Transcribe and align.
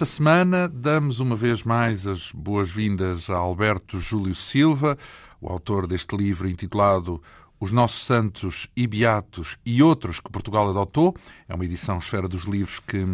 Esta 0.00 0.14
semana 0.16 0.66
damos 0.66 1.20
uma 1.20 1.36
vez 1.36 1.62
mais 1.62 2.06
as 2.06 2.32
boas-vindas 2.32 3.28
a 3.28 3.36
Alberto 3.36 4.00
Júlio 4.00 4.34
Silva, 4.34 4.96
o 5.38 5.46
autor 5.46 5.86
deste 5.86 6.16
livro 6.16 6.48
intitulado 6.48 7.22
os 7.60 7.70
Nossos 7.70 8.06
Santos 8.06 8.66
e 8.74 8.86
Beatos 8.86 9.58
e 9.66 9.82
outros 9.82 10.18
que 10.18 10.30
Portugal 10.30 10.70
adotou. 10.70 11.14
É 11.46 11.54
uma 11.54 11.64
edição 11.64 11.98
esfera 11.98 12.26
dos 12.26 12.44
livros 12.44 12.80
que, 12.80 13.04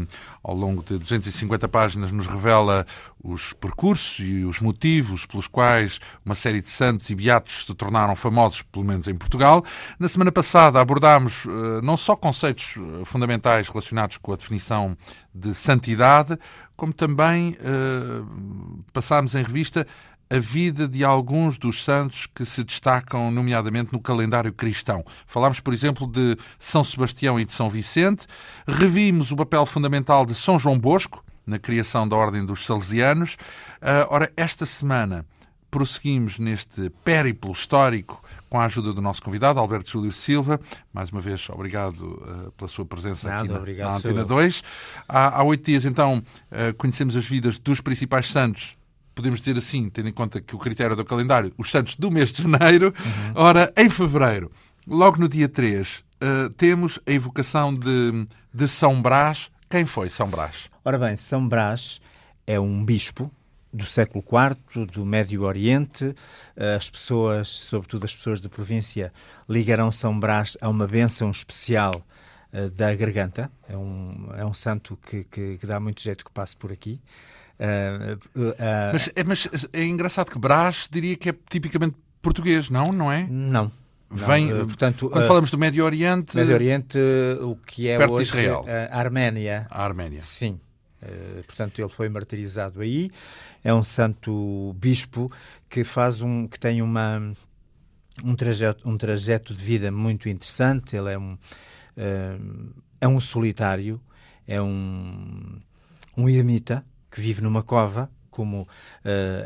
ao 0.42 0.54
longo 0.54 0.84
de 0.84 0.96
250 0.98 1.68
páginas, 1.68 2.12
nos 2.12 2.28
revela 2.28 2.86
os 3.22 3.52
percursos 3.52 4.24
e 4.24 4.44
os 4.44 4.60
motivos 4.60 5.26
pelos 5.26 5.48
quais 5.48 5.98
uma 6.24 6.36
série 6.36 6.62
de 6.62 6.70
santos 6.70 7.10
e 7.10 7.14
beatos 7.16 7.66
se 7.66 7.74
tornaram 7.74 8.14
famosos, 8.14 8.62
pelo 8.62 8.84
menos 8.84 9.08
em 9.08 9.16
Portugal. 9.16 9.64
Na 9.98 10.08
semana 10.08 10.30
passada 10.30 10.80
abordámos 10.80 11.44
uh, 11.44 11.82
não 11.82 11.96
só 11.96 12.14
conceitos 12.14 12.76
eh, 12.76 13.04
fundamentais 13.04 13.68
relacionados 13.68 14.16
com 14.18 14.32
a 14.32 14.36
definição 14.36 14.96
de 15.34 15.54
santidade, 15.54 16.38
como 16.76 16.92
também 16.92 17.56
uh, 17.60 18.84
passámos 18.92 19.34
em 19.34 19.42
revista 19.42 19.86
a 20.28 20.38
vida 20.38 20.88
de 20.88 21.04
alguns 21.04 21.58
dos 21.58 21.84
santos 21.84 22.26
que 22.26 22.44
se 22.44 22.64
destacam, 22.64 23.30
nomeadamente 23.30 23.92
no 23.92 24.00
calendário 24.00 24.52
cristão. 24.52 25.04
Falámos, 25.26 25.60
por 25.60 25.72
exemplo, 25.72 26.06
de 26.06 26.36
São 26.58 26.82
Sebastião 26.82 27.38
e 27.38 27.44
de 27.44 27.52
São 27.52 27.70
Vicente, 27.70 28.26
revimos 28.66 29.30
o 29.30 29.36
papel 29.36 29.64
fundamental 29.64 30.26
de 30.26 30.34
São 30.34 30.58
João 30.58 30.78
Bosco 30.78 31.24
na 31.46 31.58
criação 31.58 32.08
da 32.08 32.16
Ordem 32.16 32.44
dos 32.44 32.66
Salesianos. 32.66 33.34
Uh, 33.80 34.06
ora, 34.08 34.32
esta 34.36 34.66
semana 34.66 35.24
prosseguimos 35.70 36.38
neste 36.38 36.90
périplo 37.04 37.52
histórico 37.52 38.22
com 38.48 38.58
a 38.58 38.64
ajuda 38.64 38.92
do 38.92 39.02
nosso 39.02 39.22
convidado, 39.22 39.60
Alberto 39.60 39.90
Júlio 39.90 40.10
Silva. 40.10 40.60
Mais 40.92 41.10
uma 41.10 41.20
vez, 41.20 41.48
obrigado 41.50 42.00
uh, 42.00 42.52
pela 42.52 42.68
sua 42.68 42.84
presença 42.84 43.28
Nada, 43.28 43.42
aqui 43.42 43.52
na, 43.52 43.58
obrigado, 43.58 43.90
na 43.90 43.96
Antena 43.96 44.24
2. 44.24 44.62
Há, 45.08 45.38
há 45.38 45.44
oito 45.44 45.64
dias, 45.66 45.84
então, 45.84 46.18
uh, 46.50 46.74
conhecemos 46.76 47.14
as 47.14 47.26
vidas 47.26 47.58
dos 47.58 47.80
principais 47.80 48.26
santos 48.26 48.76
podemos 49.16 49.40
dizer 49.40 49.56
assim, 49.56 49.88
tendo 49.88 50.10
em 50.10 50.12
conta 50.12 50.40
que 50.42 50.54
o 50.54 50.58
critério 50.58 50.94
do 50.94 51.04
calendário, 51.04 51.52
os 51.56 51.70
santos 51.70 51.96
do 51.96 52.10
mês 52.10 52.30
de 52.30 52.42
janeiro. 52.42 52.94
Uhum. 52.98 53.32
Ora, 53.34 53.72
em 53.74 53.88
fevereiro, 53.88 54.52
logo 54.86 55.18
no 55.18 55.26
dia 55.26 55.48
3, 55.48 55.88
uh, 55.88 56.02
eh, 56.20 56.48
temos 56.56 57.00
a 57.06 57.10
evocação 57.10 57.72
de, 57.72 58.26
de 58.52 58.68
São 58.68 59.00
Brás. 59.00 59.50
Quem 59.70 59.86
foi 59.86 60.10
São 60.10 60.28
Brás? 60.28 60.68
Ora 60.84 60.98
bem, 60.98 61.16
São 61.16 61.48
Brás 61.48 61.98
é 62.46 62.60
um 62.60 62.84
bispo 62.84 63.32
do 63.72 63.86
século 63.86 64.22
IV, 64.22 64.86
do 64.86 65.04
Médio 65.04 65.42
Oriente. 65.42 66.14
As 66.76 66.88
pessoas, 66.90 67.48
sobretudo 67.48 68.04
as 68.04 68.14
pessoas 68.14 68.40
da 68.42 68.50
província, 68.50 69.12
ligarão 69.48 69.90
São 69.90 70.18
Brás 70.18 70.58
a 70.60 70.68
uma 70.68 70.86
bênção 70.86 71.30
especial 71.30 72.04
uh, 72.52 72.68
da 72.70 72.94
garganta. 72.94 73.50
É 73.66 73.76
um, 73.76 74.28
é 74.36 74.44
um 74.44 74.52
santo 74.52 74.98
que, 75.08 75.24
que, 75.24 75.56
que 75.56 75.66
dá 75.66 75.80
muito 75.80 76.02
jeito 76.02 76.22
que 76.22 76.30
passe 76.30 76.54
por 76.54 76.70
aqui. 76.70 77.00
Uh, 77.58 78.16
uh, 78.38 78.54
mas, 78.92 79.10
é, 79.14 79.24
mas 79.24 79.48
é 79.72 79.84
engraçado 79.84 80.30
que 80.30 80.38
Brás 80.38 80.88
diria 80.90 81.16
que 81.16 81.30
é 81.30 81.34
tipicamente 81.48 81.96
português, 82.20 82.68
não? 82.68 82.84
Não 82.92 83.10
é? 83.10 83.26
Não. 83.28 83.70
Vem, 84.10 84.52
não, 84.52 84.66
portanto, 84.66 85.10
quando 85.10 85.26
falamos 85.26 85.50
do 85.50 85.58
Médio 85.58 85.84
Oriente. 85.84 86.36
Médio 86.36 86.54
Oriente, 86.54 86.98
o 87.40 87.56
que 87.56 87.88
é 87.88 87.98
perto 87.98 88.14
hoje 88.14 88.24
de 88.24 88.38
Israel. 88.38 88.64
a 88.90 88.98
Arménia. 88.98 89.66
A 89.68 89.82
Arménia. 89.82 90.22
Sim. 90.22 90.60
portanto, 91.46 91.80
ele 91.80 91.88
foi 91.88 92.08
martirizado 92.08 92.82
aí. 92.82 93.10
É 93.64 93.74
um 93.74 93.82
santo 93.82 94.76
bispo 94.78 95.32
que 95.68 95.82
faz 95.82 96.20
um, 96.20 96.46
que 96.46 96.58
tem 96.58 96.80
uma 96.82 97.32
um 98.22 98.36
trajeto, 98.36 98.88
um 98.88 98.96
trajeto 98.96 99.52
de 99.52 99.62
vida 99.62 99.90
muito 99.90 100.28
interessante. 100.28 100.96
Ele 100.96 101.12
é 101.12 101.18
um 101.18 101.36
é 103.00 103.08
um 103.08 103.18
solitário, 103.18 104.00
é 104.46 104.62
um 104.62 105.58
um 106.16 106.28
ermita 106.28 106.84
que 107.16 107.20
vive 107.22 107.40
numa 107.40 107.62
cova, 107.62 108.10
como 108.30 108.60
uh, 108.62 108.68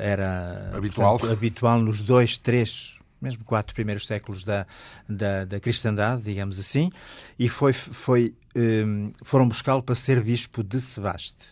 era 0.01 0.73
habitual. 0.75 1.17
Portanto, 1.17 1.39
habitual 1.39 1.81
nos 1.81 2.03
dois, 2.03 2.37
três, 2.37 2.99
mesmo 3.23 3.45
quatro 3.45 3.73
primeiros 3.73 4.09
séculos 4.09 4.43
da, 4.43 4.67
da, 5.09 5.45
da 5.45 5.61
cristandade, 5.61 6.23
digamos 6.23 6.59
assim, 6.59 6.91
e 7.39 7.49
foi, 7.49 7.73
foi, 7.73 8.35
um, 8.57 9.11
eh, 9.11 9.13
foram 9.23 9.47
buscá-lo 9.47 9.85
para 9.85 9.95
ser 9.95 10.21
bispo 10.21 10.65
de 10.65 10.81
Sebaste. 10.81 11.45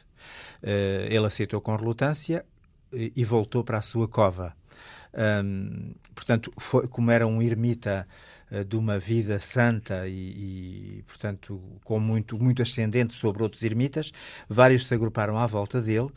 Uh, 0.61 1.06
ele 1.09 1.25
aceitou 1.25 1.61
com 1.61 1.77
relutância 1.77 2.45
e, 2.93 3.12
e 3.15 3.25
voltou 3.25 3.62
para 3.62 3.79
a 3.79 3.83
sua 3.83 4.09
cova. 4.09 4.56
Um, 5.15 5.95
portanto, 6.17 6.53
foi, 6.59 6.89
como 6.89 7.12
era 7.12 7.29
um 7.29 7.41
ermita 7.41 8.09
de 8.67 8.77
uma 8.77 8.99
vida 8.99 9.39
santa 9.39 10.09
e, 10.09 10.99
e, 10.99 11.05
portanto, 11.07 11.61
com 11.85 12.01
muito, 12.01 12.39
muito 12.39 12.63
ascendente 12.63 13.15
sobre 13.15 13.43
outros 13.43 13.63
ermitas, 13.63 14.13
vários 14.49 14.87
se 14.87 14.95
agruparam 14.95 15.37
à 15.37 15.47
volta 15.47 15.83
dele 15.83 16.11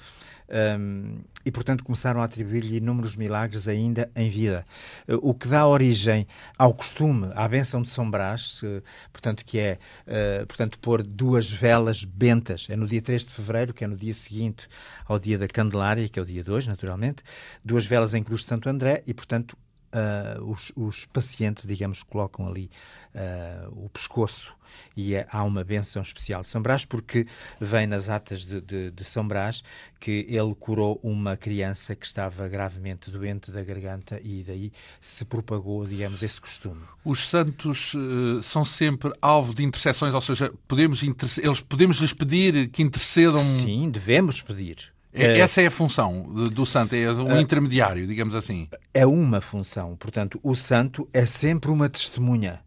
um, 0.51 1.21
e, 1.45 1.51
portanto, 1.51 1.83
começaram 1.83 2.21
a 2.21 2.25
atribuir-lhe 2.25 2.77
inúmeros 2.77 3.15
milagres 3.15 3.67
ainda 3.67 4.11
em 4.15 4.29
vida. 4.29 4.65
Uh, 5.07 5.17
o 5.21 5.33
que 5.33 5.47
dá 5.47 5.65
origem 5.65 6.27
ao 6.57 6.73
costume, 6.73 7.31
à 7.35 7.47
benção 7.47 7.81
de 7.81 7.89
São 7.89 8.09
Brás, 8.09 8.61
uh, 8.61 8.83
portanto, 9.11 9.45
que 9.45 9.57
é, 9.57 9.79
uh, 10.05 10.45
portanto, 10.45 10.77
pôr 10.79 11.01
duas 11.03 11.49
velas 11.49 12.03
bentas, 12.03 12.67
é 12.69 12.75
no 12.75 12.85
dia 12.85 13.01
3 13.01 13.25
de 13.25 13.31
fevereiro, 13.31 13.73
que 13.73 13.83
é 13.83 13.87
no 13.87 13.95
dia 13.95 14.13
seguinte 14.13 14.67
ao 15.05 15.17
dia 15.17 15.37
da 15.37 15.47
Candelária, 15.47 16.07
que 16.09 16.19
é 16.19 16.21
o 16.21 16.25
dia 16.25 16.43
2, 16.43 16.67
naturalmente, 16.67 17.23
duas 17.63 17.85
velas 17.85 18.13
em 18.13 18.21
cruz 18.21 18.41
de 18.41 18.47
Santo 18.47 18.67
André 18.67 19.03
e, 19.07 19.13
portanto, 19.13 19.57
Uh, 19.93 20.43
os, 20.49 20.71
os, 20.75 21.05
pacientes, 21.05 21.65
digamos, 21.65 22.01
colocam 22.01 22.47
ali 22.47 22.71
uh, 23.13 23.85
o 23.85 23.89
pescoço 23.89 24.55
e 24.95 25.15
é, 25.15 25.27
há 25.31 25.43
uma 25.43 25.63
benção 25.63 26.01
especial 26.01 26.41
de 26.41 26.49
São 26.49 26.61
Brás, 26.61 26.85
porque 26.85 27.27
vem 27.59 27.87
nas 27.87 28.09
atas 28.09 28.45
de, 28.45 28.61
de, 28.61 28.91
de, 28.91 29.03
São 29.03 29.27
Brás 29.27 29.63
que 29.99 30.25
ele 30.29 30.55
curou 30.55 30.99
uma 31.03 31.37
criança 31.37 31.95
que 31.95 32.05
estava 32.05 32.47
gravemente 32.47 33.11
doente 33.11 33.51
da 33.51 33.63
garganta 33.63 34.19
e 34.23 34.43
daí 34.43 34.71
se 34.99 35.23
propagou, 35.25 35.85
digamos, 35.85 36.23
esse 36.23 36.39
costume. 36.41 36.81
Os 37.05 37.27
santos 37.27 37.93
uh, 37.93 38.41
são 38.41 38.65
sempre 38.65 39.11
alvo 39.21 39.53
de 39.53 39.63
intercessões, 39.63 40.13
ou 40.13 40.21
seja, 40.21 40.53
podemos 40.67 41.01
eles 41.03 41.61
podemos 41.61 41.97
lhes 41.97 42.13
pedir 42.13 42.69
que 42.69 42.81
intercedam. 42.81 43.43
Sim, 43.43 43.89
devemos 43.89 44.41
pedir. 44.41 44.90
É, 45.13 45.25
eh, 45.25 45.39
essa 45.39 45.61
é 45.61 45.67
a 45.67 45.71
função 45.71 46.23
do 46.51 46.65
santo, 46.65 46.95
é 46.95 47.11
um 47.11 47.33
uh, 47.33 47.39
intermediário, 47.39 48.07
digamos 48.07 48.35
assim. 48.35 48.67
É 48.93 49.05
uma 49.05 49.41
função. 49.41 49.95
Portanto, 49.95 50.39
o 50.41 50.55
santo 50.55 51.07
é 51.13 51.25
sempre 51.25 51.69
uma 51.69 51.89
testemunha. 51.89 52.61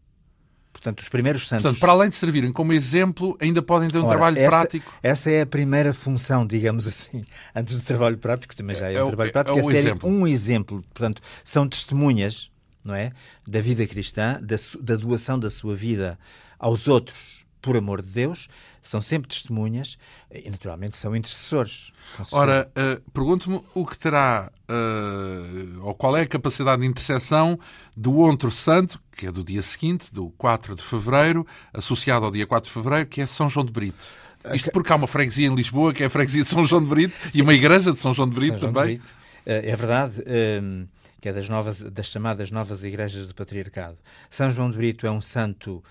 Portanto, 0.72 1.00
os 1.00 1.08
primeiros 1.08 1.46
santos. 1.46 1.62
Portanto, 1.62 1.80
para 1.80 1.92
além 1.92 2.10
de 2.10 2.16
servirem 2.16 2.52
como 2.52 2.72
exemplo, 2.72 3.38
ainda 3.40 3.62
podem 3.62 3.88
ter 3.88 3.98
um 3.98 4.02
Ora, 4.02 4.10
trabalho 4.10 4.38
essa, 4.38 4.50
prático. 4.50 4.92
Essa 5.02 5.30
é 5.30 5.40
a 5.42 5.46
primeira 5.46 5.94
função, 5.94 6.46
digamos 6.46 6.86
assim, 6.86 7.24
antes 7.54 7.78
do 7.78 7.84
trabalho 7.84 8.18
prático, 8.18 8.54
também 8.54 8.76
já 8.76 8.90
é, 8.90 8.94
é 8.94 9.02
um 9.02 9.06
trabalho 9.06 9.32
prático, 9.32 9.58
é, 9.58 9.62
é, 9.62 9.76
é 9.76 9.78
exemplo. 9.78 10.10
um 10.10 10.26
exemplo. 10.26 10.84
Portanto, 10.92 11.22
são 11.42 11.66
testemunhas, 11.66 12.50
não 12.84 12.94
é, 12.94 13.12
da 13.46 13.60
vida 13.60 13.86
cristã, 13.86 14.38
da, 14.42 14.56
da 14.80 14.96
doação 14.96 15.38
da 15.38 15.48
sua 15.48 15.74
vida 15.74 16.18
aos 16.58 16.86
outros 16.88 17.46
por 17.62 17.76
amor 17.78 18.02
de 18.02 18.10
Deus, 18.10 18.48
são 18.84 19.00
sempre 19.00 19.28
testemunhas 19.28 19.96
e, 20.30 20.48
naturalmente, 20.50 20.94
são 20.94 21.16
intercessores. 21.16 21.90
Ora, 22.30 22.70
uh, 22.76 23.10
pergunto-me 23.12 23.62
o 23.74 23.86
que 23.86 23.98
terá, 23.98 24.52
uh, 24.68 25.86
ou 25.86 25.94
qual 25.94 26.14
é 26.16 26.20
a 26.20 26.26
capacidade 26.26 26.82
de 26.82 26.86
intercessão 26.86 27.58
do 27.96 28.14
outro 28.14 28.50
santo, 28.50 29.00
que 29.16 29.26
é 29.26 29.32
do 29.32 29.42
dia 29.42 29.62
seguinte, 29.62 30.12
do 30.12 30.28
4 30.36 30.76
de 30.76 30.82
fevereiro, 30.82 31.46
associado 31.72 32.26
ao 32.26 32.30
dia 32.30 32.46
4 32.46 32.68
de 32.68 32.74
fevereiro, 32.74 33.06
que 33.08 33.22
é 33.22 33.26
São 33.26 33.48
João 33.48 33.64
de 33.64 33.72
Brito. 33.72 34.04
Isto 34.52 34.70
porque 34.70 34.92
há 34.92 34.96
uma 34.96 35.06
freguesia 35.06 35.48
em 35.48 35.54
Lisboa, 35.54 35.94
que 35.94 36.02
é 36.02 36.06
a 36.06 36.10
freguesia 36.10 36.42
de 36.42 36.48
São 36.48 36.66
João 36.66 36.82
de 36.82 36.88
Brito, 36.88 37.18
Sim. 37.22 37.38
e 37.38 37.42
uma 37.42 37.54
igreja 37.54 37.90
de 37.90 37.98
São 37.98 38.12
João 38.12 38.28
de 38.28 38.34
Brito 38.34 38.58
João 38.58 38.72
também. 38.72 38.96
De 38.96 39.02
Brito. 39.02 39.24
É 39.46 39.76
verdade. 39.76 40.22
Ehm, 40.26 40.84
que 41.24 41.30
é 41.30 41.32
das, 41.32 41.48
novas, 41.48 41.80
das 41.80 42.08
chamadas 42.08 42.50
novas 42.50 42.84
igrejas 42.84 43.26
do 43.26 43.34
patriarcado. 43.34 43.96
São 44.28 44.50
João 44.50 44.70
de 44.70 44.76
Brito 44.76 45.06
é 45.06 45.10
um 45.10 45.22
santo 45.22 45.82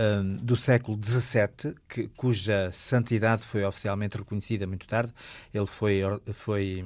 um, 0.00 0.36
do 0.36 0.56
século 0.56 0.98
XVII, 1.02 1.74
que, 1.88 2.08
cuja 2.16 2.70
santidade 2.72 3.44
foi 3.44 3.64
oficialmente 3.64 4.16
reconhecida 4.16 4.66
muito 4.66 4.86
tarde. 4.86 5.12
Ele 5.52 5.66
foi, 5.66 6.00
foi 6.32 6.84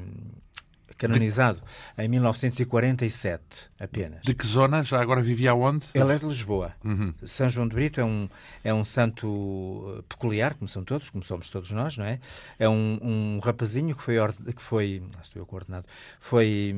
canonizado 0.99 1.62
de... 1.96 2.05
em 2.05 2.08
1947 2.08 3.43
apenas. 3.78 4.22
De 4.22 4.34
que 4.34 4.46
zona? 4.46 4.82
Já 4.82 5.00
agora 5.00 5.22
vivia 5.22 5.55
onde? 5.55 5.87
Ele 5.94 6.12
é 6.12 6.19
de 6.19 6.26
Lisboa. 6.26 6.75
Uhum. 6.84 7.14
São 7.25 7.49
João 7.49 7.69
de 7.69 7.75
Brito 7.75 8.00
é 8.00 8.05
um, 8.05 8.28
é 8.64 8.75
um 8.75 8.84
santo 8.84 9.28
uh, 9.28 10.02
peculiar, 10.08 10.55
como 10.55 10.69
são 10.69 10.82
todos, 10.82 11.08
como 11.10 11.22
somos 11.22 11.49
todos 11.50 11.70
nós, 11.70 11.96
não 11.96 12.05
é? 12.05 12.19
É 12.58 12.69
um, 12.69 12.99
um 13.00 13.38
rapazinho 13.38 13.94
que 13.94 14.02
foi, 14.02 14.17
que 14.55 14.62
foi, 14.62 15.02
estou 15.22 15.40
eu 15.40 15.46
coordenado, 15.46 15.87
foi 16.19 16.75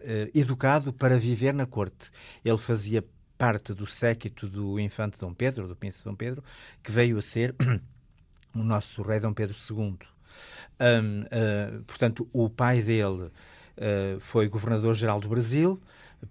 uh, 0.00 0.30
educado 0.34 0.92
para 0.92 1.16
viver 1.16 1.54
na 1.54 1.66
corte. 1.66 2.10
Ele 2.44 2.58
fazia 2.58 3.04
parte 3.36 3.72
do 3.74 3.86
séquito 3.86 4.48
do 4.48 4.78
infante 4.80 5.18
Dom 5.18 5.34
Pedro, 5.34 5.68
do 5.68 5.76
príncipe 5.76 6.04
Dom 6.04 6.14
Pedro, 6.14 6.42
que 6.82 6.90
veio 6.90 7.18
a 7.18 7.22
ser 7.22 7.54
o 8.54 8.62
nosso 8.62 9.02
rei 9.02 9.20
Dom 9.20 9.32
Pedro 9.32 9.56
II. 9.70 9.98
Um, 10.78 11.22
uh, 11.22 11.82
portanto, 11.84 12.28
o 12.32 12.48
pai 12.50 12.82
dele 12.82 13.24
uh, 13.24 14.20
foi 14.20 14.48
governador-geral 14.48 15.20
do 15.20 15.28
Brasil, 15.28 15.80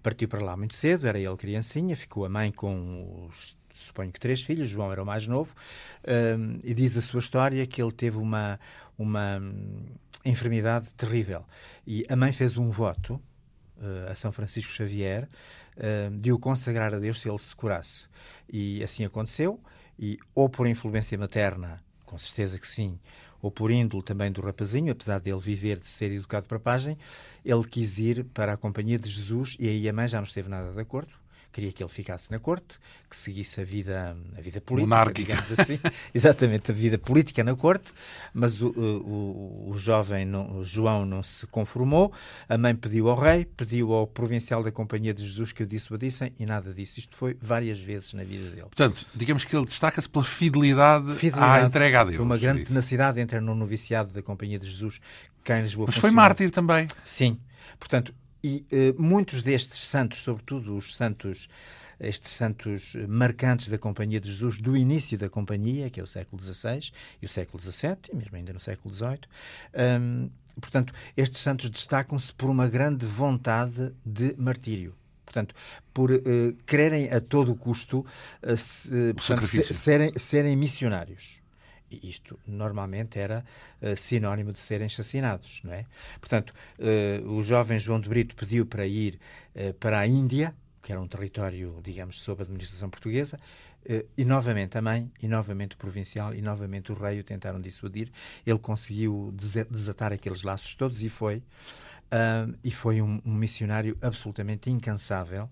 partiu 0.02 0.28
para 0.28 0.44
lá 0.44 0.56
muito 0.56 0.74
cedo, 0.74 1.06
era 1.06 1.18
ele 1.18 1.36
criancinha, 1.36 1.96
ficou 1.96 2.24
a 2.24 2.28
mãe 2.28 2.52
com 2.52 3.28
os 3.28 3.56
suponho 3.76 4.10
que 4.10 4.18
três 4.18 4.42
filhos, 4.42 4.68
João 4.68 4.90
era 4.90 5.02
o 5.02 5.06
mais 5.06 5.26
novo, 5.26 5.54
um, 6.38 6.58
e 6.64 6.74
diz 6.74 6.96
a 6.96 7.02
sua 7.02 7.20
história 7.20 7.66
que 7.66 7.80
ele 7.80 7.92
teve 7.92 8.16
uma, 8.16 8.58
uma 8.98 9.38
hum, 9.38 9.84
enfermidade 10.24 10.88
terrível. 10.96 11.44
E 11.86 12.04
a 12.08 12.16
mãe 12.16 12.32
fez 12.32 12.56
um 12.56 12.70
voto 12.70 13.20
uh, 13.76 14.10
a 14.10 14.14
São 14.14 14.32
Francisco 14.32 14.72
Xavier 14.72 15.28
uh, 15.76 16.10
de 16.18 16.32
o 16.32 16.38
consagrar 16.38 16.94
a 16.94 16.98
Deus 16.98 17.20
se 17.20 17.28
ele 17.28 17.38
se 17.38 17.54
curasse. 17.54 18.06
E 18.48 18.82
assim 18.82 19.04
aconteceu, 19.04 19.60
e 19.98 20.18
ou 20.34 20.48
por 20.48 20.66
influência 20.66 21.16
materna, 21.18 21.82
com 22.04 22.18
certeza 22.18 22.58
que 22.58 22.66
sim, 22.66 22.98
ou 23.42 23.50
por 23.50 23.70
índole 23.70 24.02
também 24.02 24.30
do 24.30 24.40
rapazinho, 24.40 24.92
apesar 24.92 25.20
dele 25.20 25.40
viver 25.40 25.78
de 25.78 25.88
ser 25.88 26.10
educado 26.12 26.46
para 26.46 26.56
a 26.56 26.60
pagem, 26.60 26.96
ele 27.44 27.64
quis 27.64 27.98
ir 27.98 28.24
para 28.24 28.52
a 28.52 28.56
companhia 28.56 28.98
de 28.98 29.08
Jesus 29.08 29.56
e 29.58 29.68
aí 29.68 29.88
a 29.88 29.92
mãe 29.92 30.08
já 30.08 30.18
não 30.18 30.24
esteve 30.24 30.48
nada 30.48 30.72
de 30.72 30.80
acordo 30.80 31.25
queria 31.56 31.72
que 31.72 31.82
ele 31.82 31.90
ficasse 31.90 32.30
na 32.30 32.38
corte, 32.38 32.78
que 33.08 33.16
seguisse 33.16 33.62
a 33.62 33.64
vida, 33.64 34.14
a 34.36 34.40
vida 34.42 34.60
política, 34.60 34.94
Monárquica. 34.94 35.34
digamos 35.34 35.58
assim. 35.58 35.80
Exatamente, 36.14 36.70
a 36.70 36.74
vida 36.74 36.98
política 36.98 37.42
na 37.42 37.56
corte, 37.56 37.94
mas 38.34 38.60
o, 38.60 38.68
o, 38.68 39.70
o 39.70 39.78
jovem 39.78 40.26
não, 40.26 40.58
o 40.58 40.64
João 40.66 41.06
não 41.06 41.22
se 41.22 41.46
conformou, 41.46 42.12
a 42.46 42.58
mãe 42.58 42.76
pediu 42.76 43.08
ao 43.08 43.18
rei, 43.18 43.46
pediu 43.46 43.94
ao 43.94 44.06
provincial 44.06 44.62
da 44.62 44.70
Companhia 44.70 45.14
de 45.14 45.24
Jesus 45.24 45.50
que 45.50 45.62
o 45.62 45.66
dissuadissem 45.66 46.30
e 46.38 46.44
nada 46.44 46.74
disso. 46.74 46.98
Isto 46.98 47.16
foi 47.16 47.34
várias 47.40 47.80
vezes 47.80 48.12
na 48.12 48.22
vida 48.22 48.50
dele. 48.50 48.66
Portanto, 48.66 49.06
digamos 49.14 49.42
que 49.42 49.56
ele 49.56 49.64
destaca-se 49.64 50.10
pela 50.10 50.24
fidelidade, 50.24 51.14
fidelidade, 51.14 51.64
à 51.64 51.66
entrega 51.66 52.00
a 52.02 52.04
Deus. 52.04 52.20
Uma 52.20 52.36
grande 52.36 52.64
tenacidade, 52.64 53.18
entra 53.18 53.40
no 53.40 53.54
noviciado 53.54 54.12
da 54.12 54.20
Companhia 54.20 54.58
de 54.58 54.66
Jesus, 54.66 55.00
cá 55.42 55.58
em 55.58 55.62
Lisboa. 55.62 55.86
Mas 55.86 55.96
foi 55.96 56.10
mártir 56.10 56.50
também. 56.50 56.86
Sim. 57.02 57.40
Portanto, 57.78 58.14
e 58.46 58.66
uh, 58.72 59.02
muitos 59.02 59.42
destes 59.42 59.80
santos, 59.80 60.18
sobretudo 60.18 60.76
os 60.76 60.94
santos, 60.94 61.48
estes 61.98 62.30
santos 62.30 62.94
marcantes 63.08 63.68
da 63.68 63.76
Companhia 63.76 64.20
de 64.20 64.30
Jesus, 64.30 64.60
do 64.60 64.76
início 64.76 65.18
da 65.18 65.28
Companhia, 65.28 65.90
que 65.90 65.98
é 65.98 66.02
o 66.02 66.06
século 66.06 66.40
XVI 66.40 66.92
e 67.20 67.26
o 67.26 67.28
século 67.28 67.60
XVII, 67.60 67.96
e 68.12 68.16
mesmo 68.16 68.36
ainda 68.36 68.52
no 68.52 68.60
século 68.60 68.94
XVIII, 68.94 69.20
um, 70.00 70.30
portanto, 70.60 70.92
estes 71.16 71.40
santos 71.40 71.70
destacam-se 71.70 72.32
por 72.34 72.48
uma 72.48 72.68
grande 72.68 73.04
vontade 73.04 73.92
de 74.04 74.34
martírio 74.38 74.94
portanto, 75.24 75.54
por 75.92 76.10
uh, 76.12 76.22
quererem 76.66 77.12
a 77.12 77.20
todo 77.20 77.54
custo 77.54 78.06
uh, 78.42 78.56
se, 78.56 78.88
uh, 78.88 79.14
portanto, 79.14 79.46
serem, 79.74 80.12
serem 80.16 80.56
missionários. 80.56 81.42
Isto 81.90 82.38
normalmente 82.46 83.18
era 83.18 83.44
uh, 83.80 83.96
sinónimo 83.96 84.52
de 84.52 84.60
serem 84.60 84.86
assassinados, 84.86 85.60
não 85.62 85.72
é? 85.72 85.86
Portanto, 86.20 86.52
uh, 86.78 87.30
o 87.30 87.42
jovem 87.42 87.78
João 87.78 88.00
de 88.00 88.08
Brito 88.08 88.34
pediu 88.34 88.66
para 88.66 88.86
ir 88.86 89.20
uh, 89.54 89.72
para 89.74 90.00
a 90.00 90.06
Índia, 90.06 90.54
que 90.82 90.92
era 90.92 91.00
um 91.00 91.06
território, 91.06 91.80
digamos, 91.82 92.20
sob 92.20 92.42
administração 92.42 92.88
portuguesa, 92.88 93.38
e 94.16 94.24
novamente 94.24 94.76
a 94.76 94.82
mãe, 94.82 95.08
e 95.22 95.28
novamente 95.28 95.76
o 95.76 95.78
provincial, 95.78 96.34
e 96.34 96.42
novamente 96.42 96.90
o 96.90 96.94
rei 96.94 97.20
o 97.20 97.24
tentaram 97.24 97.60
dissuadir. 97.60 98.10
Ele 98.44 98.58
conseguiu 98.58 99.32
desatar 99.70 100.12
aqueles 100.12 100.42
laços 100.42 100.74
todos 100.74 101.04
e 101.04 101.08
foi. 101.08 101.40
e 102.64 102.70
foi 102.72 103.00
um, 103.00 103.22
um, 103.24 103.32
missionário 103.32 103.96
absolutamente 104.02 104.70
incansável, 104.70 105.48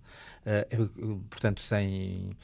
portanto, 1.31 1.63
sem 1.63 2.37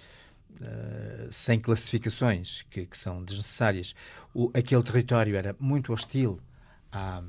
uh, 0.60 1.32
sem 1.32 1.58
classificações 1.60 2.62
que, 2.70 2.86
que 2.86 2.96
são 2.96 3.22
desnecessárias. 3.24 3.94
O, 4.34 4.50
aquele 4.54 4.82
território 4.82 5.36
era 5.36 5.54
muito 5.58 5.92
hostil 5.92 6.40
à 6.92 7.22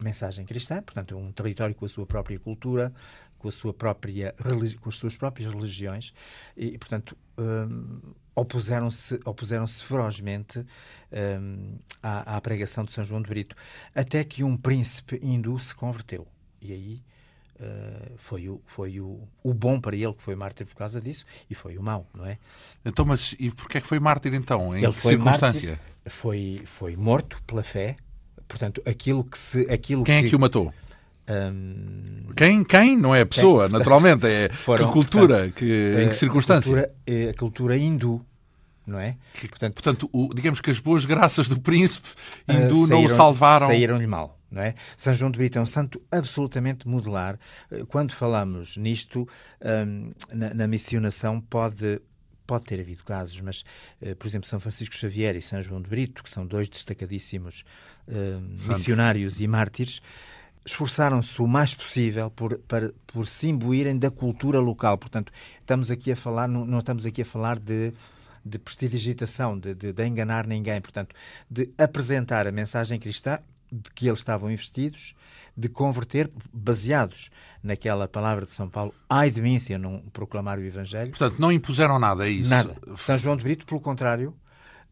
mensagem 0.00 0.44
cristã, 0.44 0.82
portanto, 0.82 1.16
um 1.16 1.32
território 1.32 1.74
com 1.74 1.84
a 1.84 1.88
sua 1.88 2.06
própria 2.06 2.38
cultura, 2.38 2.92
com 3.38 3.48
a 3.48 3.52
sua 3.52 3.72
própria 3.72 4.34
com 4.80 4.88
as 4.88 4.96
suas 4.96 5.16
próprias 5.16 5.52
religiões 5.52 6.12
e, 6.56 6.76
portanto 6.76 7.16
um, 7.38 8.00
opuseram-se 8.34 9.20
opuseram-se 9.24 9.82
ferozmente 9.84 10.64
um, 11.12 11.78
à, 12.02 12.36
à, 12.36 12.40
pregação 12.40 12.84
de 12.84 12.92
São 12.92 13.04
João 13.04 13.22
de 13.22 13.28
Brito 13.28 13.56
até 13.94 14.24
que 14.24 14.42
um 14.42 14.56
príncipe 14.56 15.18
hindu 15.22 15.58
se 15.58 15.74
converteu 15.74 16.26
e 16.60 16.72
aí 16.72 17.02
Uh, 17.60 18.12
foi, 18.16 18.48
o, 18.48 18.60
foi 18.66 19.00
o, 19.00 19.18
o 19.42 19.52
bom 19.52 19.80
para 19.80 19.96
ele 19.96 20.12
que 20.12 20.22
foi 20.22 20.36
mártir 20.36 20.64
por 20.64 20.76
causa 20.76 21.00
disso 21.00 21.24
e 21.50 21.56
foi 21.56 21.76
o 21.76 21.82
mau, 21.82 22.06
não 22.14 22.24
é? 22.24 22.38
Então, 22.84 23.04
mas 23.04 23.34
e 23.36 23.50
porquê 23.50 23.78
é 23.78 23.80
que 23.80 23.86
foi 23.86 23.98
mártir 23.98 24.32
então? 24.32 24.76
Em 24.76 24.84
ele 24.84 24.92
que 24.92 25.00
circunstância? 25.00 25.70
Mártir, 25.70 25.80
foi, 26.06 26.62
foi 26.64 26.94
morto 26.94 27.42
pela 27.44 27.64
fé, 27.64 27.96
portanto, 28.46 28.80
aquilo 28.86 29.24
que 29.24 29.36
se. 29.36 29.62
Aquilo 29.72 30.04
Quem 30.04 30.20
que, 30.20 30.26
é 30.26 30.30
que 30.30 30.36
o 30.36 30.38
matou? 30.38 30.72
Um... 31.28 32.32
Quem, 32.36 32.62
quem? 32.62 32.96
Não 32.96 33.12
é 33.12 33.22
a 33.22 33.26
pessoa, 33.26 33.68
quem? 33.68 33.76
naturalmente, 33.76 34.24
é 34.24 34.48
Foram, 34.54 34.86
que 34.86 34.92
cultura, 34.92 35.38
portanto, 35.38 35.54
que, 35.56 35.94
em 36.00 36.08
que 36.08 36.14
circunstância? 36.14 36.72
A 36.72 36.86
cultura, 36.86 37.30
a 37.30 37.34
cultura 37.34 37.76
hindu, 37.76 38.24
não 38.86 39.00
é? 39.00 39.16
Que, 39.32 39.48
portanto, 39.48 39.74
portanto 39.74 40.10
o, 40.12 40.32
digamos 40.32 40.60
que 40.60 40.70
as 40.70 40.78
boas 40.78 41.04
graças 41.04 41.48
do 41.48 41.60
príncipe 41.60 42.08
hindu 42.48 42.84
uh, 42.84 42.86
saíram, 42.86 42.86
não 42.86 43.04
o 43.04 43.08
salvaram. 43.08 43.66
Saíram-lhe 43.66 44.06
mal. 44.06 44.37
Não 44.50 44.62
é? 44.62 44.74
São 44.96 45.12
João 45.12 45.30
de 45.30 45.38
Brito 45.38 45.58
é 45.58 45.60
um 45.60 45.66
santo 45.66 46.00
absolutamente 46.10 46.88
modular. 46.88 47.38
Eh, 47.70 47.84
quando 47.86 48.14
falamos 48.14 48.76
nisto, 48.76 49.28
um, 49.60 50.12
na, 50.32 50.54
na 50.54 50.66
missionação, 50.66 51.40
pode 51.40 52.00
pode 52.46 52.64
ter 52.64 52.80
havido 52.80 53.04
casos, 53.04 53.38
mas, 53.42 53.62
uh, 54.00 54.16
por 54.16 54.26
exemplo, 54.26 54.48
São 54.48 54.58
Francisco 54.58 54.94
Xavier 54.94 55.36
e 55.36 55.42
São 55.42 55.60
João 55.60 55.82
de 55.82 55.90
Brito, 55.90 56.24
que 56.24 56.30
são 56.30 56.46
dois 56.46 56.66
destacadíssimos 56.66 57.62
uh, 58.08 58.40
missionários 58.66 59.38
e 59.38 59.46
mártires, 59.46 60.00
esforçaram-se 60.64 61.42
o 61.42 61.46
mais 61.46 61.74
possível 61.74 62.30
por, 62.30 62.56
para, 62.60 62.90
por 63.06 63.26
se 63.26 63.50
imbuírem 63.50 63.98
da 63.98 64.10
cultura 64.10 64.60
local. 64.60 64.96
Portanto, 64.96 65.30
estamos 65.60 65.90
aqui 65.90 66.10
a 66.10 66.16
falar, 66.16 66.48
não, 66.48 66.64
não 66.64 66.78
estamos 66.78 67.04
aqui 67.04 67.20
a 67.20 67.26
falar 67.26 67.58
de 67.58 67.92
de 68.44 68.58
prestidigitação, 68.58 69.58
de, 69.58 69.74
de, 69.74 69.92
de 69.92 70.06
enganar 70.06 70.46
ninguém, 70.46 70.80
portanto, 70.80 71.14
de 71.50 71.70
apresentar 71.76 72.46
a 72.46 72.52
mensagem 72.52 72.98
cristã 72.98 73.38
de 73.70 73.90
que 73.90 74.06
eles 74.06 74.20
estavam 74.20 74.50
investidos, 74.50 75.14
de 75.56 75.68
converter, 75.68 76.30
baseados 76.52 77.30
naquela 77.62 78.06
palavra 78.06 78.46
de 78.46 78.52
São 78.52 78.68
Paulo, 78.68 78.94
ai 79.08 79.30
de 79.30 79.42
mim 79.42 79.58
se 79.58 79.72
eu 79.72 79.78
não 79.78 80.00
proclamar 80.12 80.58
o 80.58 80.62
Evangelho. 80.62 81.10
Portanto, 81.10 81.38
não 81.38 81.50
impuseram 81.50 81.98
nada, 81.98 82.28
é 82.28 82.30
isso? 82.30 82.50
Nada. 82.50 82.76
São 82.96 83.18
João 83.18 83.36
de 83.36 83.42
Brito, 83.42 83.66
pelo 83.66 83.80
contrário, 83.80 84.34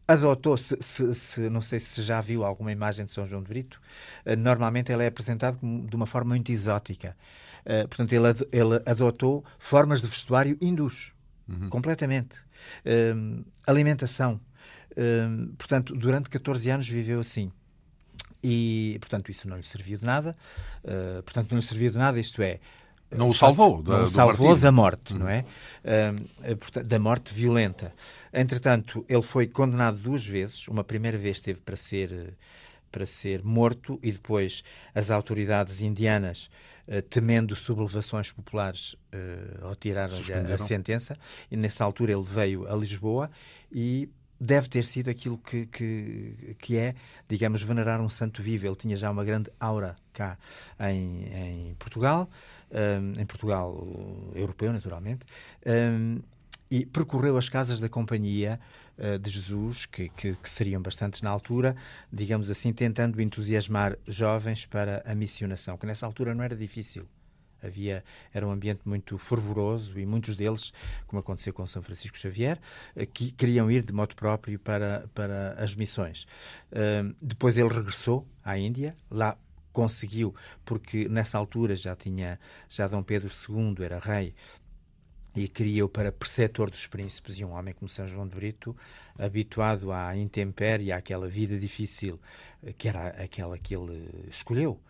adotou, 0.07 0.57
se, 0.57 0.77
se, 0.81 1.13
se, 1.13 1.49
não 1.49 1.61
sei 1.61 1.79
se 1.79 2.01
já 2.01 2.21
viu 2.21 2.43
alguma 2.43 2.71
imagem 2.71 3.05
de 3.05 3.11
São 3.11 3.27
João 3.27 3.41
de 3.41 3.49
Brito, 3.49 3.81
eh, 4.25 4.35
normalmente 4.35 4.91
ele 4.91 5.03
é 5.03 5.07
apresentado 5.07 5.59
de 5.61 5.95
uma 5.95 6.05
forma 6.05 6.29
muito 6.29 6.51
exótica. 6.51 7.15
Uh, 7.65 7.85
portanto, 7.89 8.13
ele, 8.13 8.27
ele, 8.53 8.81
adotou 8.85 9.43
formas 9.59 10.01
de 10.01 10.07
vestuário 10.07 10.57
hindus, 10.61 11.13
uhum. 11.49 11.69
completamente. 11.69 12.37
Uh, 12.85 13.45
alimentação. 13.65 14.39
Uh, 14.91 15.53
portanto, 15.57 15.93
durante 15.93 16.29
14 16.29 16.69
anos 16.69 16.87
viveu 16.87 17.19
assim. 17.19 17.51
E, 18.43 18.97
portanto, 18.99 19.31
isso 19.31 19.47
não 19.47 19.57
lhe 19.57 19.63
serviu 19.63 19.97
de 19.97 20.05
nada. 20.05 20.35
Uh, 20.83 21.21
portanto, 21.23 21.51
não 21.51 21.57
lhe 21.57 21.65
serviu 21.65 21.91
de 21.91 21.97
nada, 21.97 22.19
isto 22.19 22.41
é. 22.41 22.59
Não 23.09 23.29
o 23.29 23.33
salvou 23.33 23.81
da, 23.81 23.99
não 23.99 24.03
o 24.03 24.07
salvou 24.07 24.55
da 24.57 24.71
morte, 24.71 25.13
não 25.13 25.29
é? 25.29 25.45
Uh, 25.83 26.83
da 26.83 26.99
morte 26.99 27.33
violenta. 27.33 27.93
Entretanto, 28.33 29.05
ele 29.07 29.21
foi 29.21 29.47
condenado 29.47 29.97
duas 29.97 30.25
vezes. 30.25 30.67
Uma 30.67 30.83
primeira 30.83 31.17
vez 31.17 31.39
teve 31.41 31.59
para 31.59 31.77
ser, 31.77 32.33
para 32.91 33.05
ser 33.05 33.43
morto 33.43 33.99
e 34.03 34.11
depois 34.11 34.63
as 34.93 35.09
autoridades 35.09 35.81
indianas, 35.81 36.49
temendo 37.09 37.55
sublevações 37.55 38.31
populares, 38.31 38.93
uh, 38.93 39.69
retiraram 39.69 40.15
a, 40.15 40.53
a 40.53 40.57
sentença. 40.57 41.17
E 41.49 41.57
nessa 41.57 41.83
altura 41.83 42.11
ele 42.11 42.23
veio 42.23 42.67
a 42.71 42.75
Lisboa 42.75 43.29
e 43.71 44.09
deve 44.39 44.69
ter 44.69 44.83
sido 44.83 45.09
aquilo 45.09 45.37
que, 45.37 45.65
que, 45.65 46.55
que 46.59 46.77
é, 46.77 46.95
digamos, 47.27 47.61
venerar 47.61 47.99
um 48.01 48.09
santo 48.09 48.41
vivo. 48.41 48.67
Ele 48.67 48.75
tinha 48.75 48.95
já 48.95 49.09
uma 49.09 49.23
grande 49.23 49.51
aura 49.59 49.95
cá 50.13 50.37
em, 50.79 51.25
em 51.33 51.75
Portugal, 51.75 52.29
um, 52.71 53.19
em 53.19 53.25
Portugal 53.25 53.87
europeu, 54.35 54.71
naturalmente, 54.71 55.25
um, 55.65 56.19
e 56.69 56.85
percorreu 56.85 57.37
as 57.37 57.49
casas 57.49 57.79
da 57.79 57.87
companhia 57.87 58.59
uh, 58.97 59.17
de 59.17 59.29
Jesus, 59.29 59.85
que, 59.85 60.09
que, 60.09 60.35
que, 60.35 60.49
seriam 60.49 60.81
bastantes 60.81 61.21
na 61.21 61.29
altura, 61.29 61.75
digamos 62.11 62.49
assim, 62.49 62.73
tentando 62.73 63.21
entusiasmar 63.21 63.97
jovens 64.05 64.65
para 64.65 65.01
a 65.05 65.15
missionação, 65.15 65.77
que 65.77 65.85
nessa 65.85 66.05
altura 66.05 66.35
não 66.35 66.43
era 66.43 66.55
difícil. 66.55 67.07
Havia, 67.61 68.03
era 68.33 68.47
um 68.47 68.51
ambiente 68.51 68.81
muito 68.85 69.17
fervoroso 69.17 69.99
e 69.99 70.05
muitos 70.05 70.35
deles, 70.35 70.71
como 71.05 71.19
aconteceu 71.19 71.53
com 71.53 71.65
São 71.65 71.81
Francisco 71.81 72.17
Xavier, 72.17 72.59
eh, 72.95 73.05
que 73.05 73.31
queriam 73.31 73.69
ir 73.69 73.83
de 73.83 73.93
modo 73.93 74.15
próprio 74.15 74.59
para, 74.59 75.09
para 75.13 75.53
as 75.53 75.73
missões. 75.73 76.27
Uh, 76.71 77.15
depois 77.21 77.57
ele 77.57 77.69
regressou 77.69 78.27
à 78.43 78.57
Índia, 78.57 78.95
lá 79.09 79.37
conseguiu, 79.71 80.33
porque 80.65 81.07
nessa 81.07 81.37
altura 81.37 81.75
já 81.75 81.95
tinha, 81.95 82.39
já 82.67 82.87
Dom 82.87 83.03
Pedro 83.03 83.29
II 83.29 83.75
era 83.85 83.99
rei 83.99 84.33
e 85.35 85.47
queria-o 85.47 85.87
para 85.87 86.11
preceptor 86.11 86.71
dos 86.71 86.87
príncipes 86.87 87.37
e 87.37 87.45
um 87.45 87.51
homem 87.51 87.73
como 87.73 87.87
São 87.87 88.07
João 88.07 88.27
de 88.27 88.35
Brito, 88.35 88.75
habituado 89.19 89.91
à 89.91 90.17
intempérie, 90.17 90.91
àquela 90.91 91.27
vida 91.27 91.59
difícil, 91.59 92.19
eh, 92.63 92.73
que 92.73 92.87
era 92.87 93.09
aquela 93.09 93.57
que 93.57 93.75
ele 93.75 94.09
escolheu 94.29 94.81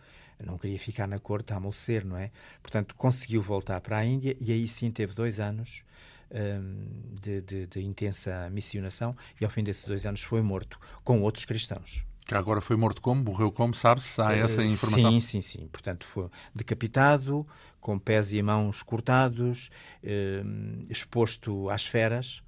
não 0.44 0.58
queria 0.58 0.78
ficar 0.78 1.06
na 1.06 1.18
corte 1.18 1.52
a 1.52 1.56
amolecer, 1.56 2.04
não 2.04 2.16
é? 2.16 2.30
Portanto, 2.62 2.94
conseguiu 2.94 3.42
voltar 3.42 3.80
para 3.80 3.98
a 3.98 4.04
Índia 4.04 4.36
e 4.40 4.52
aí 4.52 4.68
sim 4.68 4.90
teve 4.90 5.14
dois 5.14 5.40
anos 5.40 5.82
um, 6.30 7.16
de, 7.20 7.40
de, 7.40 7.66
de, 7.66 7.80
intensa 7.80 8.48
missionação 8.50 9.16
e 9.40 9.44
ao 9.44 9.50
fim 9.50 9.62
desses 9.62 9.84
dois 9.84 10.04
anos 10.06 10.22
foi 10.22 10.42
morto 10.42 10.78
com 11.02 11.22
outros 11.22 11.44
cristãos. 11.44 12.04
Que 12.26 12.34
agora 12.34 12.60
foi 12.60 12.76
morto 12.76 13.00
como? 13.00 13.24
Morreu 13.24 13.50
como? 13.50 13.74
Sabe-se? 13.74 14.20
Há 14.20 14.34
essa 14.36 14.62
informação? 14.62 15.12
Sim, 15.12 15.20
sim, 15.20 15.40
sim. 15.40 15.66
Portanto, 15.68 16.04
foi 16.04 16.28
decapitado, 16.54 17.46
com 17.80 17.98
pés 17.98 18.32
e 18.32 18.42
mãos 18.42 18.82
cortados, 18.82 19.70
um, 20.04 20.82
exposto 20.90 21.70
às 21.70 21.86
feras. 21.86 22.42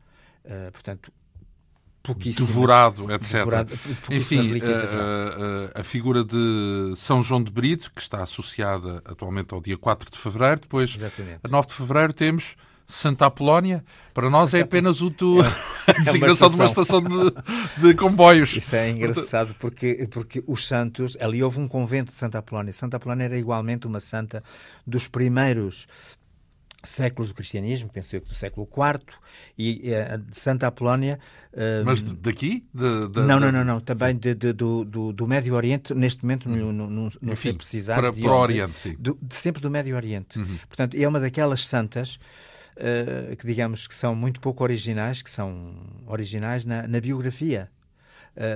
Uh, 0.45 0.71
portanto, 0.73 1.11
devorado, 2.37 3.13
etc. 3.13 3.33
Devorado, 3.33 3.79
Enfim, 4.11 4.61
a, 4.61 4.65
a, 4.65 4.71
eh, 4.71 5.71
eh, 5.75 5.81
a, 5.81 5.85
figura 5.85 6.25
de 6.25 6.93
São 6.97 7.23
João 7.23 7.43
de 7.43 7.53
Brito, 7.53 7.91
que 7.95 8.01
está 8.01 8.23
associada 8.23 9.03
atualmente 9.05 9.53
ao 9.53 9.61
dia 9.61 9.77
4 9.77 10.11
de 10.11 10.17
fevereiro, 10.17 10.61
depois, 10.61 10.97
Exatamente. 10.97 11.41
a 11.45 11.49
9 11.49 11.69
de 11.69 11.75
fevereiro, 11.75 12.13
temos 12.13 12.57
Santa 12.91 13.27
Apolónia. 13.27 13.85
Para 14.13 14.29
nós 14.29 14.53
é 14.53 14.61
apenas 14.61 15.01
o 15.01 15.11
tu... 15.11 15.39
É, 15.87 15.93
a 15.93 16.03
designação 16.05 16.47
é 16.49 16.51
de 16.51 16.57
uma 16.57 16.65
estação 16.67 17.03
de, 17.03 17.33
de, 17.79 17.95
comboios. 17.95 18.55
Isso 18.55 18.77
é 18.77 18.91
engraçado 18.91 19.57
porque, 19.59 20.07
porque 20.11 20.45
os 20.47 20.69
santos, 20.69 21.17
ali 21.19 21.43
houve 21.43 21.59
um 21.59 21.67
convento 21.67 22.11
de 22.11 22.17
Santa 22.17 22.39
Apolónia. 22.39 22.73
Santa 22.73 22.99
Apolónia 22.99 23.25
era 23.25 23.37
igualmente 23.37 23.87
uma 23.87 23.99
santa 23.99 24.45
dos 24.87 25.09
primeiros 25.09 25.89
séculos 26.83 27.29
do 27.29 27.35
cristianismo, 27.35 27.89
penso 27.93 28.17
eu 28.17 28.21
que 28.21 28.29
do 28.29 28.35
século 28.35 28.67
IV, 28.67 29.05
e 29.59 29.91
uh, 29.91 30.19
de 30.19 30.39
Santa 30.39 30.67
Apolónia. 30.67 31.19
Uh, 31.53 31.85
Mas 31.85 32.03
daqui? 32.03 32.65
De, 32.73 33.09
de, 33.09 33.21
não, 33.21 33.39
não, 33.39 33.53
não, 33.53 33.65
não, 33.65 33.81
também 33.81 34.17
de, 34.17 34.35
do, 34.35 34.85
do, 34.85 35.13
do, 35.13 35.27
Médio 35.27 35.55
Oriente, 35.55 35.95
neste 35.95 36.23
momento 36.25 36.49
não, 36.49 36.73
não, 36.73 36.91
não, 36.91 37.11
não 37.21 37.37
sei 37.37 37.53
precisar. 37.53 37.95
Para, 37.97 38.13
para 38.13 38.31
o 38.31 38.39
Oriente, 38.39 38.79
sim. 38.79 38.97
Do, 38.99 39.19
sempre 39.31 39.61
do 39.61 39.71
Médio 39.71 39.95
Oriente. 39.97 40.39
Uhum. 40.39 40.59
Portanto, 40.69 40.97
é 40.97 41.07
uma 41.07 41.21
daquelas 41.21 41.67
santas 41.67 42.19
uh, 42.77 43.37
que, 43.37 43.47
digamos, 43.47 43.87
que 43.87 43.95
são 43.95 44.15
muito 44.15 44.41
pouco 44.41 44.63
originais, 44.63 45.23
que 45.23 45.31
são 45.31 45.75
originais 46.07 46.65
na, 46.65 46.87
na 46.87 47.01
biografia 47.01 47.71
eh, 47.71 47.80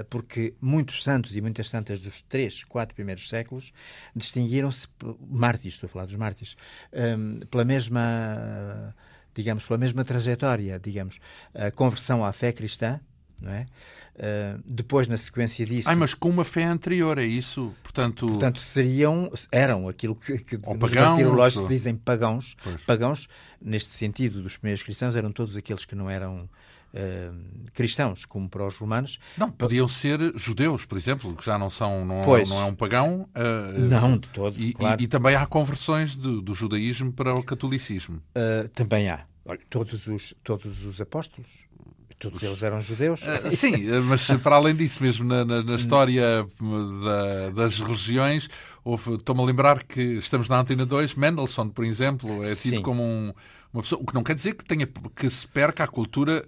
porque 0.09 0.55
muitos 0.61 1.03
santos 1.03 1.37
e 1.37 1.41
muitas 1.41 1.69
santas 1.69 2.01
dos 2.01 2.23
três, 2.23 2.65
quatro 2.65 2.95
primeiros 2.95 3.29
séculos 3.29 3.73
distinguiram-se, 4.15 4.89
mártires, 5.29 5.75
estou 5.75 5.89
a 5.89 5.91
falar 5.91 6.07
dos 6.07 6.15
mártires, 6.17 6.57
ehm, 6.93 7.39
pela 7.51 7.65
mesma, 7.65 8.95
digamos, 9.35 9.65
pela 9.65 9.79
mesma 9.79 10.05
trajetória, 10.05 10.79
digamos, 10.79 11.21
a 11.55 11.71
conversão 11.71 12.25
à 12.25 12.33
fé 12.33 12.53
cristã, 12.53 13.01
é? 13.43 13.67
Uh, 14.15 14.63
depois, 14.65 15.09
na 15.09 15.17
sequência 15.17 15.67
disso. 15.67 15.89
Ai, 15.89 15.97
mas 15.97 16.15
com 16.15 16.29
uma 16.29 16.45
fé 16.45 16.65
anterior, 16.65 17.19
é 17.19 17.25
isso? 17.25 17.75
Portanto, 17.83 18.27
Portanto 18.27 18.61
seriam, 18.61 19.29
eram 19.51 19.89
aquilo 19.89 20.15
que, 20.15 20.39
que 20.39 20.57
nos 20.57 20.93
martirológios 20.93 21.63
ou... 21.63 21.69
se 21.69 21.75
dizem 21.75 21.97
pagãos. 21.97 22.57
Pois. 22.63 22.85
Pagãos, 22.85 23.29
neste 23.61 23.91
sentido, 23.91 24.41
dos 24.41 24.57
primeiros 24.57 24.83
cristãos, 24.83 25.17
eram 25.17 25.33
todos 25.33 25.57
aqueles 25.57 25.85
que 25.85 25.97
não 25.97 26.09
eram 26.09 26.49
Uh, 26.95 27.65
cristãos, 27.75 28.25
como 28.25 28.49
para 28.49 28.65
os 28.65 28.77
romanos. 28.77 29.19
Não, 29.37 29.51
podiam 29.51 29.87
ser 29.89 30.21
judeus, 30.37 30.87
por 30.87 30.97
exemplo, 30.97 31.35
que 31.35 31.45
já 31.45 31.59
não 31.59 31.69
são, 31.69 32.07
não, 32.07 32.23
pois, 32.23 32.49
não 32.49 32.61
é 32.61 32.65
um 32.65 32.75
pagão. 32.75 33.29
Uh, 33.35 33.79
não, 33.81 34.17
de 34.17 34.29
todo. 34.29 34.59
E, 34.59 34.73
claro. 34.73 35.01
e, 35.01 35.05
e, 35.05 35.09
também 35.09 35.35
há 35.35 35.45
conversões 35.45 36.15
do, 36.15 36.41
do 36.41 36.55
judaísmo 36.55 37.13
para 37.13 37.35
o 37.35 37.43
catolicismo. 37.43 38.23
Uh, 38.37 38.69
também 38.69 39.11
há. 39.11 39.27
Olha, 39.45 39.61
todos 39.69 40.07
os, 40.07 40.35
todos 40.43 40.87
os 40.87 41.01
apóstolos, 41.01 41.67
todos 42.19 42.43
eles 42.43 42.63
eram 42.63 42.81
judeus. 42.81 43.23
Uh, 43.23 43.51
sim, 43.51 43.73
mas 44.05 44.27
para 44.43 44.57
além 44.57 44.75
disso, 44.75 45.03
mesmo 45.03 45.25
na, 45.25 45.45
na, 45.45 45.63
na 45.63 45.75
história 45.75 46.47
da, 47.05 47.51
das 47.51 47.81
religiões, 47.81 48.49
estou-me 49.15 49.43
a 49.43 49.45
lembrar 49.45 49.83
que 49.83 50.01
estamos 50.01 50.49
na 50.49 50.61
Antena 50.61 50.87
2, 50.87 51.17
Mendelssohn, 51.17 51.69
por 51.69 51.85
exemplo, 51.85 52.43
é 52.45 52.55
tido 52.55 52.77
sim. 52.77 52.83
como 52.83 53.03
um, 53.03 53.35
uma 53.75 53.83
pessoa, 53.83 54.01
o 54.01 54.07
que 54.07 54.15
não 54.15 54.23
quer 54.23 54.37
dizer 54.37 54.55
que, 54.55 54.65
tenha, 54.65 54.87
que 54.87 55.29
se 55.29 55.49
perca 55.49 55.83
a 55.83 55.87
cultura 55.89 56.47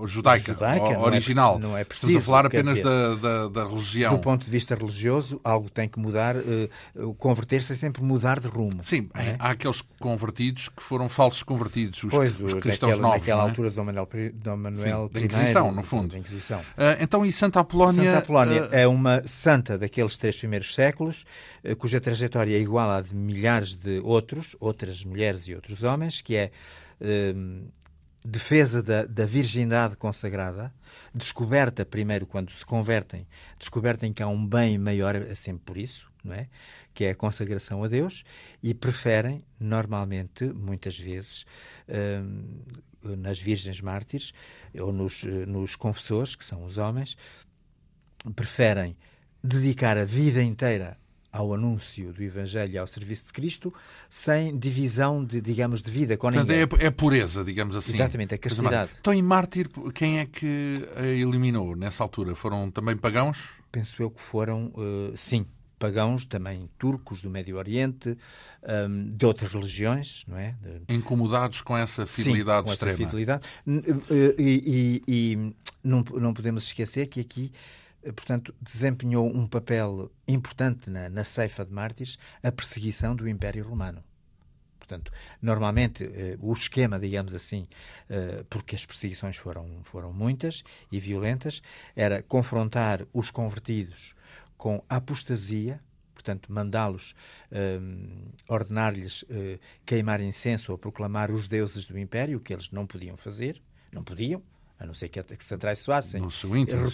uh, 0.00 0.06
judaica, 0.06 0.52
judaica 0.52 1.00
original. 1.00 1.58
Não 1.58 1.70
é, 1.70 1.70
não 1.70 1.78
é 1.78 1.82
preciso, 1.82 2.12
Estamos 2.12 2.22
a 2.22 2.26
falar 2.26 2.46
apenas 2.46 2.76
dizer, 2.76 2.84
da, 2.84 3.14
da, 3.16 3.48
da, 3.48 3.64
religião. 3.64 4.14
Do 4.14 4.20
ponto 4.20 4.44
de 4.44 4.50
vista 4.50 4.76
religioso, 4.76 5.40
algo 5.42 5.68
tem 5.68 5.88
que 5.88 5.98
mudar. 5.98 6.36
Uh, 6.36 7.14
Converter-se 7.14 7.72
é 7.72 7.76
sempre 7.76 8.00
mudar 8.00 8.38
de 8.38 8.46
rumo. 8.46 8.84
Sim, 8.84 9.10
é? 9.16 9.34
há 9.40 9.50
aqueles 9.50 9.82
convertidos 9.98 10.68
que 10.68 10.80
foram 10.80 11.08
falsos 11.08 11.42
convertidos, 11.42 12.04
os, 12.04 12.10
pois, 12.10 12.40
os 12.40 12.54
cristãos 12.54 12.92
daquela, 12.92 13.08
novos. 13.08 13.20
Naquela 13.22 13.42
é? 13.42 13.48
altura 13.48 13.70
de 13.70 13.76
Dom 13.76 13.84
Manuel, 13.84 14.08
Dom 14.34 14.56
Manuel 14.56 15.06
Sim, 15.08 15.12
da 15.14 15.20
Inquisição, 15.20 15.72
no 15.72 15.82
fundo. 15.82 16.12
Da 16.12 16.18
Inquisição. 16.18 16.60
Uh, 16.60 16.94
então, 17.00 17.26
e 17.26 17.32
Santa 17.32 17.58
Apolónia? 17.58 18.04
Santa 18.04 18.18
Apolónia 18.18 18.68
é 18.70 18.86
uma 18.86 19.20
santa 19.24 19.76
daqueles 19.76 20.16
três 20.16 20.36
primeiros 20.36 20.72
séculos, 20.72 21.24
cuja 21.78 22.00
trajetória 22.00 22.56
é 22.56 22.60
igual 22.60 22.88
à 22.88 23.00
de 23.00 23.16
milhares 23.16 23.74
de 23.74 23.98
outros, 23.98 24.54
outras 24.60 25.02
mulheres 25.02 25.48
e 25.48 25.54
outros 25.56 25.82
homens, 25.82 26.20
que 26.20 26.36
é 26.36 26.52
defesa 28.24 28.82
da, 28.82 29.04
da, 29.04 29.24
virgindade 29.24 29.96
consagrada, 29.96 30.72
descoberta 31.14 31.84
primeiro 31.84 32.26
quando 32.26 32.50
se 32.50 32.64
convertem, 32.64 33.26
descobertem 33.58 34.12
que 34.12 34.22
há 34.22 34.28
um 34.28 34.46
bem 34.46 34.78
maior, 34.78 35.14
é 35.14 35.34
sempre 35.34 35.62
por 35.64 35.78
isso, 35.78 36.10
não 36.22 36.34
é? 36.34 36.48
Que 36.92 37.04
é 37.04 37.10
a 37.10 37.14
consagração 37.14 37.82
a 37.84 37.88
Deus, 37.88 38.24
e 38.62 38.74
preferem, 38.74 39.44
normalmente, 39.58 40.44
muitas 40.44 40.98
vezes, 40.98 41.46
ehm, 41.86 42.42
nas 43.02 43.40
virgens 43.40 43.80
mártires 43.80 44.32
ou 44.78 44.92
nos, 44.92 45.22
nos 45.22 45.76
confessores, 45.76 46.34
que 46.34 46.44
são 46.44 46.64
os 46.64 46.76
homens, 46.76 47.16
preferem 48.34 48.96
dedicar 49.42 49.96
a 49.96 50.04
vida 50.04 50.42
inteira 50.42 50.98
ao 51.38 51.54
anúncio 51.54 52.12
do 52.12 52.22
Evangelho 52.22 52.74
e 52.74 52.78
ao 52.78 52.86
serviço 52.86 53.26
de 53.26 53.32
Cristo, 53.32 53.72
sem 54.10 54.58
divisão 54.58 55.24
de, 55.24 55.40
digamos, 55.40 55.80
de 55.80 55.90
vida 55.90 56.16
com 56.16 56.30
Portanto, 56.30 56.48
ninguém. 56.48 56.78
É, 56.80 56.86
é 56.86 56.90
pureza, 56.90 57.44
digamos 57.44 57.76
assim. 57.76 57.92
Exatamente, 57.92 58.34
é 58.34 58.38
castidade. 58.38 58.90
Então, 59.00 59.14
em 59.14 59.22
Mártir, 59.22 59.68
quem 59.94 60.18
é 60.18 60.26
que 60.26 60.88
a 60.96 61.06
eliminou 61.06 61.76
nessa 61.76 62.02
altura? 62.02 62.34
Foram 62.34 62.70
também 62.70 62.96
pagãos? 62.96 63.50
Penso 63.70 64.02
eu 64.02 64.10
que 64.10 64.20
foram, 64.20 64.72
uh, 64.74 65.16
sim, 65.16 65.46
pagãos, 65.78 66.24
também 66.26 66.68
turcos 66.76 67.22
do 67.22 67.30
Médio 67.30 67.56
Oriente, 67.56 68.16
um, 68.88 69.16
de 69.16 69.24
outras 69.24 69.52
religiões, 69.52 70.24
não 70.26 70.36
é? 70.36 70.56
Incomodados 70.88 71.60
com 71.60 71.76
essa 71.76 72.04
fidelidade 72.04 72.62
sim, 72.62 72.66
com 72.66 72.72
extrema. 72.72 72.94
Essa 72.94 73.04
fidelidade. 73.04 73.48
E, 74.38 74.42
e, 74.66 75.02
e 75.06 75.54
não, 75.84 76.04
não 76.20 76.34
podemos 76.34 76.64
esquecer 76.64 77.06
que 77.06 77.20
aqui 77.20 77.52
eh, 77.52 77.77
portanto, 78.02 78.54
desempenhou 78.60 79.28
um 79.28 79.46
papel 79.46 80.10
importante 80.26 80.88
na, 80.88 81.08
na 81.08 81.24
ceifa 81.24 81.64
de 81.64 81.72
mártires 81.72 82.18
a 82.42 82.52
perseguição 82.52 83.14
do 83.14 83.28
Império 83.28 83.66
Romano. 83.66 84.02
Portanto, 84.78 85.12
normalmente 85.42 86.04
eh, 86.04 86.38
o 86.40 86.50
esquema, 86.52 86.98
digamos 86.98 87.34
assim, 87.34 87.68
eh, 88.08 88.42
porque 88.48 88.74
as 88.74 88.86
perseguições 88.86 89.36
foram, 89.36 89.82
foram 89.84 90.14
muitas 90.14 90.64
e 90.90 90.98
violentas, 90.98 91.60
era 91.94 92.22
confrontar 92.22 93.06
os 93.12 93.30
convertidos 93.30 94.14
com 94.56 94.82
apostasia, 94.88 95.78
portanto, 96.14 96.50
mandá-los, 96.50 97.14
eh, 97.52 97.78
ordenar-lhes 98.48 99.26
eh, 99.28 99.58
queimar 99.84 100.22
incenso 100.22 100.72
ou 100.72 100.78
proclamar 100.78 101.30
os 101.30 101.46
deuses 101.46 101.84
do 101.84 101.98
Império, 101.98 102.40
que 102.40 102.54
eles 102.54 102.70
não 102.70 102.86
podiam 102.86 103.16
fazer, 103.16 103.62
não 103.92 104.02
podiam, 104.02 104.42
a 104.78 104.86
não 104.86 104.94
ser 104.94 105.08
que, 105.08 105.22
que 105.22 105.44
se 105.44 105.54
atraiçoassem, 105.54 106.22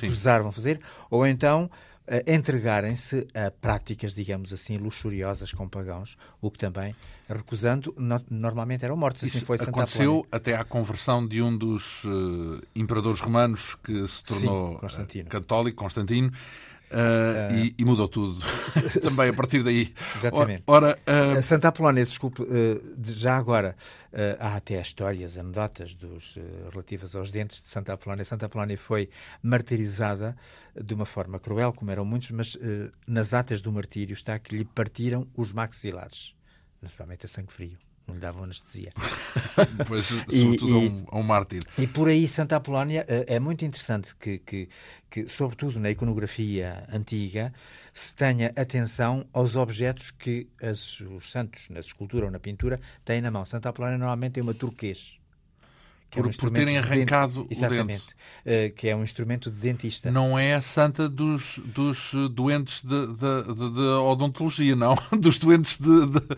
recusaram 0.02 0.50
fazer, 0.50 0.80
ou 1.10 1.26
então 1.26 1.70
uh, 2.08 2.30
entregarem-se 2.30 3.26
a 3.34 3.50
práticas, 3.50 4.14
digamos 4.14 4.52
assim, 4.52 4.76
luxuriosas 4.76 5.52
com 5.52 5.68
pagãos, 5.68 6.16
o 6.40 6.50
que 6.50 6.58
também, 6.58 6.94
recusando, 7.28 7.94
no, 7.96 8.20
normalmente 8.30 8.84
eram 8.84 8.96
mortos. 8.96 9.24
Assim 9.24 9.38
Isso 9.38 9.46
foi 9.46 9.58
Santa 9.58 9.70
aconteceu 9.70 10.26
até 10.30 10.54
à 10.54 10.64
conversão 10.64 11.26
de 11.26 11.42
um 11.42 11.56
dos 11.56 12.04
uh, 12.04 12.62
imperadores 12.74 13.20
romanos 13.20 13.76
que 13.82 14.06
se 14.06 14.24
tornou 14.24 14.80
Sim, 14.88 15.24
católico, 15.24 15.82
Constantino, 15.82 16.32
Uh, 16.94 17.54
e, 17.54 17.74
e, 17.76 17.84
mudou 17.84 18.06
tudo 18.06 18.38
também 19.02 19.28
a 19.28 19.32
partir 19.32 19.62
daí. 19.62 19.92
Exatamente. 20.16 20.62
Ora, 20.66 20.96
uh... 21.06 21.42
Santa 21.42 21.68
Apolónia, 21.68 22.04
desculpe, 22.04 22.42
já 23.02 23.36
agora 23.36 23.76
há 24.38 24.54
até 24.54 24.80
histórias, 24.80 25.36
anedotas 25.36 25.92
dos, 25.94 26.38
relativas 26.70 27.16
aos 27.16 27.32
dentes 27.32 27.60
de 27.62 27.68
Santa 27.68 27.92
Apolónia. 27.92 28.24
Santa 28.24 28.46
Apolónia 28.46 28.78
foi 28.78 29.08
martirizada 29.42 30.36
de 30.80 30.94
uma 30.94 31.04
forma 31.04 31.40
cruel, 31.40 31.72
como 31.72 31.90
eram 31.90 32.04
muitos, 32.04 32.30
mas 32.30 32.56
nas 33.06 33.34
atas 33.34 33.60
do 33.60 33.72
martírio 33.72 34.14
está 34.14 34.38
que 34.38 34.56
lhe 34.56 34.64
partiram 34.64 35.26
os 35.36 35.52
maxilares, 35.52 36.32
naturalmente 36.80 37.26
a 37.26 37.28
sangue 37.28 37.52
frio 37.52 37.76
não 38.06 38.14
lhe 38.14 38.20
davam 38.20 38.44
anestesia. 38.44 38.92
pois, 39.88 40.06
sobretudo 40.06 40.68
e, 40.68 40.72
a, 40.72 40.78
um, 40.78 41.04
a 41.08 41.18
um 41.18 41.22
mártir. 41.22 41.62
E 41.78 41.86
por 41.86 42.08
aí 42.08 42.28
Santa 42.28 42.56
Apolónia 42.56 43.04
eh, 43.08 43.24
é 43.28 43.40
muito 43.40 43.64
interessante 43.64 44.14
que, 44.20 44.38
que, 44.38 44.68
que, 45.10 45.26
sobretudo 45.26 45.80
na 45.80 45.90
iconografia 45.90 46.86
antiga, 46.92 47.52
se 47.92 48.14
tenha 48.14 48.52
atenção 48.56 49.26
aos 49.32 49.56
objetos 49.56 50.10
que 50.10 50.48
as, 50.60 51.00
os 51.00 51.30
santos, 51.30 51.68
na 51.70 51.80
escultura 51.80 52.26
ou 52.26 52.30
na 52.30 52.38
pintura, 52.38 52.80
têm 53.04 53.20
na 53.20 53.30
mão. 53.30 53.44
Santa 53.44 53.68
Apolónia 53.68 53.98
normalmente 53.98 54.32
tem 54.32 54.42
uma 54.42 54.54
turquês, 54.54 55.18
que 56.14 56.20
é 56.20 56.22
por, 56.22 56.28
um 56.28 56.32
por 56.32 56.50
terem 56.50 56.78
arrancado 56.78 57.46
de, 57.50 57.64
o 57.64 57.84
dente. 57.84 58.14
Uh, 58.44 58.72
que 58.74 58.88
é 58.88 58.96
um 58.96 59.02
instrumento 59.02 59.50
de 59.50 59.56
dentista. 59.56 60.10
Não 60.10 60.38
é 60.38 60.54
a 60.54 60.60
santa 60.60 61.08
dos, 61.08 61.60
dos 61.64 62.12
doentes 62.30 62.82
de, 62.84 63.06
de, 63.06 63.54
de, 63.54 63.70
de 63.74 63.80
odontologia, 63.80 64.76
não. 64.76 64.94
Dos 65.18 65.38
doentes 65.38 65.78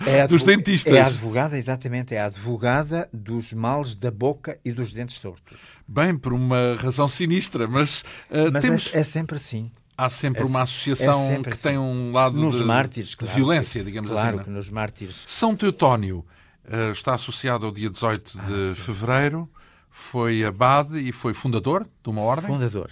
é 0.07 0.27
dos 0.29 0.43
dentistas. 0.43 0.93
É 0.93 1.01
a 1.01 1.07
advogada, 1.07 1.59
exatamente, 1.59 2.15
é 2.15 2.21
a 2.21 2.27
advogada 2.27 3.09
dos 3.13 3.53
males 3.53 3.95
da 3.95 4.11
boca 4.11 4.59
e 4.65 4.73
dos 4.73 4.93
dentes, 4.93 5.17
sobretudo. 5.17 5.59
Bem, 5.89 6.17
por 6.17 6.33
uma 6.33 6.77
razão 6.77 7.09
sinistra, 7.09 7.67
mas, 7.67 8.01
uh, 8.31 8.53
mas 8.53 8.63
temos... 8.63 8.95
é, 8.95 9.01
é 9.01 9.05
sempre 9.05 9.37
assim. 9.37 9.71
Há 9.99 10.11
sempre 10.11 10.43
é, 10.43 10.45
uma 10.45 10.63
associação 10.63 11.33
é 11.33 11.43
que 11.43 11.49
assim. 11.49 11.63
tem 11.63 11.79
um 11.79 12.13
lado 12.13 12.37
nos 12.37 12.59
de, 12.59 12.65
mártires, 12.65 13.15
claro, 13.15 13.33
de 13.33 13.41
violência, 13.41 13.83
digamos 13.83 14.11
claro 14.11 14.27
assim. 14.27 14.37
Claro 14.37 14.45
que 14.45 14.51
nos 14.55 14.71
mártires. 14.71 15.25
São 15.27 15.57
Teutónio 15.57 16.25
uh, 16.67 16.91
está 16.91 17.15
associado 17.15 17.67
ao 17.67 17.73
dia 17.73 17.89
18 17.89 18.41
de 18.43 18.71
ah, 18.71 18.75
fevereiro, 18.75 19.49
foi 19.99 20.45
abade 20.45 20.99
e 20.99 21.11
foi 21.11 21.33
fundador 21.33 21.83
de 21.83 22.11
uma 22.11 22.21
ordem? 22.21 22.49
Fundador. 22.49 22.91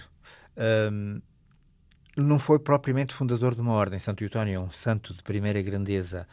Um, 0.91 1.21
não 2.17 2.39
foi 2.39 2.57
propriamente 2.57 3.13
fundador 3.13 3.53
de 3.53 3.61
uma 3.61 3.73
ordem. 3.73 3.99
Santo 3.99 4.17
Teutónio 4.17 4.55
é 4.55 4.59
um 4.59 4.71
santo 4.71 5.13
de 5.13 5.21
primeira 5.21 5.61
grandeza 5.61 6.27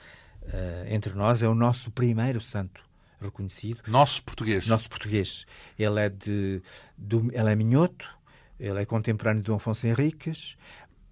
uh, 0.44 0.86
entre 0.88 1.12
nós, 1.12 1.42
é 1.42 1.46
o 1.46 1.54
nosso 1.54 1.90
primeiro 1.90 2.40
santo 2.40 2.82
reconhecido. 3.20 3.82
Nosso 3.86 4.24
português. 4.24 4.66
Nosso 4.66 4.88
português. 4.88 5.44
Ele 5.78 6.00
é 6.00 6.08
de, 6.08 6.62
do, 6.96 7.30
ele 7.30 7.50
é 7.50 7.54
minhoto, 7.54 8.08
ele 8.58 8.80
é 8.80 8.86
contemporâneo 8.86 9.42
de 9.42 9.48
Dom 9.48 9.56
Afonso 9.56 9.86
Henriques, 9.86 10.56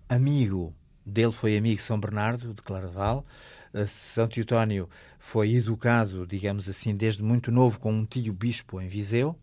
amigo 0.08 0.74
dele 1.04 1.32
foi 1.32 1.54
amigo 1.58 1.76
de 1.76 1.82
São 1.82 2.00
Bernardo 2.00 2.54
de 2.54 2.62
Claraval. 2.62 3.26
Uh, 3.74 3.86
São 3.86 4.26
Teutónio 4.26 4.88
foi 5.18 5.54
educado, 5.54 6.26
digamos 6.26 6.66
assim, 6.66 6.96
desde 6.96 7.22
muito 7.22 7.52
novo 7.52 7.78
com 7.78 7.92
um 7.92 8.06
tio 8.06 8.32
bispo 8.32 8.80
em 8.80 8.88
Viseu. 8.88 9.38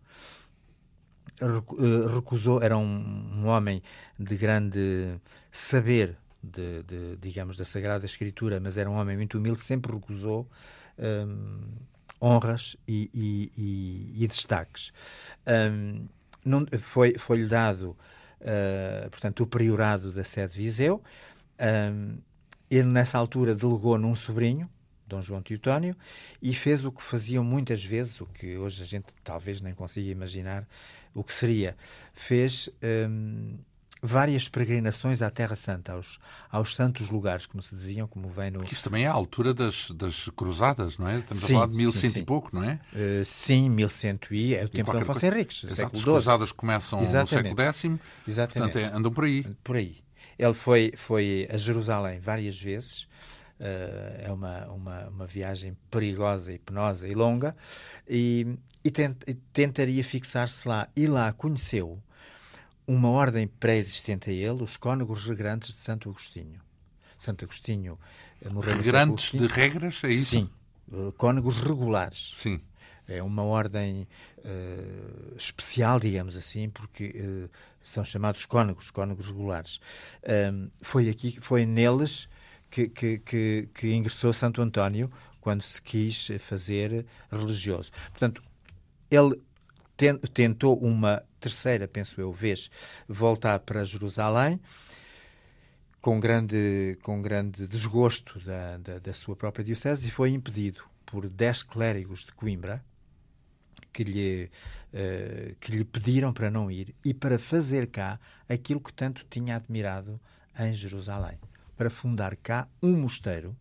Eh, 1.40 2.14
recusou, 2.14 2.62
era 2.62 2.78
um, 2.78 3.42
um 3.42 3.48
homem 3.48 3.82
de 4.18 4.36
grande 4.36 5.20
saber, 5.52 6.18
de, 6.42 6.84
de, 6.84 7.16
digamos, 7.18 7.58
da 7.58 7.66
Sagrada 7.66 8.06
Escritura, 8.06 8.60
mas 8.60 8.78
era 8.78 8.90
um 8.90 8.96
homem 8.96 9.16
muito 9.18 9.38
humilde, 9.38 9.62
sempre 9.62 9.94
recusou 9.94 10.48
um, 10.98 11.60
honras 12.22 12.76
e, 12.88 13.10
e, 13.14 13.52
e, 13.58 14.24
e 14.24 14.28
destaques. 14.28 14.92
Um, 15.46 16.08
não, 16.44 16.66
foi, 16.80 17.16
foi-lhe 17.18 17.48
dado, 17.48 17.96
uh, 18.42 19.10
portanto, 19.10 19.44
o 19.44 19.48
priorado 19.48 20.12
da 20.12 20.24
sede 20.24 20.54
de 20.54 20.62
Viseu. 20.62 21.04
Um, 21.60 22.18
ele, 22.70 22.88
nessa 22.88 23.18
altura, 23.18 23.54
delegou 23.54 23.98
num 23.98 24.16
sobrinho, 24.16 24.70
Dom 25.08 25.22
João 25.22 25.42
Teutónio, 25.42 25.96
e 26.42 26.54
fez 26.54 26.86
o 26.86 26.92
que 26.92 27.02
faziam 27.02 27.44
muitas 27.44 27.84
vezes, 27.84 28.20
o 28.22 28.26
que 28.26 28.58
hoje 28.58 28.82
a 28.82 28.86
gente 28.86 29.06
talvez 29.24 29.62
nem 29.62 29.74
consiga 29.74 30.10
imaginar 30.10 30.68
o 31.14 31.24
que 31.24 31.34
seria. 31.34 31.76
Fez 32.14 32.70
um, 33.10 33.58
várias 34.02 34.48
peregrinações 34.48 35.22
à 35.22 35.30
Terra 35.30 35.56
Santa, 35.56 35.94
aos, 35.94 36.20
aos 36.52 36.76
santos 36.76 37.10
lugares, 37.10 37.46
como 37.46 37.62
se 37.62 37.74
diziam, 37.76 38.08
como 38.08 38.30
vem 38.30 38.52
no... 38.52 38.60
Porque 38.60 38.74
isso 38.74 38.84
também 38.84 39.06
é 39.06 39.08
a 39.08 39.14
altura 39.14 39.54
das, 39.54 39.92
das 39.92 40.30
cruzadas, 40.36 40.98
não 40.98 41.08
é? 41.08 41.20
Estamos 41.20 41.44
sim, 41.44 41.54
a 41.54 41.56
falar 41.56 41.68
de 41.68 41.76
1100 41.76 42.10
sim, 42.10 42.20
e 42.20 42.26
pouco, 42.26 42.56
não 42.56 42.64
é? 42.64 42.80
Uh, 42.94 43.26
sim, 43.26 43.70
1100 43.70 44.20
e 44.32 44.56
é 44.56 44.64
o 44.64 44.70
tempo 44.70 44.92
de 44.92 44.98
Afonso 44.98 45.26
Henriques, 45.26 45.64
Exato, 45.64 45.76
século 45.76 45.98
As 45.98 46.04
cruzadas 46.04 46.52
começam 46.52 47.02
Exatamente. 47.02 47.52
no 47.52 47.58
século 47.58 47.74
X, 47.74 48.00
Exatamente. 48.28 48.74
portanto 48.74 48.94
é, 48.94 48.98
andam 48.98 49.12
por 49.12 49.24
aí. 49.24 49.44
Por 49.64 49.76
aí. 49.76 49.98
Ele 50.38 50.54
foi, 50.54 50.94
foi 50.96 51.48
a 51.52 51.58
Jerusalém 51.58 52.20
várias 52.20 52.60
vezes, 52.60 53.08
é 53.60 54.32
uma, 54.32 54.66
uma, 54.68 55.08
uma 55.08 55.28
viagem 55.28 55.76
perigosa 55.90 56.54
e 56.54 56.60
penosa 56.60 57.08
e 57.08 57.14
longa, 57.14 57.56
e, 58.08 58.46
e, 58.84 58.92
tent, 58.92 59.24
e 59.28 59.34
tentaria 59.34 60.04
fixar-se 60.04 60.68
lá. 60.68 60.88
E 60.96 61.08
lá 61.08 61.34
conheceu 61.34 62.02
uma 62.88 63.10
ordem 63.10 63.48
pré-existente 63.48 64.30
a 64.30 64.34
ele, 64.34 64.64
os 64.64 64.78
cônegos 64.78 65.26
regrantes 65.26 65.76
de 65.76 65.82
Santo 65.82 66.10
Agostinho. 66.10 66.62
Santo 67.18 67.44
Agostinho 67.44 68.00
eh, 68.42 68.50
Regrantes 68.62 69.32
de 69.32 69.48
regras, 69.48 70.02
é 70.04 70.10
isso? 70.10 70.32
Sim, 70.32 70.50
eh, 70.92 71.12
cônegos 71.18 71.60
regulares. 71.60 72.34
Sim. 72.38 72.62
É 73.10 73.24
uma 73.24 73.44
ordem 73.44 74.06
uh, 74.40 75.36
especial, 75.38 75.98
digamos 75.98 76.36
assim, 76.36 76.70
porque 76.70 77.06
uh, 77.06 77.50
são 77.82 78.04
chamados 78.04 78.46
cônegos, 78.46 78.92
cônegos 78.92 79.28
regulares. 79.28 79.80
Um, 80.52 80.70
foi 80.82 81.08
aqui, 81.08 81.40
foi 81.40 81.66
neles 81.66 82.28
que, 82.78 82.90
que, 82.90 83.18
que, 83.20 83.70
que 83.74 83.94
ingressou 83.94 84.32
Santo 84.32 84.62
António 84.62 85.12
quando 85.42 85.64
se 85.64 85.82
quis 85.82 86.28
fazer 86.40 87.06
religioso. 87.32 87.92
Portanto, 88.12 88.44
ele 89.10 89.42
tentou 90.34 90.78
uma 90.78 91.24
terceira, 91.40 91.88
penso 91.88 92.22
eu, 92.22 92.32
vez 92.32 92.70
voltar 93.08 93.60
para 93.60 93.84
Jerusalém 93.84 94.60
com 96.00 96.20
grande, 96.20 96.98
com 97.02 97.22
grande 97.22 97.68
desgosto 97.68 98.40
da, 98.42 98.78
da, 98.78 99.00
da 99.00 99.14
sua 99.14 99.36
própria 99.36 99.66
diocese 99.66 100.08
e 100.08 100.12
foi 100.12 100.30
impedido 100.30 100.84
por 101.06 101.28
dez 101.28 101.64
clérigos 101.64 102.26
de 102.26 102.34
Coimbra 102.34 102.84
que 103.92 104.04
lhe, 104.04 104.52
uh, 104.94 105.56
que 105.60 105.72
lhe 105.72 105.84
pediram 105.84 106.32
para 106.32 106.52
não 106.52 106.70
ir 106.70 106.94
e 107.04 107.14
para 107.14 107.40
fazer 107.40 107.88
cá 107.88 108.20
aquilo 108.48 108.80
que 108.80 108.94
tanto 108.94 109.26
tinha 109.28 109.56
admirado 109.56 110.20
em 110.60 110.74
Jerusalém, 110.74 111.40
para 111.78 111.90
fundar 111.90 112.36
cá 112.36 112.68
um 112.82 112.98
mosteiro 112.98 113.56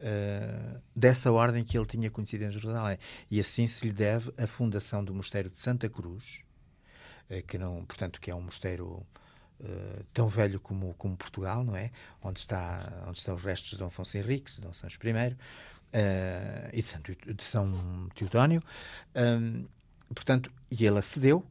uh, 0.00 0.80
dessa 0.94 1.30
ordem 1.30 1.62
que 1.62 1.76
ele 1.76 1.86
tinha 1.86 2.10
conhecido 2.10 2.44
em 2.44 2.50
Jerusalém. 2.50 2.98
E 3.30 3.38
assim 3.38 3.66
se 3.66 3.86
lhe 3.86 3.92
deve 3.92 4.32
a 4.38 4.46
fundação 4.46 5.04
do 5.04 5.14
mosteiro 5.14 5.50
de 5.50 5.58
Santa 5.58 5.88
Cruz, 5.88 6.42
uh, 7.30 7.42
que 7.46 7.58
não, 7.58 7.84
portanto, 7.84 8.20
que 8.20 8.30
é 8.30 8.34
um 8.34 8.42
mosteiro 8.42 9.06
Uh, 9.58 10.04
tão 10.12 10.28
velho 10.28 10.60
como, 10.60 10.92
como 10.98 11.16
Portugal, 11.16 11.64
não 11.64 11.74
é? 11.74 11.90
Onde, 12.22 12.40
está, 12.40 12.92
onde 13.06 13.20
estão 13.20 13.34
os 13.34 13.42
restos 13.42 13.70
de 13.70 13.78
Dom 13.78 13.86
Afonso 13.86 14.18
Henriques, 14.18 14.56
de 14.56 14.60
Dom 14.60 14.74
Sancho 14.74 14.98
I 15.02 15.12
uh, 15.12 15.36
e 16.74 16.82
de, 16.82 16.86
Santo, 16.86 17.16
de 17.34 17.42
São 17.42 18.06
Teodónio. 18.14 18.62
Um, 19.14 19.66
portanto, 20.14 20.52
e 20.70 20.84
ele 20.84 20.98
acedeu, 20.98 21.42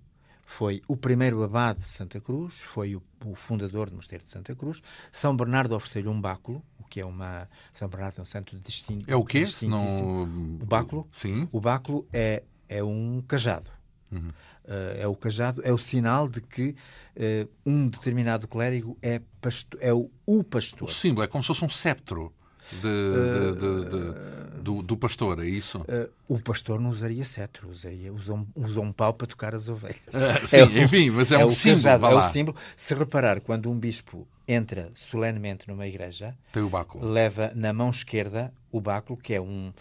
foi 0.46 0.82
o 0.88 0.96
primeiro 0.96 1.44
abade 1.44 1.80
de 1.80 1.88
Santa 1.88 2.22
Cruz, 2.22 2.62
foi 2.62 2.96
o, 2.96 3.04
o 3.26 3.36
fundador 3.36 3.90
do 3.90 3.96
Mosteiro 3.96 4.24
de 4.24 4.30
Santa 4.30 4.56
Cruz. 4.56 4.82
São 5.12 5.36
Bernardo 5.36 5.76
ofereceu-lhe 5.76 6.08
um 6.08 6.22
báculo, 6.22 6.64
que 6.90 7.02
é 7.02 7.06
uma. 7.06 7.50
São 7.74 7.90
Bernardo 7.90 8.20
é 8.20 8.22
um 8.22 8.26
santo 8.26 8.58
distinto. 8.60 9.12
É 9.12 9.16
o 9.16 9.26
quê? 9.26 9.46
Não... 9.64 10.24
O 10.62 10.66
báculo? 10.66 11.08
Sim. 11.12 11.50
O 11.52 11.60
báculo 11.60 12.08
é, 12.14 12.44
é 12.70 12.84
um 12.84 13.22
cajado. 13.28 13.70
Uhum. 14.12 14.30
Uh, 14.30 14.98
é 14.98 15.08
o 15.08 15.16
cajado, 15.16 15.62
é 15.66 15.74
o 15.74 15.78
sinal 15.78 16.30
de 16.30 16.42
que 16.42 16.76
uh, 17.18 17.50
um 17.66 17.90
determinado 17.90 18.48
clérigo 18.48 18.98
é, 19.02 19.22
pasto 19.42 19.78
é 19.82 19.94
o, 19.94 20.10
o 20.26 20.44
pastor. 20.44 20.88
O 20.88 20.92
símbolo 20.92 21.24
é 21.24 21.28
como 21.28 21.44
se 21.44 21.48
fosse 21.48 21.66
um 21.66 21.70
ceptro 21.70 22.34
de, 22.72 22.80
de, 22.82 24.62
do, 24.62 24.82
do, 24.82 24.98
pastor, 24.98 25.40
é 25.44 25.48
isso? 25.48 25.80
Uh, 25.82 26.10
o 26.28 26.40
pastor 26.40 26.80
não 26.80 26.90
usaria 26.90 27.24
cetro, 27.24 27.70
usaria, 27.70 28.12
usa, 28.12 28.34
um, 28.34 28.48
usa 28.56 28.82
um 28.82 28.92
pau 28.92 29.14
para 29.14 29.28
tocar 29.28 29.54
as 29.54 29.70
ovelhas. 29.70 29.98
Uh, 30.08 30.46
sim, 30.48 30.58
é 30.58 30.84
enfim, 30.84 31.10
mas 31.12 31.32
é, 31.32 31.36
é 31.36 31.46
um 31.46 31.50
símbolo. 31.50 31.84
Cajado, 31.84 32.06
é 32.06 32.16
o 32.16 32.24
símbolo. 32.24 32.58
Se 32.76 32.94
reparar, 32.96 33.42
quando 33.42 33.70
um 33.70 33.78
bispo 33.78 34.28
entra 34.48 34.92
solenemente 34.96 35.68
numa 35.68 35.88
igreja, 35.88 36.36
Tem 36.52 36.64
o 36.64 36.70
báculo. 36.70 37.06
leva 37.06 37.52
na 37.56 37.72
mão 37.74 37.90
esquerda 37.90 38.54
o 38.72 38.82
báculo, 38.82 39.18
que 39.18 39.34
é 39.34 39.42
um 39.42 39.72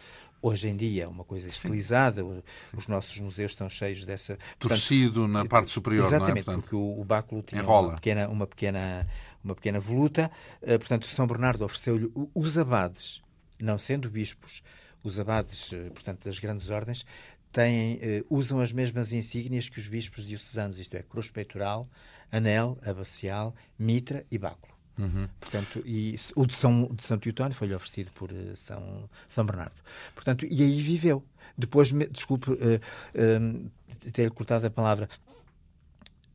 hoje 0.45 0.69
em 0.69 0.77
dia 0.77 1.09
uma 1.09 1.25
coisa 1.25 1.49
estilizada. 1.49 2.23
Sim. 2.23 2.43
Os 2.77 2.87
nossos 2.87 3.19
museus 3.19 3.53
estão 3.53 3.69
cheios 3.69 4.05
dessa. 4.05 4.39
Torcido 4.59 5.21
Portanto, 5.21 5.33
na 5.33 5.47
parte 5.47 5.71
superior, 5.71 6.07
exatamente, 6.07 6.41
é? 6.41 6.45
Portanto, 6.45 6.63
porque 6.63 6.77
o, 6.77 7.01
o 7.01 7.05
báculo 7.05 7.43
tinha 7.43 7.63
enrola. 7.63 7.89
uma 7.89 7.95
pequena, 7.95 8.29
uma 8.29 8.47
pequena 8.47 9.07
uma 9.45 9.55
pequena 9.55 9.79
voluta. 9.79 10.31
Uh, 10.63 10.79
portanto, 10.79 11.07
São 11.07 11.27
Bernardo 11.27 11.65
ofereceu-lhe 11.65 12.11
os 12.35 12.59
abades, 12.59 13.23
não 13.61 13.79
sendo 13.79 14.09
bispos, 14.09 14.63
os 15.03 15.21
abades, 15.21 15.71
uh, 15.73 15.91
portanto, 15.93 16.25
das 16.25 16.39
grandes 16.39 16.71
ordens, 16.71 17.05
têm, 17.53 17.97
uh, 17.97 18.27
usam 18.31 18.61
as 18.61 18.73
mesmas 18.73 19.13
insígnias 19.13 19.69
que 19.69 19.79
os 19.79 19.87
bispos 19.87 20.27
diocesanos, 20.27 20.79
isto 20.79 20.97
é, 20.97 21.03
cruz 21.03 21.31
peitoral, 21.31 21.89
anel, 22.33 22.79
abacial, 22.83 23.55
mitra 23.79 24.25
e 24.31 24.39
báculo. 24.39 24.75
Uhum. 24.99 25.29
Portanto, 25.41 25.83
e 25.85 26.15
o 26.37 26.47
de 26.47 26.55
São, 26.55 26.89
de 26.93 27.03
São 27.05 27.19
Teutónio 27.19 27.55
foi-lhe 27.55 27.75
oferecido 27.75 28.13
por 28.13 28.31
São, 28.55 29.09
São 29.29 29.45
Bernardo. 29.45 29.75
Portanto, 30.15 30.47
e 30.47 30.63
aí 30.63 30.81
viveu. 30.81 31.25
Depois, 31.59 31.93
me, 31.93 32.07
desculpe 32.07 32.51
uh, 32.51 32.57
uh, 32.57 34.11
ter 34.13 34.31
cortado 34.31 34.67
a 34.67 34.71
palavra, 34.71 35.09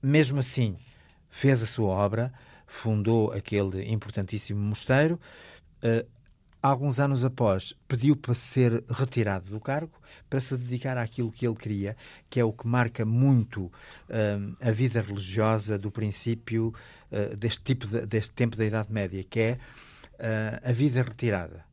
mesmo 0.01 0.39
assim, 0.39 0.77
fez 1.29 1.61
a 1.61 1.65
sua 1.65 1.89
obra, 1.89 2.33
fundou 2.69 3.31
aquele 3.31 3.91
importantíssimo 3.91 4.61
mosteiro. 4.61 5.19
Uh, 5.83 6.07
alguns 6.61 6.99
anos 6.99 7.25
após, 7.25 7.73
pediu 7.87 8.15
para 8.15 8.33
ser 8.33 8.83
retirado 8.89 9.49
do 9.49 9.59
cargo 9.59 9.99
para 10.29 10.39
se 10.39 10.55
dedicar 10.55 10.95
àquilo 10.95 11.31
que 11.31 11.47
ele 11.47 11.55
queria, 11.55 11.97
que 12.29 12.39
é 12.39 12.43
o 12.43 12.53
que 12.53 12.67
marca 12.67 13.03
muito 13.03 13.63
uh, 13.63 13.71
a 14.61 14.69
vida 14.69 15.01
religiosa 15.01 15.77
do 15.77 15.89
princípio 15.89 16.73
uh, 17.11 17.35
deste 17.35 17.63
tipo 17.63 17.87
de, 17.87 18.05
deste 18.05 18.31
tempo 18.35 18.55
da 18.55 18.63
Idade 18.63 18.93
Média, 18.93 19.23
que 19.23 19.39
é 19.39 19.59
a 20.65 20.73
vida 20.73 21.01
retirada, 21.01 21.63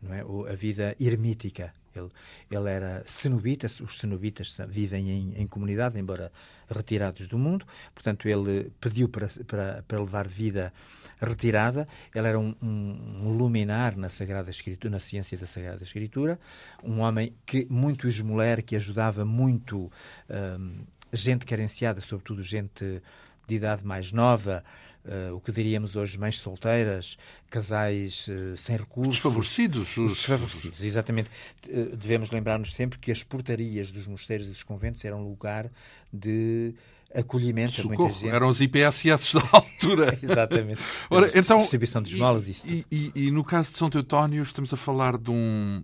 não 0.00 0.14
é? 0.14 0.20
a 0.20 0.54
vida 0.54 0.94
ermítica, 1.00 1.74
Ele, 1.92 2.08
ele 2.48 2.70
era 2.70 3.02
cenobita, 3.04 3.66
os 3.66 3.98
cenobitas 3.98 4.56
vivem 4.68 5.10
em, 5.10 5.42
em, 5.42 5.46
comunidade, 5.48 5.98
embora 5.98 6.30
retirados 6.70 7.26
do 7.26 7.38
mundo, 7.38 7.66
portanto, 7.94 8.28
ele 8.28 8.70
pediu 8.80 9.08
para, 9.08 9.28
para, 9.46 9.84
para 9.86 10.00
levar 10.00 10.28
vida 10.28 10.72
retirada. 11.20 11.86
Ele 12.14 12.28
era 12.28 12.38
um, 12.38 12.54
um, 12.62 13.22
um, 13.22 13.36
luminar 13.36 13.96
na 13.96 14.08
Sagrada 14.08 14.50
Escritura, 14.50 14.90
na 14.90 14.98
ciência 14.98 15.36
da 15.36 15.46
Sagrada 15.46 15.82
Escritura, 15.82 16.38
um 16.82 17.00
homem 17.00 17.34
que 17.44 17.66
muito 17.70 18.08
esmoler, 18.08 18.62
que 18.62 18.76
ajudava 18.76 19.24
muito 19.24 19.90
hum, 20.28 20.84
gente 21.12 21.44
carenciada, 21.44 22.00
sobretudo 22.00 22.42
gente 22.42 23.02
de 23.46 23.56
idade 23.56 23.84
mais 23.84 24.12
nova, 24.12 24.64
uh, 25.04 25.34
o 25.34 25.40
que 25.40 25.52
diríamos 25.52 25.96
hoje 25.96 26.18
mães 26.18 26.38
solteiras, 26.38 27.16
casais 27.48 28.28
uh, 28.28 28.56
sem 28.56 28.76
recursos. 28.76 29.14
Desfavorecidos. 29.14 29.96
Os 29.96 30.12
desfavorecidos, 30.12 30.82
exatamente. 30.82 31.30
Uh, 31.68 31.96
devemos 31.96 32.30
lembrar-nos 32.30 32.72
sempre 32.72 32.98
que 32.98 33.10
as 33.10 33.22
portarias 33.22 33.90
dos 33.90 34.06
mosteiros 34.06 34.46
e 34.46 34.50
dos 34.50 34.62
conventos 34.62 35.04
eram 35.04 35.22
lugar 35.22 35.70
de 36.12 36.74
acolhimento 37.12 37.72
Socorro, 37.72 37.94
a 37.94 37.98
muita 37.98 38.20
gente. 38.20 38.34
Eram 38.34 38.48
os 38.48 38.60
IPSS 38.60 39.34
da 39.34 39.48
altura. 39.52 40.18
Exatamente. 40.22 40.80
Ora, 41.10 41.26
então, 41.34 41.58
distribuição 41.58 42.00
de 42.02 42.14
esmolas 42.14 42.46
e, 42.46 42.56
e, 42.64 42.86
e, 42.92 43.12
e, 43.26 43.30
no 43.32 43.42
caso 43.42 43.72
de 43.72 43.78
São 43.78 43.90
Teotónio 43.90 44.40
estamos 44.44 44.72
a 44.72 44.76
falar 44.76 45.18
de 45.18 45.32
um, 45.32 45.82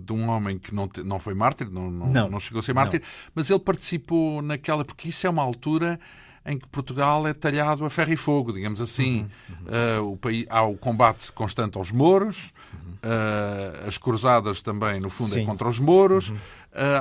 de 0.00 0.12
um 0.12 0.28
homem 0.28 0.60
que 0.60 0.72
não, 0.72 0.86
te, 0.86 1.02
não 1.02 1.18
foi 1.18 1.34
mártir, 1.34 1.68
não, 1.68 1.90
não, 1.90 2.06
não. 2.06 2.30
não 2.30 2.38
chegou 2.38 2.60
a 2.60 2.62
ser 2.62 2.72
mártir, 2.72 3.00
não. 3.00 3.08
mas 3.34 3.50
ele 3.50 3.58
participou 3.58 4.40
naquela, 4.42 4.84
porque 4.84 5.08
isso 5.08 5.26
é 5.26 5.30
uma 5.30 5.42
altura 5.42 5.98
em 6.44 6.58
que 6.58 6.66
Portugal 6.68 7.26
é 7.26 7.34
talhado 7.34 7.84
a 7.84 7.90
ferro 7.90 8.12
e 8.12 8.16
fogo, 8.16 8.52
digamos 8.52 8.80
assim. 8.80 9.28
Uhum, 9.48 9.56
uhum. 9.56 10.02
Uh, 10.02 10.12
o 10.12 10.16
país, 10.16 10.46
há 10.48 10.62
o 10.62 10.76
combate 10.76 11.30
constante 11.32 11.76
aos 11.76 11.92
mouros, 11.92 12.52
uhum. 12.72 12.90
uh, 12.90 13.86
as 13.86 13.98
cruzadas 13.98 14.62
também, 14.62 15.00
no 15.00 15.10
fundo, 15.10 15.32
é 15.32 15.34
Sim. 15.34 15.42
é 15.42 15.46
contra 15.46 15.68
os 15.68 15.78
mouros. 15.78 16.30
Uh, 16.30 16.34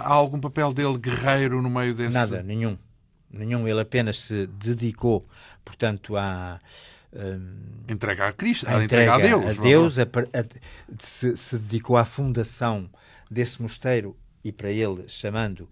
há 0.04 0.14
algum 0.14 0.40
papel 0.40 0.74
dele 0.74 0.98
guerreiro 0.98 1.62
no 1.62 1.70
meio 1.70 1.94
desse... 1.94 2.14
Nada, 2.14 2.44
nenhum. 2.44 2.78
Nenhum. 3.32 3.68
Ele 3.68 3.80
apenas 3.80 4.20
se 4.22 4.48
dedicou, 4.48 5.26
portanto, 5.64 6.18
a... 6.18 6.60
Um, 7.12 7.92
entrega 7.92 8.28
a 8.28 8.32
Cristo, 8.32 8.68
a, 8.70 8.78
a 8.78 8.84
entrega, 8.84 9.16
a 9.16 9.18
Deus. 9.18 9.58
A 9.58 9.62
Deus 9.64 9.98
a, 9.98 10.04
a, 10.04 10.46
se, 11.00 11.36
se 11.36 11.58
dedicou 11.58 11.98
à 11.98 12.06
fundação 12.06 12.88
desse 13.32 13.60
mosteiro 13.60 14.16
e 14.44 14.52
para 14.52 14.70
ele 14.70 15.06
chamando 15.08 15.68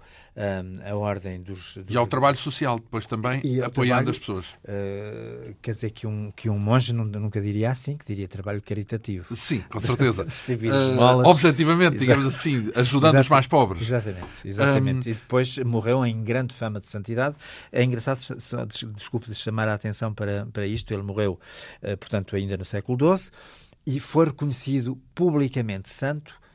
a 0.86 0.96
ordem 0.96 1.42
dos, 1.42 1.76
dos, 1.78 1.90
E 1.90 1.98
ao 1.98 2.06
trabalho 2.06 2.38
social, 2.38 2.78
depois 2.78 3.08
também, 3.08 3.40
apoiando 3.64 3.72
trabalho, 3.72 4.10
as 4.12 4.20
pessoas. 4.20 4.46
Uh, 4.64 5.56
quer 5.62 5.72
dizer 5.72 5.90
que 5.90 6.06
um, 6.06 6.32
que 6.36 6.48
um 6.50 6.60
monge 6.60 6.94
nunca 6.94 7.42
diria 7.42 7.72
assim, 7.72 7.98
que 7.98 8.06
diria 8.06 8.28
trabalho 8.28 8.62
caritativo. 8.62 9.36
Sim, 9.36 9.64
com 9.70 9.80
certeza. 9.80 10.26
Distribuir 10.28 10.74
uh, 10.74 11.28
Objetivamente, 11.28 11.98
digamos 11.98 12.26
assim, 12.28 12.72
ajudando 12.76 13.16
Exato. 13.16 13.24
os 13.24 13.30
mais 13.30 13.48
pobres. 13.48 13.82
Exatamente, 13.82 14.28
exatamente. 14.46 15.10
Um... 15.10 15.12
E 15.12 15.16
depois 15.16 15.58
morreu 15.60 16.06
em 16.06 16.24
grande 16.24 16.54
fama 16.54 16.80
de 16.80 16.88
santidade. 16.88 17.36
É 17.72 17.84
engraçado, 17.84 18.20
desculpe 18.96 19.28
de 19.28 19.36
chamar 19.36 19.68
a 19.68 19.74
atenção 19.74 20.14
para, 20.14 20.46
para 20.54 20.68
isto, 20.68 20.94
ele 20.94 21.04
morreu, 21.04 21.40
uh, 21.82 21.98
portanto, 21.98 22.36
ainda 22.36 22.56
no 22.56 22.66
século 22.66 23.18
XII, 23.18 23.32
e 23.88 24.00
foi 24.00 24.26
reconhecido 24.26 25.00
publicamente 25.16 25.90
santo 25.90 26.34
eh, 26.34 26.47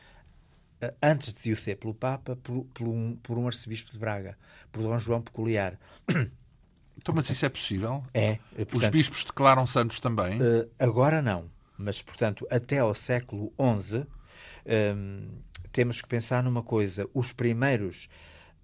antes 1.02 1.32
de 1.34 1.52
o 1.52 1.56
ser 1.56 1.76
pelo 1.76 1.94
Papa, 1.94 2.36
por, 2.42 2.64
por, 2.74 2.88
um, 2.88 3.16
por 3.22 3.38
um 3.38 3.46
arcebispo 3.46 3.92
de 3.92 3.98
Braga, 3.98 4.36
por 4.70 4.82
Dom 4.82 4.98
João 4.98 5.20
Peculiar. 5.20 5.78
Então, 6.96 7.14
mas 7.14 7.28
isso 7.30 7.44
é 7.44 7.48
possível? 7.48 8.04
É. 8.12 8.32
Eh, 8.56 8.64
portanto, 8.64 8.82
Os 8.82 8.88
bispos 8.88 9.24
declaram 9.24 9.66
santos 9.66 9.98
também? 9.98 10.40
Uh, 10.40 10.70
agora 10.78 11.22
não. 11.22 11.50
Mas, 11.76 12.00
portanto, 12.00 12.46
até 12.50 12.78
ao 12.78 12.94
século 12.94 13.52
XI, 13.80 14.06
ehm, 14.64 15.26
temos 15.72 16.00
que 16.00 16.06
pensar 16.06 16.42
numa 16.44 16.62
coisa. 16.62 17.08
Os 17.12 17.32
primeiros 17.32 18.08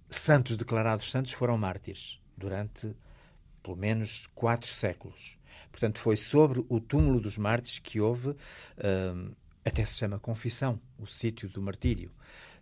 santos 0.08 0.56
declarados 0.56 1.10
santos 1.10 1.32
foram 1.32 1.58
mártires, 1.58 2.20
durante 2.36 2.94
pelo 3.62 3.76
menos 3.76 4.28
quatro 4.34 4.68
séculos. 4.68 5.36
Portanto, 5.72 5.98
foi 5.98 6.16
sobre 6.16 6.64
o 6.68 6.80
túmulo 6.80 7.20
dos 7.20 7.36
mártires 7.38 7.78
que 7.78 8.00
houve... 8.00 8.36
Ehm, 8.78 9.32
até 9.64 9.84
se 9.84 9.96
chama 9.96 10.18
confissão, 10.18 10.80
o 10.98 11.06
sítio 11.06 11.48
do 11.48 11.60
martírio. 11.60 12.10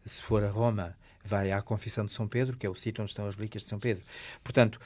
Se 0.05 0.23
for 0.23 0.43
a 0.45 0.49
Roma, 0.49 0.97
vai 1.25 1.53
à 1.53 1.61
confissão 1.61 2.07
de 2.07 2.13
São 2.13 2.29
Pedro, 2.29 2.57
que 2.57 2.67
é 2.67 2.71
o 2.71 2.75
sítio 2.75 3.03
onde 3.03 3.11
estão 3.11 3.27
as 3.27 3.35
relíquias 3.35 3.65
de 3.65 3.69
São 3.69 3.79
Pedro. 3.79 4.05
Portanto, 4.43 4.81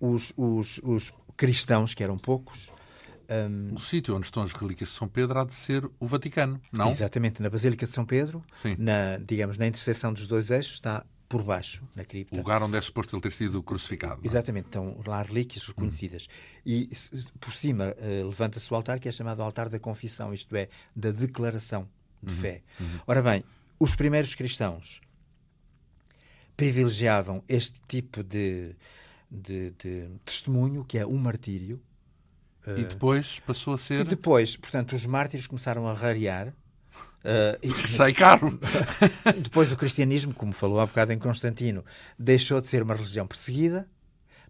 os, 0.00 0.32
os, 0.36 0.78
os 0.82 1.12
cristãos, 1.36 1.94
que 1.94 2.02
eram 2.02 2.18
poucos, 2.18 2.70
um... 3.28 3.74
O 3.74 3.80
sítio 3.80 4.14
onde 4.14 4.26
estão 4.26 4.42
as 4.42 4.52
relíquias 4.52 4.90
de 4.90 4.94
São 4.94 5.08
Pedro 5.08 5.38
há 5.38 5.44
de 5.44 5.54
ser 5.54 5.84
o 5.98 6.06
Vaticano, 6.06 6.60
não? 6.72 6.88
Exatamente, 6.88 7.42
na 7.42 7.50
Basílica 7.50 7.84
de 7.84 7.92
São 7.92 8.04
Pedro, 8.04 8.44
Sim. 8.54 8.76
na, 8.78 9.18
digamos, 9.18 9.58
na 9.58 9.66
interseção 9.66 10.12
dos 10.12 10.26
dois 10.26 10.50
eixos, 10.50 10.74
está 10.74 11.04
por 11.28 11.42
baixo, 11.42 11.86
na 11.94 12.04
cripta. 12.04 12.34
O 12.34 12.38
lugar 12.38 12.62
onde 12.62 12.76
é 12.76 12.80
suposto 12.80 13.14
ele 13.14 13.22
ter 13.22 13.32
sido 13.32 13.62
crucificado. 13.62 14.20
É? 14.22 14.26
Exatamente, 14.26 14.66
estão 14.66 15.00
lá 15.06 15.22
relíquias 15.22 15.66
reconhecidas. 15.66 16.28
Hum. 16.28 16.60
E 16.64 16.88
por 17.40 17.52
cima 17.52 17.94
uh, 17.98 18.26
levanta-se 18.26 18.72
o 18.72 18.76
altar, 18.76 19.00
que 19.00 19.08
é 19.08 19.12
chamado 19.12 19.42
altar 19.42 19.68
da 19.68 19.78
confissão, 19.78 20.32
isto 20.32 20.54
é, 20.54 20.68
da 20.94 21.10
declaração 21.10 21.88
de 22.22 22.32
uhum. 22.32 22.40
fé. 22.40 22.62
Uhum. 22.80 23.00
Ora 23.06 23.22
bem, 23.22 23.44
os 23.78 23.94
primeiros 23.94 24.34
cristãos 24.34 25.00
privilegiavam 26.56 27.42
este 27.48 27.80
tipo 27.86 28.22
de, 28.22 28.74
de, 29.30 29.70
de 29.72 30.08
testemunho, 30.24 30.84
que 30.84 30.98
é 30.98 31.04
o 31.04 31.12
martírio. 31.12 31.80
E 32.76 32.82
depois 32.82 33.38
passou 33.40 33.74
a 33.74 33.78
ser. 33.78 34.00
E 34.00 34.04
depois, 34.04 34.56
portanto, 34.56 34.94
os 34.94 35.06
mártires 35.06 35.46
começaram 35.46 35.86
a 35.86 35.92
rarear 35.92 36.52
Uh, 37.24 37.58
e, 37.60 37.88
Sai 37.88 38.12
caro. 38.12 38.58
depois 39.42 39.72
o 39.72 39.76
cristianismo, 39.76 40.32
como 40.32 40.52
falou 40.52 40.78
há 40.78 40.86
bocado 40.86 41.12
em 41.12 41.18
Constantino, 41.18 41.84
deixou 42.16 42.60
de 42.60 42.68
ser 42.68 42.82
uma 42.82 42.94
religião 42.94 43.26
perseguida, 43.26 43.88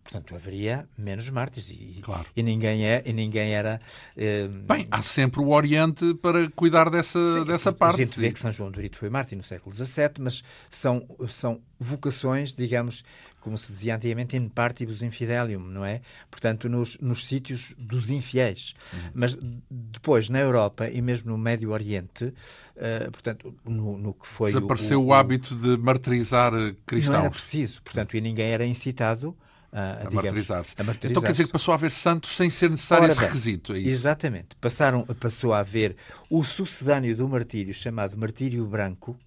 portanto 0.06 0.34
haveria 0.34 0.88
menos 0.96 1.28
mártires 1.30 1.70
e, 1.70 2.00
claro. 2.02 2.26
e 2.34 2.42
ninguém 2.42 2.86
é 2.86 3.02
e 3.04 3.12
ninguém 3.12 3.54
era 3.54 3.80
eh, 4.16 4.46
bem 4.46 4.86
há 4.90 5.02
sempre 5.02 5.40
o 5.40 5.48
Oriente 5.48 6.14
para 6.14 6.48
cuidar 6.50 6.88
dessa 6.88 7.18
sim, 7.18 7.44
dessa 7.44 7.72
parte 7.72 8.02
a 8.02 8.04
gente 8.04 8.18
vê 8.18 8.30
que 8.30 8.38
São 8.38 8.52
João 8.52 8.70
do 8.70 8.80
Rito 8.80 8.98
foi 8.98 9.10
mártir 9.10 9.36
no 9.36 9.44
século 9.44 9.74
XVII 9.74 10.10
mas 10.20 10.42
são 10.70 11.06
são 11.28 11.60
vocações 11.78 12.52
digamos 12.52 13.02
como 13.46 13.56
se 13.56 13.70
dizia 13.70 13.94
antigamente, 13.94 14.36
in 14.36 14.48
partibus 14.48 15.02
infidelium, 15.02 15.60
não 15.60 15.84
é? 15.84 16.00
Portanto, 16.28 16.68
nos, 16.68 16.98
nos 16.98 17.24
sítios 17.26 17.76
dos 17.78 18.10
infiéis. 18.10 18.74
Uhum. 18.92 19.10
Mas 19.14 19.38
depois, 19.70 20.28
na 20.28 20.40
Europa 20.40 20.88
e 20.88 21.00
mesmo 21.00 21.30
no 21.30 21.38
Médio 21.38 21.70
Oriente, 21.70 22.24
uh, 22.24 23.10
portanto, 23.12 23.54
no, 23.64 23.96
no, 23.96 24.14
que 24.14 24.26
foi. 24.26 24.52
Desapareceu 24.52 25.00
o, 25.00 25.04
o, 25.04 25.06
o, 25.06 25.14
hábito 25.14 25.54
de 25.54 25.76
martirizar 25.76 26.50
cristãos. 26.84 27.14
Não 27.14 27.20
era 27.20 27.30
preciso, 27.30 27.80
portanto, 27.84 28.16
e 28.16 28.20
ninguém 28.20 28.50
era 28.50 28.66
incitado. 28.66 29.36
A, 29.72 30.08
a 30.08 30.10
martirizar-se. 30.10 30.74
Martirizar 30.82 31.10
então 31.10 31.22
quer 31.22 31.30
dizer 31.30 31.46
que 31.46 31.52
passou 31.52 31.70
a 31.70 31.76
haver 31.76 31.92
santos 31.92 32.30
sem 32.30 32.50
ser 32.50 32.68
necessário 32.68 33.04
Ora, 33.04 33.12
esse 33.12 33.20
requisito, 33.20 33.74
é 33.74 33.78
isso? 33.78 33.90
Exatamente. 33.90 34.56
Passaram, 34.60 35.04
passou 35.20 35.52
a 35.52 35.60
haver 35.60 35.94
o 36.28 36.42
sucedâneo 36.42 37.14
do 37.14 37.28
martírio, 37.28 37.72
chamado 37.72 38.16
martírio 38.16 38.66
branco, 38.66 39.16
eh, 39.16 39.25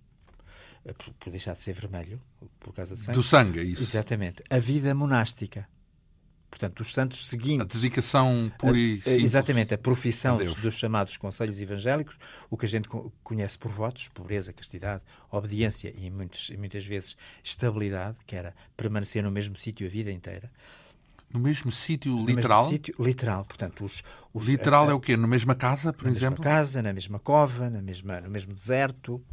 por, 0.97 1.13
por, 1.13 1.31
deixar 1.31 1.55
de 1.55 1.61
ser 1.61 1.73
vermelho, 1.73 2.21
por 2.59 2.73
causa 2.73 2.95
do 2.95 3.01
sangue. 3.01 3.17
Do 3.17 3.23
sangue, 3.23 3.59
é 3.59 3.63
isso. 3.63 3.83
Exatamente. 3.83 4.43
A 4.49 4.59
vida 4.59 4.93
monástica. 4.95 5.67
Portanto, 6.49 6.79
os 6.79 6.93
santos 6.93 7.27
seguintes. 7.27 7.77
A 7.77 7.79
dedicação 7.79 8.51
pura 8.57 8.75
e 8.75 8.99
simples. 8.99 9.23
Exatamente, 9.23 9.73
a 9.73 9.77
profissão 9.77 10.37
dos, 10.37 10.55
dos, 10.55 10.73
chamados 10.73 11.15
conselhos 11.15 11.61
evangélicos, 11.61 12.17
o 12.49 12.57
que 12.57 12.65
a 12.65 12.69
gente 12.69 12.89
conhece 13.23 13.57
por 13.57 13.71
votos, 13.71 14.07
pobreza, 14.09 14.51
castidade, 14.51 15.03
obediência 15.29 15.93
e 15.95 16.09
muitas, 16.09 16.49
muitas 16.51 16.83
vezes 16.85 17.15
estabilidade, 17.43 18.17
que 18.25 18.35
era 18.35 18.55
permanecer 18.75 19.23
no 19.23 19.29
mesmo 19.29 19.55
sítio 19.57 19.85
a 19.85 19.89
vida 19.89 20.11
inteira. 20.11 20.51
No 21.31 21.39
mesmo 21.39 21.71
sítio 21.71 22.25
literal? 22.25 22.65
No 22.65 22.71
mesmo 22.71 22.85
sítio 22.85 23.05
literal, 23.05 23.45
portanto, 23.45 23.85
os, 23.85 24.03
os 24.33 24.47
literal 24.47 24.85
a, 24.85 24.87
a, 24.87 24.91
é 24.91 24.93
o 24.95 24.99
quê? 24.99 25.15
Na 25.15 25.27
mesma 25.27 25.53
casa, 25.53 25.93
por 25.93 26.05
na 26.05 26.09
exemplo? 26.09 26.43
Na 26.43 26.49
mesma 26.49 26.61
casa, 26.61 26.81
na 26.81 26.93
mesma 26.93 27.19
cova, 27.19 27.69
na 27.69 27.81
mesma, 27.81 28.21
no 28.21 28.29
mesmo 28.29 28.55
deserto. 28.55 29.23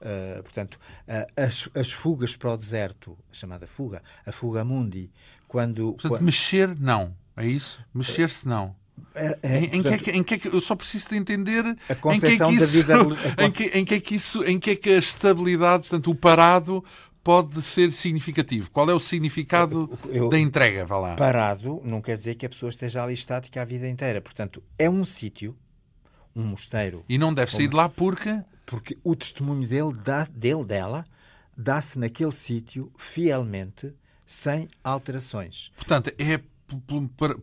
Uh, 0.00 0.42
portanto, 0.42 0.78
uh, 1.06 1.30
as, 1.36 1.68
as, 1.74 1.92
fugas 1.92 2.34
para 2.34 2.52
o 2.52 2.56
deserto, 2.56 3.18
a 3.30 3.34
chamada 3.34 3.66
fuga, 3.66 4.02
a 4.24 4.32
fuga 4.32 4.64
mundi, 4.64 5.10
quando. 5.46 5.92
Portanto, 5.92 6.12
quando... 6.12 6.22
mexer, 6.22 6.74
não. 6.78 7.14
É 7.36 7.46
isso? 7.46 7.84
Mexer-se, 7.94 8.48
não. 8.48 8.74
É, 9.14 9.38
é, 9.42 9.58
em, 9.58 9.76
em, 9.76 9.82
que 9.82 9.88
é 9.88 9.98
que, 9.98 10.10
em, 10.10 10.22
que 10.22 10.34
é 10.34 10.38
que, 10.38 10.48
eu 10.48 10.60
só 10.60 10.76
preciso 10.76 11.08
de 11.08 11.16
entender 11.16 11.64
a 11.64 12.14
em 12.14 12.20
que 12.20 12.26
é 12.26 12.38
que 12.38 12.52
isso, 12.52 12.66
vida, 12.66 12.94
em, 13.38 13.50
que, 13.50 13.64
em 13.64 13.84
que 13.84 13.94
é 13.94 14.00
que 14.00 14.14
isso, 14.14 14.44
em 14.44 14.58
que 14.58 14.70
é 14.70 14.76
que 14.76 14.90
a 14.90 14.98
estabilidade, 14.98 15.88
portanto, 15.88 16.10
o 16.10 16.14
parado 16.14 16.84
pode 17.22 17.62
ser 17.62 17.92
significativo? 17.92 18.70
Qual 18.70 18.88
é 18.90 18.94
o 18.94 19.00
significado 19.00 19.98
eu, 20.08 20.28
da 20.28 20.38
entrega? 20.38 20.84
Vá 20.84 20.98
lá. 20.98 21.14
Parado 21.16 21.80
não 21.84 22.00
quer 22.00 22.16
dizer 22.16 22.34
que 22.34 22.46
a 22.46 22.48
pessoa 22.48 22.70
esteja 22.70 23.02
ali 23.02 23.14
estática 23.14 23.62
a 23.62 23.64
vida 23.64 23.88
inteira. 23.88 24.20
Portanto, 24.20 24.62
é 24.78 24.88
um 24.88 25.04
sítio, 25.04 25.56
um 26.34 26.42
mosteiro. 26.42 27.04
E 27.08 27.18
não 27.18 27.32
deve 27.32 27.52
sair 27.52 27.68
de 27.68 27.76
lá 27.76 27.88
porque 27.88 28.40
porque 28.70 28.96
o 29.02 29.16
testemunho 29.16 29.66
dele, 29.66 29.92
dá, 29.92 30.24
dele 30.26 30.64
dela, 30.64 31.04
dá-se 31.56 31.98
naquele 31.98 32.30
sítio 32.30 32.92
fielmente, 32.96 33.92
sem 34.24 34.68
alterações. 34.84 35.72
Portanto, 35.74 36.12
é 36.16 36.40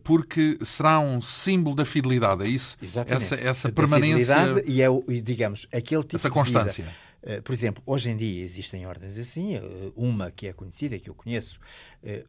porque 0.02 0.58
será 0.64 0.98
um 1.00 1.20
símbolo 1.20 1.76
da 1.76 1.84
fidelidade, 1.84 2.44
é 2.44 2.48
isso? 2.48 2.78
Exatamente. 2.80 3.24
Essa, 3.24 3.34
essa 3.34 3.70
permanência. 3.70 4.34
E 4.66 4.80
é, 4.80 4.88
digamos, 5.22 5.68
aquele 5.70 6.02
tipo 6.02 6.16
essa 6.16 6.30
constância. 6.30 6.82
de 6.84 6.88
vida 6.88 7.08
Uh, 7.20 7.42
por 7.42 7.52
exemplo, 7.52 7.82
hoje 7.84 8.10
em 8.10 8.16
dia 8.16 8.44
existem 8.44 8.86
ordens 8.86 9.18
assim, 9.18 9.56
uh, 9.56 9.92
uma 9.96 10.30
que 10.30 10.46
é 10.46 10.52
conhecida, 10.52 10.96
que 11.00 11.10
eu 11.10 11.14
conheço, 11.14 11.58
uh, 12.04 12.24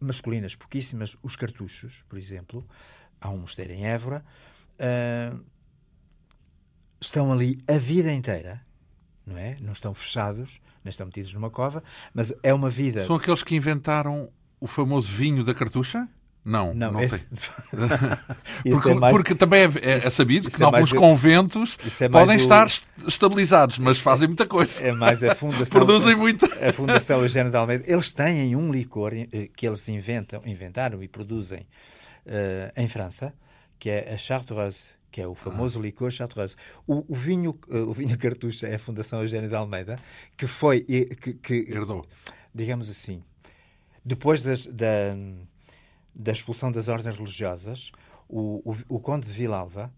masculinas 0.00 0.54
pouquíssimas, 0.54 1.16
os 1.24 1.34
cartuchos, 1.34 2.04
por 2.08 2.16
exemplo, 2.16 2.64
há 3.20 3.30
um 3.30 3.38
mosteiro 3.38 3.72
em 3.72 3.84
Évora, 3.84 4.24
estão 7.00 7.32
ali 7.32 7.62
a 7.68 7.78
vida 7.78 8.12
inteira, 8.12 8.60
não 9.26 9.36
é? 9.36 9.56
Não 9.60 9.72
estão 9.72 9.94
fechados, 9.94 10.60
não 10.84 10.90
estão 10.90 11.06
metidos 11.06 11.32
numa 11.32 11.50
cova, 11.50 11.82
mas 12.12 12.32
é 12.42 12.52
uma 12.52 12.70
vida. 12.70 13.02
São 13.04 13.16
aqueles 13.16 13.42
que 13.42 13.54
inventaram 13.54 14.30
o 14.60 14.66
famoso 14.66 15.12
vinho 15.12 15.44
da 15.44 15.54
cartucha? 15.54 16.08
Não, 16.44 16.72
não, 16.72 16.92
não 16.92 17.02
esse... 17.02 17.26
tem. 17.26 17.38
porque, 18.72 18.88
é 18.88 18.94
mais... 18.94 19.12
porque, 19.12 19.34
também 19.34 19.64
é, 19.64 19.64
é, 19.82 20.06
é 20.06 20.10
sabido 20.10 20.50
que 20.50 20.58
em 20.58 20.62
é 20.62 20.64
alguns 20.64 20.92
conventos 20.92 21.76
é 22.00 22.08
podem 22.08 22.36
o... 22.36 22.40
estar 22.40 22.66
estabilizados, 23.06 23.78
mas 23.78 23.98
fazem 23.98 24.28
muita 24.28 24.46
coisa. 24.46 24.82
É 24.82 24.92
mais 24.92 25.22
a 25.22 25.34
Fundação. 25.34 25.66
Produzem 25.78 26.16
muito. 26.16 26.46
A 26.66 26.72
Fundação 26.72 27.20
Eugênio 27.20 27.50
de 27.50 27.56
Almeida. 27.56 27.84
Eles 27.86 28.12
têm 28.12 28.56
um 28.56 28.72
licor 28.72 29.12
eh, 29.14 29.50
que 29.54 29.66
eles 29.66 29.86
inventam, 29.88 30.40
inventaram 30.46 31.02
e 31.02 31.08
produzem 31.08 31.66
uh, 32.26 32.72
em 32.80 32.88
França, 32.88 33.34
que 33.78 33.90
é 33.90 34.12
a 34.14 34.16
Chartreuse 34.16 34.97
que 35.10 35.20
é 35.20 35.26
o 35.26 35.34
famoso 35.34 35.78
ah. 35.78 35.82
licor 35.82 36.10
Chartreuse. 36.10 36.56
O, 36.86 37.04
o, 37.08 37.14
vinho, 37.14 37.58
uh, 37.68 37.76
o 37.88 37.92
vinho 37.92 38.16
cartucha 38.18 38.66
é 38.66 38.74
a 38.74 38.78
Fundação 38.78 39.20
Eugênio 39.22 39.48
de 39.48 39.54
Almeida, 39.54 39.98
que 40.36 40.46
foi... 40.46 40.80
Que, 40.80 41.34
que, 41.34 41.54
Herdou. 41.68 42.04
Digamos 42.54 42.90
assim, 42.90 43.22
depois 44.04 44.42
das, 44.42 44.66
da 44.66 45.14
da 46.18 46.32
expulsão 46.32 46.72
das 46.72 46.88
ordens 46.88 47.16
religiosas, 47.16 47.92
o, 48.28 48.60
o, 48.64 48.96
o 48.96 49.00
conde 49.00 49.26
de 49.26 49.32
Vilalva, 49.32 49.92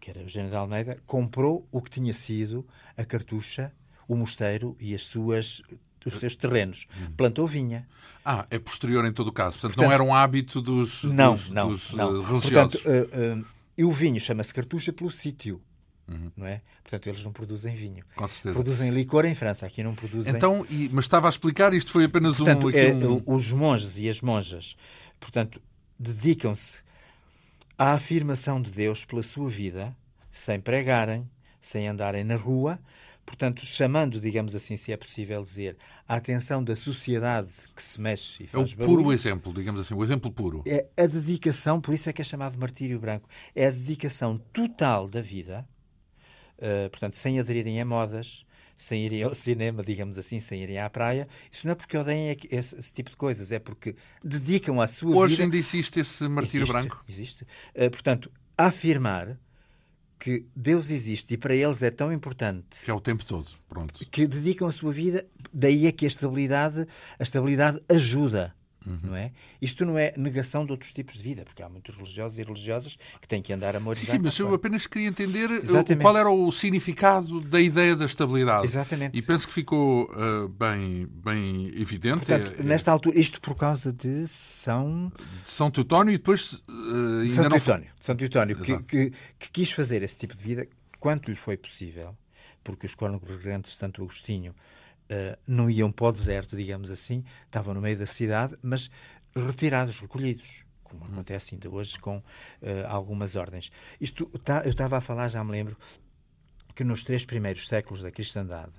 que 0.00 0.10
era 0.10 0.20
Eugênio 0.20 0.48
de 0.48 0.56
Almeida, 0.56 0.98
comprou 1.04 1.66
o 1.72 1.82
que 1.82 1.90
tinha 1.90 2.12
sido 2.12 2.64
a 2.96 3.04
cartucha, 3.04 3.72
o 4.06 4.14
mosteiro 4.14 4.76
e 4.80 4.94
as 4.94 5.04
suas 5.04 5.62
os 6.04 6.20
seus 6.20 6.36
terrenos. 6.36 6.86
Hum. 6.96 7.10
Plantou 7.16 7.48
vinha. 7.48 7.84
Ah, 8.24 8.46
é 8.48 8.60
posterior 8.60 9.04
em 9.04 9.12
todo 9.12 9.26
o 9.26 9.32
caso. 9.32 9.58
Portanto, 9.58 9.74
Portanto 9.74 9.88
não 9.88 9.92
era 9.92 10.04
um 10.04 10.14
hábito 10.14 10.62
dos, 10.62 11.02
não, 11.02 11.32
dos, 11.32 11.50
não, 11.50 11.68
dos 11.68 11.92
não. 11.92 12.10
Uh, 12.10 12.22
religiosos. 12.22 12.80
Portanto, 12.80 13.12
uh, 13.12 13.40
uh, 13.40 13.46
e 13.76 13.84
o 13.84 13.92
vinho 13.92 14.20
chama-se 14.20 14.52
cartucha 14.52 14.92
pelo 14.92 15.10
sítio. 15.10 15.62
Uhum. 16.08 16.30
Não 16.36 16.46
é? 16.46 16.62
Portanto, 16.82 17.08
eles 17.08 17.24
não 17.24 17.32
produzem 17.32 17.74
vinho. 17.74 18.04
Com 18.14 18.26
certeza. 18.26 18.54
Produzem 18.54 18.90
licor 18.90 19.24
em 19.24 19.34
França, 19.34 19.66
aqui 19.66 19.82
não 19.82 19.94
produzem. 19.94 20.34
Então, 20.34 20.64
e, 20.70 20.88
mas 20.92 21.04
estava 21.04 21.26
a 21.26 21.30
explicar, 21.30 21.74
isto 21.74 21.90
foi 21.90 22.04
apenas 22.04 22.36
Portanto, 22.36 22.68
um, 22.68 22.70
é, 22.70 22.92
um... 22.94 23.22
Os 23.26 23.50
monges 23.50 23.98
e 23.98 24.08
as 24.08 24.20
monjas, 24.20 24.76
portanto, 25.18 25.60
dedicam-se 25.98 26.78
à 27.76 27.92
afirmação 27.92 28.62
de 28.62 28.70
Deus 28.70 29.04
pela 29.04 29.22
sua 29.22 29.50
vida, 29.50 29.94
sem 30.30 30.60
pregarem, 30.60 31.28
sem 31.60 31.88
andarem 31.88 32.22
na 32.22 32.36
rua, 32.36 32.78
portanto, 33.26 33.66
chamando, 33.66 34.20
digamos 34.20 34.54
assim, 34.54 34.76
se 34.76 34.92
é 34.92 34.96
possível 34.96 35.42
dizer, 35.42 35.76
a 36.08 36.14
atenção 36.14 36.62
da 36.62 36.76
sociedade 36.76 37.48
que 37.74 37.82
se 37.82 38.00
mexe 38.00 38.44
e 38.44 38.46
faz 38.46 38.70
É 38.70 38.74
o 38.74 38.76
puro 38.76 38.98
barulho. 38.98 39.12
exemplo, 39.12 39.52
digamos 39.52 39.80
assim, 39.80 39.94
o 39.94 40.02
exemplo 40.02 40.30
puro. 40.30 40.62
É 40.64 40.86
a 40.96 41.06
dedicação, 41.06 41.80
por 41.80 41.92
isso 41.92 42.08
é 42.08 42.12
que 42.12 42.22
é 42.22 42.24
chamado 42.24 42.56
martírio 42.56 42.98
branco, 43.00 43.28
é 43.54 43.66
a 43.66 43.70
dedicação 43.70 44.38
total 44.52 45.08
da 45.08 45.20
vida, 45.20 45.68
uh, 46.58 46.88
portanto, 46.88 47.16
sem 47.16 47.40
aderirem 47.40 47.80
a 47.80 47.84
modas, 47.84 48.46
sem 48.76 49.04
irem 49.04 49.24
ao 49.24 49.34
cinema, 49.34 49.82
digamos 49.82 50.16
assim, 50.16 50.38
sem 50.38 50.62
irem 50.62 50.78
à 50.78 50.88
praia. 50.88 51.28
Isso 51.50 51.66
não 51.66 51.72
é 51.72 51.74
porque 51.74 51.98
odeiem 51.98 52.36
esse, 52.50 52.76
esse 52.78 52.94
tipo 52.94 53.10
de 53.10 53.16
coisas, 53.16 53.50
é 53.50 53.58
porque 53.58 53.96
dedicam 54.22 54.80
a 54.80 54.86
sua 54.86 55.08
Hoje 55.08 55.14
vida... 55.14 55.24
Hoje 55.24 55.42
ainda 55.42 55.56
existe 55.56 56.00
esse 56.00 56.28
martírio 56.28 56.64
existe, 56.64 56.72
branco? 56.72 57.04
Existe. 57.08 57.42
Uh, 57.74 57.90
portanto, 57.90 58.30
afirmar 58.56 59.36
que 60.18 60.46
Deus 60.54 60.90
existe 60.90 61.34
e 61.34 61.36
para 61.36 61.54
eles 61.54 61.82
é 61.82 61.90
tão 61.90 62.12
importante 62.12 62.64
que 62.82 62.90
é 62.90 62.94
o 62.94 63.00
tempo 63.00 63.24
todo, 63.24 63.46
pronto. 63.68 64.04
Que 64.10 64.26
dedicam 64.26 64.66
a 64.66 64.72
sua 64.72 64.92
vida, 64.92 65.26
daí 65.52 65.86
é 65.86 65.92
que 65.92 66.04
a 66.04 66.08
estabilidade, 66.08 66.86
a 67.18 67.22
estabilidade 67.22 67.80
ajuda 67.88 68.55
Uhum. 68.86 68.98
Não 69.02 69.16
é? 69.16 69.32
Isto 69.60 69.84
não 69.84 69.98
é 69.98 70.12
negação 70.16 70.64
de 70.64 70.70
outros 70.70 70.92
tipos 70.92 71.16
de 71.16 71.22
vida, 71.22 71.44
porque 71.44 71.62
há 71.62 71.68
muitos 71.68 71.96
religiosos 71.96 72.38
e 72.38 72.42
religiosas 72.42 72.96
que 73.20 73.26
têm 73.26 73.42
que 73.42 73.52
andar 73.52 73.74
a 73.74 73.80
morrer. 73.80 73.96
Sim, 73.96 74.06
sim, 74.06 74.18
mas 74.18 74.38
eu 74.38 74.54
apenas 74.54 74.86
queria 74.86 75.08
entender 75.08 75.50
uh, 75.50 75.54
Exatamente. 75.54 76.02
qual 76.02 76.16
era 76.16 76.30
o 76.30 76.52
significado 76.52 77.40
da 77.40 77.60
ideia 77.60 77.96
da 77.96 78.04
estabilidade. 78.04 78.64
Exatamente. 78.64 79.18
E 79.18 79.22
penso 79.22 79.46
que 79.48 79.52
ficou 79.52 80.04
uh, 80.04 80.48
bem, 80.48 81.06
bem 81.06 81.66
evidente. 81.74 82.26
Portanto, 82.26 82.60
é, 82.60 82.62
nesta 82.62 82.92
altura, 82.92 83.18
isto 83.18 83.40
por 83.40 83.56
causa 83.56 83.92
de 83.92 84.28
São... 84.28 85.12
São 85.44 85.70
Teutónio 85.70 86.14
e 86.14 86.18
depois 86.18 86.52
uh, 86.52 87.20
ainda 87.22 87.34
São 87.34 87.44
não... 87.44 87.50
Teutónio, 87.50 87.90
São 88.00 88.16
Teutónio 88.16 88.56
que, 88.60 88.82
que, 88.84 89.12
que 89.38 89.50
quis 89.50 89.72
fazer 89.72 90.02
esse 90.02 90.16
tipo 90.16 90.36
de 90.36 90.42
vida 90.42 90.68
quanto 91.00 91.30
lhe 91.30 91.36
foi 91.36 91.56
possível, 91.56 92.16
porque 92.62 92.86
os 92.86 92.94
cônegos 92.94 93.34
grandes 93.36 93.72
de 93.72 93.78
Santo 93.78 94.02
Agostinho 94.02 94.54
uh, 95.10 95.38
não 95.46 95.70
iam 95.70 95.90
para 95.90 96.06
o 96.06 96.12
deserto, 96.12 96.56
digamos 96.56 96.90
assim, 96.90 97.24
estavam 97.44 97.74
no 97.74 97.80
meio 97.80 97.98
da 97.98 98.06
cidade, 98.06 98.56
mas 98.62 98.90
retirados, 99.34 100.00
recolhidos, 100.00 100.64
como 100.82 101.04
hum. 101.04 101.08
acontece 101.12 101.54
ainda 101.54 101.68
hoje 101.68 101.98
com 101.98 102.18
uh, 102.18 102.22
algumas 102.88 103.36
ordens. 103.36 103.70
Isto, 104.00 104.26
tá, 104.40 104.62
eu 104.64 104.70
estava 104.70 104.96
a 104.96 105.00
falar, 105.00 105.28
já 105.28 105.42
me 105.42 105.52
lembro, 105.52 105.76
que 106.74 106.84
nos 106.84 107.02
três 107.02 107.24
primeiros 107.24 107.66
séculos 107.66 108.02
da 108.02 108.10
cristandade, 108.10 108.74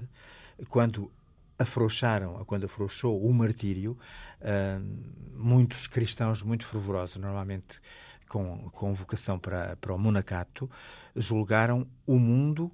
quando 0.70 1.12
afrouxaram, 1.60 2.46
quando 2.46 2.66
afrouxou 2.66 3.20
o 3.20 3.34
martírio, 3.34 3.98
uh, 4.42 5.36
muitos 5.36 5.88
cristãos 5.88 6.44
muito 6.44 6.66
fervorosos, 6.66 7.18
normalmente 7.18 7.82
com, 8.28 8.70
com 8.72 8.94
vocação 8.94 9.40
para, 9.40 9.76
para 9.78 9.94
o 9.94 9.98
monacato, 9.98 10.70
julgaram 11.16 11.88
o 12.06 12.20
mundo 12.20 12.72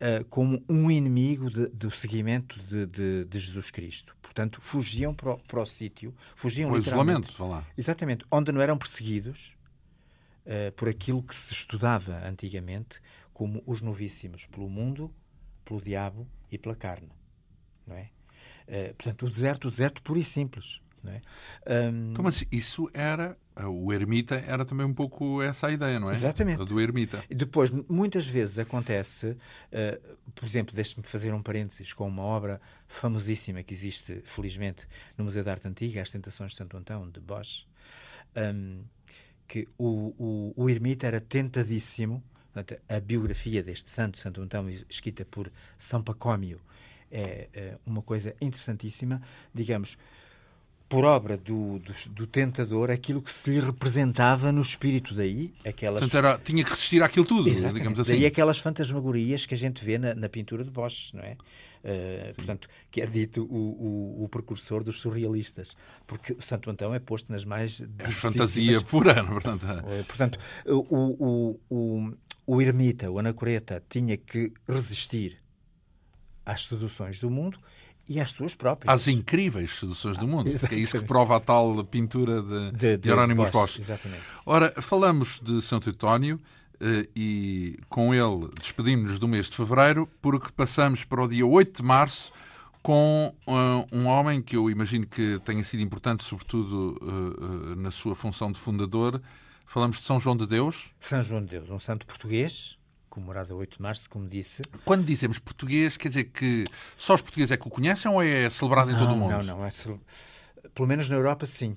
uh, 0.00 0.24
como 0.26 0.62
um 0.68 0.90
inimigo 0.90 1.50
de, 1.50 1.68
do 1.68 1.90
seguimento 1.90 2.60
de, 2.62 2.86
de, 2.86 3.24
de, 3.24 3.38
Jesus 3.38 3.70
Cristo. 3.70 4.16
Portanto, 4.20 4.60
fugiam 4.60 5.14
para 5.14 5.32
o, 5.32 5.38
para 5.38 5.62
o 5.62 5.66
sítio, 5.66 6.14
fugiam 6.34 6.70
o 6.70 6.78
isolamento, 6.78 7.32
falar. 7.32 7.66
Exatamente, 7.76 8.24
onde 8.30 8.52
não 8.52 8.60
eram 8.60 8.76
perseguidos 8.76 9.56
uh, 10.46 10.72
por 10.72 10.88
aquilo 10.88 11.22
que 11.22 11.34
se 11.34 11.52
estudava 11.52 12.26
antigamente 12.26 13.00
como 13.32 13.62
os 13.66 13.80
novíssimos, 13.80 14.46
pelo 14.46 14.68
mundo, 14.68 15.12
pelo 15.64 15.80
diabo 15.80 16.26
e 16.50 16.58
pela 16.58 16.74
carne. 16.74 17.10
Não 17.86 17.96
é? 17.96 18.10
Uh, 18.66 18.94
portanto, 18.94 19.26
o 19.26 19.30
deserto, 19.30 19.68
o 19.68 19.70
deserto 19.70 20.02
puro 20.02 20.18
e 20.18 20.24
simples. 20.24 20.80
Não 21.04 21.12
é? 21.12 21.90
Um... 21.90 22.12
Então, 22.12 22.24
mas 22.24 22.44
isso 22.50 22.90
era 22.94 23.36
o 23.62 23.92
ermita 23.92 24.34
era 24.34 24.64
também 24.64 24.84
um 24.84 24.94
pouco 24.94 25.40
essa 25.40 25.68
a 25.68 25.70
ideia, 25.70 26.00
não 26.00 26.10
é? 26.10 26.14
Exatamente. 26.14 26.60
A 26.60 26.64
do 26.64 26.80
ermita. 26.80 27.22
E 27.30 27.34
depois, 27.34 27.70
muitas 27.70 28.26
vezes 28.26 28.58
acontece, 28.58 29.28
uh, 29.28 30.16
por 30.34 30.44
exemplo, 30.44 30.74
deixe-me 30.74 31.04
fazer 31.04 31.32
um 31.32 31.42
parênteses 31.42 31.92
com 31.92 32.08
uma 32.08 32.22
obra 32.22 32.60
famosíssima 32.88 33.62
que 33.62 33.72
existe, 33.72 34.22
felizmente, 34.24 34.88
no 35.16 35.24
Museu 35.24 35.44
da 35.44 35.52
Arte 35.52 35.68
Antiga, 35.68 36.02
As 36.02 36.10
Tentações 36.10 36.50
de 36.52 36.56
Santo 36.56 36.76
Antão, 36.76 37.08
de 37.08 37.20
Bosch, 37.20 37.66
um, 38.36 38.82
que 39.46 39.68
o, 39.78 40.14
o, 40.18 40.54
o 40.56 40.70
ermita 40.70 41.06
era 41.06 41.20
tentadíssimo, 41.20 42.24
portanto, 42.52 42.80
a 42.88 42.98
biografia 42.98 43.62
deste 43.62 43.88
santo, 43.90 44.18
Santo 44.18 44.40
Antão, 44.40 44.68
escrita 44.88 45.24
por 45.24 45.52
São 45.78 46.02
Pacómio, 46.02 46.60
é, 47.10 47.48
é 47.52 47.78
uma 47.86 48.02
coisa 48.02 48.34
interessantíssima, 48.40 49.22
digamos, 49.54 49.96
por 50.94 51.04
obra 51.04 51.36
do, 51.36 51.80
do, 51.80 51.92
do, 52.10 52.26
tentador 52.26 52.88
aquilo 52.88 53.20
que 53.20 53.30
se 53.30 53.50
lhe 53.50 53.58
representava 53.58 54.52
no 54.52 54.60
espírito 54.60 55.12
daí 55.12 55.52
aquelas 55.66 56.00
Portanto, 56.00 56.24
era, 56.24 56.38
tinha 56.38 56.62
que 56.62 56.70
resistir 56.70 57.02
àquilo 57.02 57.24
tudo 57.24 57.48
Exatamente. 57.48 57.74
digamos 57.74 57.98
assim 57.98 58.12
daí 58.12 58.26
aquelas 58.26 58.58
fantasmagorias 58.58 59.44
que 59.44 59.54
a 59.54 59.56
gente 59.56 59.84
vê 59.84 59.98
na, 59.98 60.14
na 60.14 60.28
pintura 60.28 60.62
de 60.62 60.70
Bosch 60.70 61.12
não 61.12 61.24
é 61.24 61.32
uh, 61.32 62.34
portanto 62.36 62.68
que 62.92 63.00
é 63.00 63.06
dito 63.06 63.42
o, 63.42 64.20
o, 64.20 64.24
o, 64.24 64.28
precursor 64.28 64.84
dos 64.84 65.00
surrealistas 65.00 65.76
porque 66.06 66.32
o 66.34 66.40
Santo 66.40 66.70
Antão 66.70 66.94
é 66.94 67.00
posto 67.00 67.32
nas 67.32 67.44
mais 67.44 67.80
é 67.80 68.10
fantasia 68.12 68.80
pura 68.82 69.14
não? 69.14 69.26
portanto 69.26 69.66
é. 69.66 70.02
portanto 70.04 70.38
o, 70.64 70.94
o, 70.96 71.60
o, 71.68 72.12
o 72.46 72.62
ermita 72.62 73.10
o 73.10 73.18
anacoreta 73.18 73.82
tinha 73.88 74.16
que 74.16 74.52
resistir 74.68 75.42
às 76.46 76.66
seduções 76.66 77.18
do 77.18 77.28
mundo 77.28 77.58
e 78.08 78.20
às 78.20 78.30
suas 78.30 78.54
próprias. 78.54 78.92
Às 78.92 79.08
incríveis 79.08 79.78
seduções 79.78 80.18
do 80.18 80.26
mundo, 80.26 80.50
que 80.68 80.74
é 80.74 80.78
isso 80.78 80.98
que 80.98 81.04
prova 81.04 81.36
a 81.36 81.40
tal 81.40 81.84
pintura 81.84 82.42
de, 82.42 82.72
de, 82.72 82.96
de 82.98 83.08
Jerónimos 83.08 83.50
Bosch. 83.50 83.78
Exatamente. 83.78 84.22
Ora, 84.44 84.72
falamos 84.80 85.40
de 85.42 85.62
Santo 85.62 85.90
António 85.90 86.40
eh, 86.80 87.08
e 87.14 87.78
com 87.88 88.14
ele 88.14 88.50
despedimos-nos 88.60 89.18
do 89.18 89.28
mês 89.28 89.48
de 89.48 89.56
fevereiro, 89.56 90.08
porque 90.20 90.50
passamos 90.52 91.04
para 91.04 91.22
o 91.22 91.28
dia 91.28 91.46
8 91.46 91.82
de 91.82 91.86
março 91.86 92.32
com 92.82 93.34
uh, 93.46 93.96
um 93.96 94.06
homem 94.06 94.42
que 94.42 94.54
eu 94.54 94.68
imagino 94.68 95.06
que 95.06 95.40
tenha 95.42 95.64
sido 95.64 95.82
importante, 95.82 96.22
sobretudo 96.22 96.98
uh, 97.00 97.74
na 97.76 97.90
sua 97.90 98.14
função 98.14 98.52
de 98.52 98.58
fundador. 98.58 99.22
Falamos 99.66 99.96
de 99.96 100.02
São 100.02 100.20
João 100.20 100.36
de 100.36 100.46
Deus. 100.46 100.92
São 101.00 101.22
João 101.22 101.40
de 101.40 101.48
Deus, 101.48 101.70
um 101.70 101.78
santo 101.78 102.04
português, 102.04 102.76
comemorado 103.14 103.54
a 103.54 103.56
8 103.56 103.76
de 103.76 103.82
março, 103.82 104.10
como 104.10 104.28
disse. 104.28 104.62
Quando 104.84 105.04
dizemos 105.04 105.38
português, 105.38 105.96
quer 105.96 106.08
dizer 106.08 106.24
que 106.24 106.64
só 106.96 107.14
os 107.14 107.22
portugueses 107.22 107.52
é 107.52 107.56
que 107.56 107.66
o 107.66 107.70
conhecem 107.70 108.10
ou 108.10 108.20
é 108.20 108.50
celebrado 108.50 108.90
não, 108.90 108.96
em 108.96 108.98
todo 108.98 109.14
o 109.14 109.16
mundo? 109.16 109.30
Não, 109.30 109.58
não. 109.58 109.64
É 109.64 109.70
Pelo 110.74 110.88
menos 110.88 111.08
na 111.08 111.14
Europa, 111.14 111.46
sim. 111.46 111.76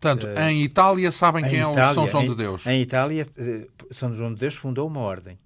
Portanto, 0.00 0.26
uh, 0.26 0.38
em 0.40 0.62
Itália 0.62 1.10
sabem 1.10 1.44
quem 1.44 1.58
Itália, 1.58 1.80
é 1.80 1.90
o 1.90 1.94
São 1.94 2.06
João 2.06 2.22
em, 2.22 2.28
de 2.28 2.34
Deus. 2.36 2.66
Em 2.66 2.80
Itália, 2.80 3.26
uh, 3.26 3.94
São 3.94 4.14
João 4.14 4.32
de 4.32 4.38
Deus 4.38 4.54
fundou 4.54 4.86
uma 4.86 5.00
ordem. 5.00 5.38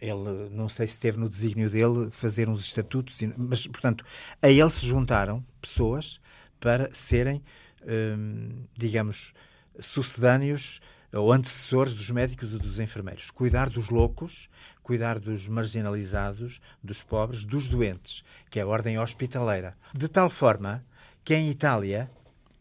ele, 0.00 0.50
não 0.50 0.68
sei 0.68 0.86
se 0.86 0.94
esteve 0.94 1.18
no 1.18 1.28
desígnio 1.30 1.70
dele 1.70 2.10
fazer 2.10 2.48
uns 2.48 2.60
estatutos, 2.60 3.18
mas, 3.36 3.66
portanto, 3.66 4.04
a 4.42 4.50
ele 4.50 4.70
se 4.70 4.86
juntaram 4.86 5.44
pessoas 5.60 6.20
para 6.60 6.90
serem, 6.92 7.42
hum, 7.86 8.64
digamos, 8.76 9.32
sucedâneos 9.78 10.80
ou 11.16 11.32
antecessores 11.32 11.94
dos 11.94 12.10
médicos 12.10 12.52
e 12.52 12.58
dos 12.58 12.78
enfermeiros. 12.78 13.30
Cuidar 13.30 13.70
dos 13.70 13.88
loucos, 13.88 14.48
cuidar 14.82 15.18
dos 15.18 15.48
marginalizados, 15.48 16.60
dos 16.82 17.02
pobres, 17.02 17.44
dos 17.44 17.68
doentes, 17.68 18.22
que 18.50 18.58
é 18.60 18.62
a 18.62 18.66
ordem 18.66 18.98
hospitaleira. 18.98 19.76
De 19.94 20.08
tal 20.08 20.28
forma 20.28 20.84
que 21.24 21.34
em 21.34 21.50
Itália 21.50 22.10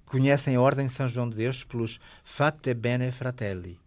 conhecem 0.06 0.56
a 0.56 0.62
ordem 0.62 0.88
de 0.88 0.92
São 0.92 1.08
João 1.08 1.30
de 1.30 1.36
Deus 1.36 1.64
pelos 1.64 2.00
Fate 2.24 2.74
Bene 2.74 3.12
Fratelli. 3.12 3.80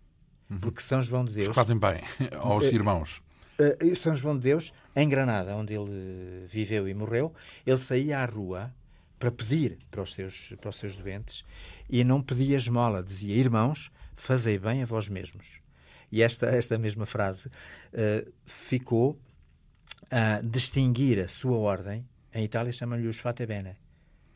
Uhum. 0.51 0.59
Porque 0.59 0.83
São 0.83 1.03
João 1.03 1.25
de 1.25 1.33
Deus. 1.33 1.49
Os 1.49 1.55
fazem 1.55 1.79
bem 1.79 2.01
aos 2.39 2.65
eh, 2.65 2.75
irmãos. 2.75 3.23
Uh, 3.59 3.97
São 3.97 4.17
João 4.17 4.37
de 4.37 4.43
Deus, 4.43 4.73
em 4.95 5.09
Granada, 5.09 5.55
onde 5.57 5.75
ele 5.75 6.47
viveu 6.49 6.89
e 6.89 6.95
morreu, 6.95 7.35
ele 7.67 7.79
saía 7.79 8.21
à 8.21 8.25
rua 8.25 8.73
para 9.19 9.33
pedir 9.33 9.79
para 9.91 10.03
os 10.03 10.13
seus, 10.13 10.55
para 10.61 10.71
os 10.71 10.77
seus 10.77 10.97
doentes 10.97 11.45
e 11.91 12.05
não 12.05 12.23
pedia 12.23 12.57
esmola, 12.57 13.03
dizia: 13.03 13.35
Irmãos, 13.35 13.91
fazei 14.19 14.59
bem 14.59 14.83
a 14.83 14.87
vós 14.87 15.09
mesmos. 15.09 15.61
E 16.11 16.23
esta, 16.23 16.47
esta 16.47 16.77
mesma 16.79 17.07
frase 17.07 17.49
uh, 17.49 18.33
ficou 18.45 19.19
a 20.11 20.41
distinguir 20.43 21.21
a 21.21 21.29
sua 21.29 21.57
ordem. 21.57 22.07
Em 22.33 22.45
Itália 22.45 22.73
chamam-lhe 22.73 23.07
os 23.07 23.19
fate 23.19 23.47
bene. 23.47 23.77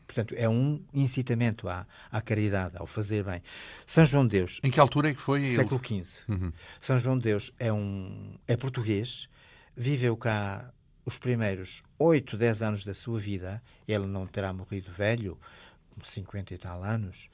Portanto, 0.05 0.35
é 0.37 0.47
um 0.47 0.83
incitamento 0.93 1.67
à, 1.67 1.87
à 2.11 2.21
caridade, 2.21 2.77
ao 2.77 2.85
fazer 2.85 3.23
bem. 3.23 3.41
São 3.85 4.05
João 4.05 4.25
de 4.25 4.31
Deus. 4.31 4.59
Em 4.63 4.69
que 4.69 4.79
altura 4.79 5.09
é 5.09 5.13
que 5.13 5.21
foi? 5.21 5.49
Século 5.49 5.81
XV. 5.83 6.23
Uhum. 6.27 6.53
São 6.79 6.97
João 6.99 7.17
de 7.17 7.23
Deus 7.23 7.51
é, 7.57 7.73
um, 7.73 8.37
é 8.47 8.55
português, 8.55 9.27
viveu 9.75 10.15
cá 10.15 10.71
os 11.05 11.17
primeiros 11.17 11.83
8, 11.97 12.37
10 12.37 12.61
anos 12.61 12.85
da 12.85 12.93
sua 12.93 13.19
vida. 13.19 13.61
Ele 13.87 14.05
não 14.05 14.27
terá 14.27 14.53
morrido 14.53 14.91
velho, 14.91 15.39
50 16.03 16.53
e 16.53 16.57
tal 16.57 16.83
anos. 16.83 17.27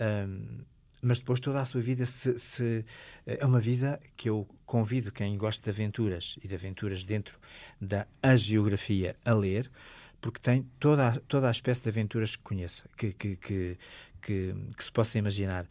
Um, 0.00 0.60
mas 1.02 1.18
depois 1.18 1.40
toda 1.40 1.60
a 1.60 1.64
sua 1.64 1.80
vida 1.80 2.04
se, 2.06 2.38
se, 2.38 2.84
é 3.26 3.44
uma 3.44 3.60
vida 3.60 4.00
que 4.16 4.28
eu 4.28 4.46
convido 4.66 5.10
quem 5.10 5.36
gosta 5.36 5.64
de 5.64 5.70
aventuras 5.70 6.38
e 6.42 6.48
de 6.48 6.54
aventuras 6.54 7.04
dentro 7.04 7.38
da 7.80 8.06
geografia 8.36 9.16
a 9.24 9.32
ler, 9.32 9.70
porque 10.20 10.38
tem 10.38 10.62
toda 10.78 11.08
a, 11.08 11.12
toda 11.20 11.48
a 11.48 11.50
espécie 11.50 11.82
de 11.82 11.88
aventuras 11.88 12.36
que 12.36 12.42
conheça, 12.42 12.84
que, 12.96 13.12
que, 13.12 13.36
que, 13.36 13.78
que, 14.20 14.54
que 14.76 14.84
se 14.84 14.92
possa 14.92 15.18
imaginar. 15.18 15.66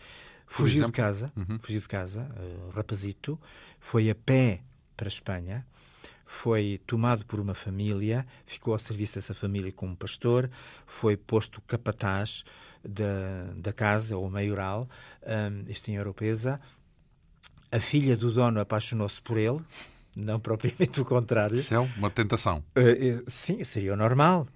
Fugiu 0.47 0.87
de 0.87 0.91
casa, 0.91 1.31
uhum. 1.37 1.59
fugiu 1.59 1.79
de 1.79 1.87
casa, 1.87 2.21
uh, 2.21 2.69
rapazito, 2.71 3.39
foi 3.79 4.09
a 4.09 4.15
pé 4.15 4.61
para 4.97 5.07
a 5.07 5.09
Espanha, 5.09 5.65
foi 6.29 6.79
tomado 6.85 7.25
por 7.25 7.39
uma 7.39 7.55
família, 7.55 8.23
ficou 8.45 8.73
ao 8.73 8.79
serviço 8.79 9.15
dessa 9.15 9.33
família 9.33 9.71
como 9.71 9.95
pastor, 9.97 10.47
foi 10.85 11.17
posto 11.17 11.59
capataz 11.61 12.43
da, 12.87 13.51
da 13.55 13.73
casa, 13.73 14.15
ou 14.15 14.29
maioral, 14.29 14.87
um, 15.23 15.63
isto 15.67 15.89
em 15.89 15.95
Europeza. 15.95 16.61
A 17.71 17.79
filha 17.79 18.15
do 18.15 18.31
dono 18.31 18.59
apaixonou-se 18.59 19.19
por 19.19 19.39
ele, 19.39 19.59
não 20.15 20.37
propriamente 20.39 21.01
o 21.01 21.05
contrário. 21.05 21.57
Isso 21.57 21.73
é 21.73 21.79
uma 21.79 22.11
tentação. 22.11 22.63
Uh, 22.77 23.23
sim, 23.27 23.63
seria 23.63 23.93
o 23.93 23.97
normal. 23.97 24.47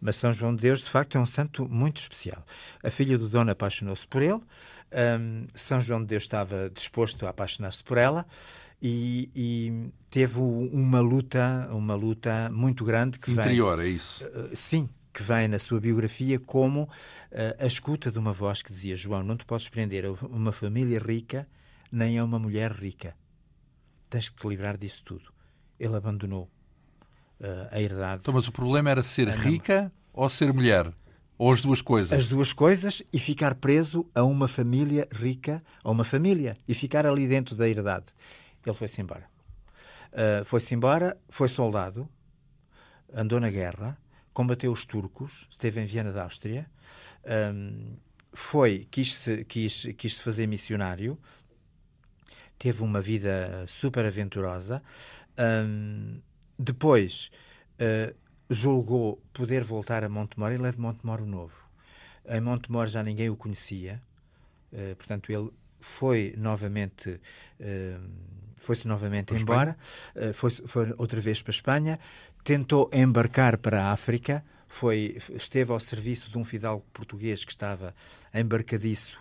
Mas 0.00 0.16
São 0.16 0.32
João 0.32 0.56
de 0.56 0.62
Deus, 0.62 0.80
de 0.80 0.88
facto, 0.88 1.18
é 1.18 1.20
um 1.20 1.26
santo 1.26 1.68
muito 1.68 1.98
especial. 1.98 2.42
A 2.82 2.90
filha 2.90 3.18
do 3.18 3.28
dono 3.28 3.50
apaixonou-se 3.50 4.06
por 4.06 4.22
ele, 4.22 4.40
um, 5.20 5.46
São 5.52 5.78
João 5.78 6.00
de 6.00 6.06
Deus 6.06 6.22
estava 6.22 6.70
disposto 6.70 7.26
a 7.26 7.30
apaixonar-se 7.30 7.84
por 7.84 7.98
ela 7.98 8.24
e, 8.80 9.30
e, 9.34 9.90
teve 10.10 10.38
uma 10.38 11.00
luta, 11.00 11.68
uma 11.72 11.94
luta 11.94 12.50
muito 12.50 12.84
grande 12.84 13.18
que 13.18 13.32
interior, 13.32 13.78
vem, 13.78 13.86
é 13.86 13.90
isso? 13.90 14.24
Uh, 14.24 14.56
sim, 14.56 14.88
que 15.12 15.22
vem 15.22 15.48
na 15.48 15.58
sua 15.58 15.80
biografia 15.80 16.38
como 16.38 16.82
uh, 16.84 16.88
a 17.58 17.66
escuta 17.66 18.10
de 18.10 18.18
uma 18.18 18.32
voz 18.32 18.62
que 18.62 18.70
dizia: 18.70 18.94
João, 18.94 19.22
não 19.22 19.36
te 19.36 19.44
podes 19.44 19.68
prender 19.68 20.04
a 20.04 20.12
uma 20.26 20.52
família 20.52 20.98
rica 20.98 21.48
nem 21.90 22.18
a 22.18 22.24
uma 22.24 22.38
mulher 22.38 22.70
rica 22.72 23.14
tens 24.08 24.28
que 24.28 24.40
te 24.40 24.48
livrar 24.48 24.76
disso 24.76 25.02
tudo. 25.04 25.32
Ele 25.78 25.96
abandonou 25.96 26.50
uh, 27.40 27.68
a 27.70 27.80
herdade. 27.80 28.20
Então, 28.22 28.34
mas 28.34 28.48
o 28.48 28.52
problema 28.52 28.90
era 28.90 29.02
ser 29.02 29.28
rica 29.28 29.92
ou 30.12 30.28
ser 30.28 30.52
mulher? 30.52 30.92
Ou 31.36 31.52
as 31.52 31.62
duas 31.62 31.80
coisas? 31.80 32.18
As 32.18 32.26
duas 32.26 32.52
coisas 32.52 33.02
e 33.12 33.18
ficar 33.18 33.54
preso 33.54 34.04
a 34.12 34.24
uma 34.24 34.48
família 34.48 35.06
rica, 35.14 35.62
a 35.84 35.90
uma 35.90 36.04
família, 36.04 36.56
e 36.66 36.74
ficar 36.74 37.06
ali 37.06 37.28
dentro 37.28 37.54
da 37.54 37.68
herdade. 37.68 38.06
Ele 38.64 38.74
foi-se 38.74 39.00
embora. 39.00 39.28
Uh, 40.12 40.44
foi-se 40.44 40.74
embora, 40.74 41.16
foi 41.28 41.48
soldado, 41.48 42.08
andou 43.12 43.38
na 43.40 43.50
guerra, 43.50 43.98
combateu 44.32 44.72
os 44.72 44.84
turcos, 44.84 45.46
esteve 45.50 45.80
em 45.80 45.86
Viena 45.86 46.12
da 46.12 46.22
Áustria, 46.22 46.70
um, 47.54 47.96
foi, 48.32 48.86
quis-se 48.90 49.44
quis, 49.44 49.86
quis 49.96 50.20
fazer 50.20 50.46
missionário, 50.46 51.18
teve 52.58 52.82
uma 52.82 53.00
vida 53.00 53.64
super 53.66 54.04
aventurosa. 54.04 54.82
Um, 55.38 56.20
depois 56.58 57.30
uh, 57.74 58.14
julgou 58.50 59.22
poder 59.32 59.62
voltar 59.62 60.02
a 60.02 60.08
Montemor. 60.08 60.50
Ele 60.52 60.66
é 60.66 60.72
de 60.72 60.80
Montemor 60.80 61.24
Novo. 61.24 61.68
Em 62.26 62.40
Montemor 62.40 62.88
já 62.88 63.02
ninguém 63.02 63.30
o 63.30 63.36
conhecia, 63.36 64.02
uh, 64.72 64.96
portanto 64.96 65.30
ele 65.30 65.50
foi 65.80 66.34
novamente 66.36 67.20
uh, 67.60 68.10
foi-se 68.58 68.86
novamente 68.86 69.26
para 69.26 69.38
embora, 69.38 69.76
foi, 70.34 70.50
foi 70.50 70.94
outra 70.98 71.20
vez 71.20 71.40
para 71.42 71.50
a 71.50 71.54
Espanha, 71.54 72.00
tentou 72.44 72.90
embarcar 72.92 73.56
para 73.58 73.84
a 73.84 73.92
África, 73.92 74.44
foi 74.68 75.18
esteve 75.30 75.72
ao 75.72 75.80
serviço 75.80 76.30
de 76.30 76.38
um 76.38 76.44
fidalgo 76.44 76.84
português 76.92 77.44
que 77.44 77.50
estava 77.50 77.94
embarcadiço 78.34 79.18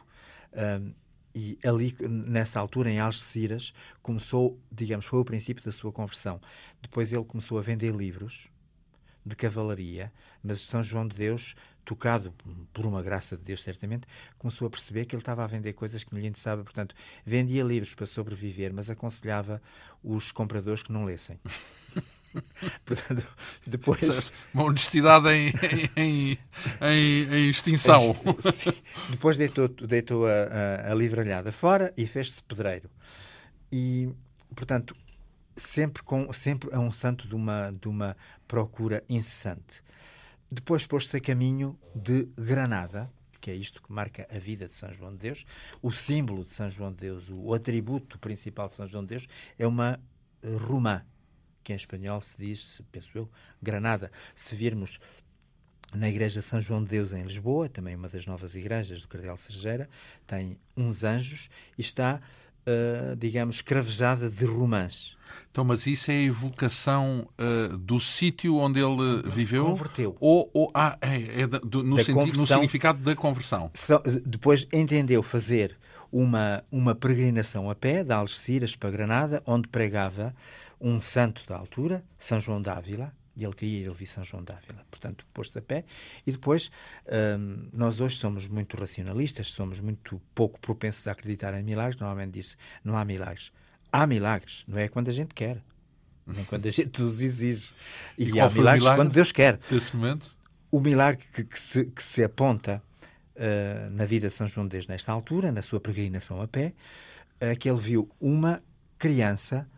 um, 0.54 0.92
e 1.38 1.56
ali, 1.64 1.96
nessa 2.02 2.60
altura, 2.60 2.90
em 2.90 3.00
Algeciras, 3.00 3.72
começou, 4.02 4.60
digamos, 4.72 5.06
foi 5.06 5.20
o 5.20 5.26
princípio 5.26 5.64
da 5.64 5.72
sua 5.72 5.92
conversão. 5.92 6.42
Depois 6.82 7.14
ele 7.14 7.24
começou 7.24 7.60
a 7.60 7.62
vender 7.62 7.94
livros 7.94 8.50
de 9.28 9.36
cavalaria, 9.36 10.12
mas 10.44 10.62
São 10.62 10.82
João 10.82 11.08
de 11.08 11.16
Deus, 11.16 11.56
tocado 11.84 12.34
por 12.74 12.86
uma 12.86 13.02
graça 13.02 13.36
de 13.38 13.44
Deus, 13.44 13.62
certamente, 13.62 14.08
começou 14.38 14.68
a 14.68 14.70
perceber 14.70 15.06
que 15.06 15.16
ele 15.16 15.22
estava 15.22 15.44
a 15.44 15.48
vender 15.48 15.74
coisas 15.74 16.04
que 16.04 16.14
não 16.14 16.20
lhe 16.20 16.28
interessava. 16.28 16.64
Portanto, 16.64 16.96
vendia 17.26 17.64
livros 17.64 17.94
para 17.94 18.06
sobreviver, 18.06 18.74
mas 18.74 18.90
aconselhava 18.90 19.62
os 20.04 20.32
compradores 20.32 20.84
que 20.84 20.92
não 20.92 21.06
lessem. 21.06 21.40
Portanto, 22.86 23.26
depois... 23.66 24.32
Uma 24.54 24.66
honestidade 24.66 25.30
em, 25.30 25.54
em, 25.96 26.38
em, 26.82 27.34
em 27.34 27.50
extinção. 27.50 28.16
Sim. 28.54 28.74
Depois 29.10 29.38
deitou, 29.38 29.68
deitou 29.68 30.28
a, 30.28 30.32
a, 30.32 30.92
a 30.92 30.96
livralhada 30.96 31.52
fora 31.52 31.94
e 31.98 32.06
fez-se 32.06 32.44
pedreiro. 32.44 32.90
E, 33.72 34.10
portanto, 34.56 34.96
sempre, 35.58 36.04
com, 36.04 36.32
sempre 36.32 36.70
é 36.72 36.80
um 36.80 36.92
santo 36.92 37.28
de 37.28 37.36
uma, 37.36 37.72
de 37.72 37.88
uma 37.88 38.16
procura 38.48 39.04
incessante. 39.10 39.84
Depois 40.50 40.88
pôs-se 40.88 41.16
a 41.18 41.20
caminho 41.20 41.78
de 41.94 42.28
Granada, 42.38 43.12
que 43.42 43.52
é 43.52 43.56
isto 43.56 43.82
que 43.82 43.92
marca 43.92 44.28
a 44.32 44.40
vida 44.40 44.68
de 44.68 44.74
São 44.74 44.92
João 44.92 45.12
de 45.12 45.18
Deus. 45.18 45.46
O 45.82 45.92
símbolo 45.92 46.44
de 46.46 46.52
São 46.52 46.70
João 46.70 46.92
de 46.92 46.98
Deus, 46.98 47.30
o 47.30 47.54
atributo 47.54 48.18
principal 48.18 48.68
de 48.68 48.74
São 48.74 48.88
João 48.88 49.04
de 49.04 49.10
Deus, 49.10 49.28
é 49.60 49.68
uma 49.68 50.00
romã, 50.60 51.04
que 51.64 51.74
em 51.74 51.76
espanhol 51.76 52.22
se 52.22 52.36
diz, 52.38 52.82
penso 52.92 53.18
eu, 53.18 53.30
Granada. 53.62 54.12
Se 54.34 54.56
virmos 54.56 55.00
na 55.94 56.10
Igreja 56.10 56.42
São 56.42 56.62
João 56.62 56.84
de 56.84 56.90
Deus 56.90 57.14
em 57.14 57.24
Lisboa, 57.24 57.70
também 57.70 57.96
uma 57.96 58.10
das 58.10 58.26
novas 58.26 58.56
igrejas 58.56 59.02
do 59.02 59.08
Cardeal 59.08 59.38
Sergeira, 59.38 59.90
tem 60.26 60.58
uns 60.76 61.04
anjos 61.04 61.50
e 61.78 61.82
está, 61.82 62.22
uh, 62.68 63.16
digamos, 63.16 63.62
cravejada 63.62 64.30
de 64.30 64.46
romãs. 64.46 65.16
Então, 65.50 65.64
mas 65.66 65.88
isso 65.88 66.12
é 66.12 66.16
a 66.16 66.22
evocação 66.22 67.28
uh, 67.40 67.78
do 67.78 68.00
sítio 68.00 68.58
onde 68.58 68.80
ele 68.80 68.88
onde 68.92 69.30
viveu? 69.30 69.66
Se 69.66 69.72
converteu. 69.72 70.18
Ou, 70.20 70.50
ou 70.54 70.70
ah, 70.74 70.98
é, 71.02 71.42
é 71.42 71.48
do, 71.48 71.84
no, 71.84 71.98
senti 72.04 72.38
no, 72.38 72.46
significado 72.46 73.00
da 73.00 73.16
conversão? 73.16 73.72
depois 74.24 74.68
entendeu 74.72 75.24
fazer 75.24 75.76
uma, 76.12 76.64
uma 76.72 76.94
peregrinação 76.94 77.70
a 77.70 77.76
pé, 77.76 78.04
de 78.04 78.14
Algeciras 78.14 78.76
para 78.76 78.92
Granada, 78.92 79.42
onde 79.48 79.68
pregava 79.68 80.36
um 80.80 81.02
santo 81.02 81.44
da 81.48 81.58
altura, 81.58 82.04
São 82.18 82.40
João 82.40 82.62
d'Ávila, 82.62 83.12
e 83.38 83.46
ele 83.46 83.54
queria 83.54 83.84
ir 83.84 83.88
ouvir 83.88 84.08
São 84.08 84.24
João 84.24 84.44
d'Ávila, 84.44 84.84
portanto, 84.90 85.24
pôs-se 85.32 85.58
a 85.60 85.62
pé. 85.62 85.86
E 86.26 86.32
depois, 86.32 86.72
hum, 87.40 87.70
nós 87.72 88.00
hoje 88.02 88.18
somos 88.18 88.48
muito 88.48 88.76
racionalistas, 88.76 89.52
somos 89.52 89.80
muito 89.80 90.20
pouco 90.34 90.60
propensos 90.60 91.08
a 91.08 91.12
acreditar 91.12 91.54
em 91.54 91.64
milagres. 91.64 92.00
Normalmente 92.00 92.34
diz 92.34 92.58
não 92.84 92.98
há 92.98 93.06
milagres. 93.06 93.52
Há 93.92 94.08
milagres, 94.08 94.66
não 94.68 94.80
é 94.80 94.88
quando 94.88 95.10
a 95.10 95.14
gente 95.14 95.36
quer, 95.36 95.62
nem 96.26 96.44
quando 96.46 96.66
a 96.66 96.72
gente 96.72 97.02
os 97.02 97.22
exige. 97.22 97.72
E, 98.18 98.24
e 98.24 98.40
há 98.40 98.50
milagres 98.50 98.84
milagre 98.84 98.96
quando 98.96 99.14
Deus 99.14 99.32
quer. 99.32 99.60
Desse 99.70 99.96
momento? 99.96 100.36
O 100.72 100.80
milagre 100.80 101.24
que, 101.32 101.44
que, 101.44 101.60
se, 101.60 101.86
que 101.86 102.04
se, 102.04 102.24
aponta 102.24 102.82
uh, 103.36 103.90
na 103.92 104.06
vida 104.06 104.30
de 104.30 104.34
São 104.34 104.48
João 104.48 104.68
de 104.68 104.72
Deus 104.72 104.88
nesta 104.88 105.12
altura, 105.12 105.52
na 105.52 105.62
sua 105.62 105.80
peregrinação 105.80 106.42
a 106.42 106.48
pé, 106.48 106.74
é 107.40 107.56
que 107.56 107.70
ele 107.70 107.80
viu 107.80 108.10
uma 108.20 108.62
criança 108.98 109.70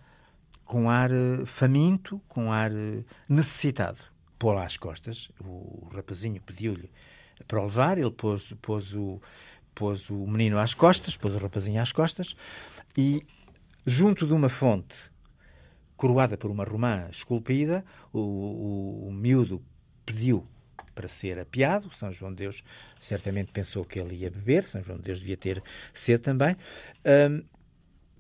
com 0.70 0.88
ar 0.88 1.10
uh, 1.12 1.48
faminto, 1.48 2.22
com 2.28 2.54
ar 2.54 2.72
uh, 2.72 3.04
necessitado. 3.28 3.98
Pô 4.38 4.54
lá 4.54 4.66
as 4.66 4.78
costas, 4.78 5.32
o 5.44 5.90
rapazinho 5.92 6.40
pediu-lhe 6.42 6.92
para 7.48 7.60
o 7.60 7.64
levar, 7.64 7.98
ele 7.98 8.12
pôs, 8.12 8.54
pôs, 8.62 8.94
o, 8.94 9.20
pôs 9.74 10.12
o 10.12 10.28
menino 10.28 10.60
às 10.60 10.76
costas, 10.76 11.18
pôs 11.18 11.34
o 11.34 11.40
rapazinho 11.40 11.82
às 11.82 11.92
costas, 11.92 12.36
e 12.96 13.26
junto 13.84 14.28
de 14.28 14.34
uma 14.34 14.48
fonte 14.48 14.96
coroada 15.98 16.38
por 16.38 16.52
uma 16.52 16.66
romã 16.66 17.10
esculpida, 17.10 17.84
o, 18.14 18.20
o, 18.20 19.08
o 19.08 19.12
miúdo 19.12 19.64
pediu 20.06 20.48
para 20.94 21.08
ser 21.08 21.40
apiado. 21.40 21.92
São 21.96 22.14
João 22.14 22.30
de 22.30 22.44
Deus 22.44 22.64
certamente 23.00 23.52
pensou 23.52 23.84
que 23.84 23.98
ele 23.98 24.18
ia 24.18 24.30
beber, 24.30 24.68
São 24.68 24.84
João 24.84 25.00
de 25.00 25.06
Deus 25.06 25.20
devia 25.20 25.36
ter 25.36 25.64
sede 25.96 26.22
também. 26.22 26.56
Um, 27.04 27.44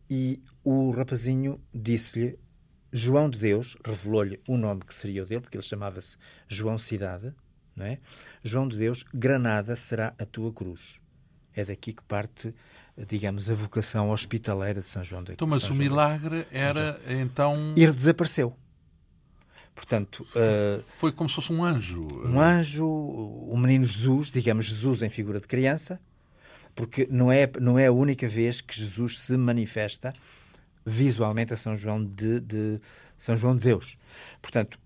e 0.10 0.42
o 0.64 0.92
rapazinho 0.92 1.60
disse-lhe, 1.74 2.38
João 2.92 3.30
de 3.30 3.40
Deus, 3.40 3.78
revelou-lhe 3.86 4.40
o 4.48 4.58
nome 4.58 4.82
que 4.82 4.94
seria 4.94 5.24
o 5.24 5.26
dele, 5.26 5.42
porque 5.42 5.58
ele 5.58 5.64
chamava-se 5.64 6.18
João 6.48 6.78
Cidade, 6.78 7.34
não 7.76 7.86
é? 7.86 8.00
João 8.44 8.68
de 8.68 8.78
Deus, 8.78 9.04
Granada 9.14 9.76
será 9.76 10.14
a 10.18 10.26
tua 10.26 10.52
cruz. 10.52 11.00
É 11.56 11.64
daqui 11.64 11.94
que 11.94 12.04
parte, 12.04 12.54
digamos, 13.08 13.50
a 13.50 13.54
vocação 13.54 14.10
hospitaleira 14.10 14.82
de 14.82 14.88
São 14.88 15.04
João 15.04 15.24
de 15.24 15.34
Então, 15.34 15.48
mas 15.48 15.62
São 15.62 15.72
o 15.72 15.74
João 15.76 15.90
milagre 15.90 16.48
era, 16.52 17.00
então... 17.08 17.74
Ele 17.76 17.92
desapareceu. 17.92 18.56
Portanto, 19.76 20.28
uh, 20.36 20.84
foi 20.98 21.12
como 21.12 21.30
se 21.30 21.36
fosse 21.36 21.54
um 21.54 21.64
anjo. 21.64 22.06
Um 22.26 22.40
anjo, 22.40 22.86
o 22.86 23.58
menino 23.58 23.86
Jesus, 23.86 24.30
digamos 24.30 24.66
Jesus 24.66 25.02
em 25.02 25.10
figura 25.10 25.40
de 25.40 25.48
criança, 25.48 26.02
porque 26.76 27.08
não 27.10 27.32
é, 27.32 27.50
não 27.62 27.80
é 27.80 27.88
a 27.88 27.92
única 27.92 28.28
vez 28.28 28.62
que 28.62 28.78
Jesus 28.78 29.20
se 29.20 29.38
manifesta 29.38 30.12
visualmente 30.90 31.54
a 31.54 31.58
São 31.58 31.76
João 31.76 32.04
de, 32.04 32.40
de 32.40 32.80
São 33.18 33.38
João 33.38 33.56
de 33.56 33.64
Deus. 33.64 33.98
Portanto, 34.42 34.80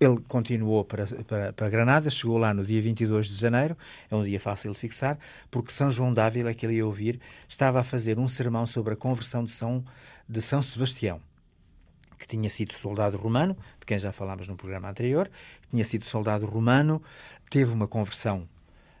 ele 0.00 0.20
continuou 0.26 0.84
para, 0.84 1.06
para, 1.06 1.52
para, 1.52 1.70
Granada, 1.70 2.10
chegou 2.10 2.36
lá 2.36 2.52
no 2.52 2.64
dia 2.64 2.82
22 2.82 3.28
de 3.28 3.34
janeiro, 3.34 3.76
é 4.10 4.14
um 4.14 4.24
dia 4.24 4.40
fácil 4.40 4.72
de 4.72 4.78
fixar, 4.78 5.18
porque 5.50 5.70
São 5.70 5.90
João 5.90 6.12
Dávila, 6.12 6.52
que 6.52 6.66
ele 6.66 6.74
ia 6.74 6.86
ouvir, 6.86 7.20
estava 7.48 7.80
a 7.80 7.84
fazer 7.84 8.18
um 8.18 8.28
sermão 8.28 8.66
sobre 8.66 8.94
a 8.94 8.96
conversão 8.96 9.44
de 9.44 9.52
São, 9.52 9.84
de 10.28 10.42
São 10.42 10.62
Sebastião, 10.62 11.20
que 12.18 12.26
tinha 12.26 12.50
sido 12.50 12.74
soldado 12.74 13.16
romano, 13.16 13.56
de 13.78 13.86
quem 13.86 13.98
já 13.98 14.12
falámos 14.12 14.48
no 14.48 14.56
programa 14.56 14.90
anterior, 14.90 15.30
tinha 15.70 15.84
sido 15.84 16.04
soldado 16.04 16.44
romano, 16.44 17.00
teve 17.48 17.72
uma 17.72 17.86
conversão 17.86 18.48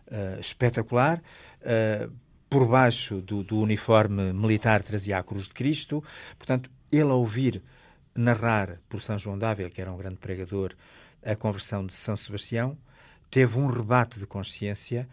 uh, 0.06 0.40
espetacular, 0.40 1.20
uh, 1.60 2.23
por 2.54 2.68
baixo 2.68 3.20
do, 3.20 3.42
do, 3.42 3.58
uniforme 3.58 4.32
militar 4.32 4.80
trazia 4.80 5.18
a 5.18 5.24
cruz 5.24 5.48
de 5.48 5.54
Cristo, 5.54 6.04
portanto, 6.38 6.70
ele 6.92 7.10
a 7.10 7.14
ouvir 7.14 7.60
narrar 8.14 8.78
por 8.88 9.02
São 9.02 9.18
João 9.18 9.36
Dávila, 9.36 9.68
que 9.68 9.80
era 9.80 9.90
um 9.90 9.96
grande 9.96 10.18
pregador, 10.18 10.72
a 11.24 11.34
conversão 11.34 11.84
de 11.84 11.96
São 11.96 12.16
Sebastião, 12.16 12.78
teve 13.28 13.58
um 13.58 13.66
rebate 13.66 14.20
de 14.20 14.26
consciência 14.28 15.08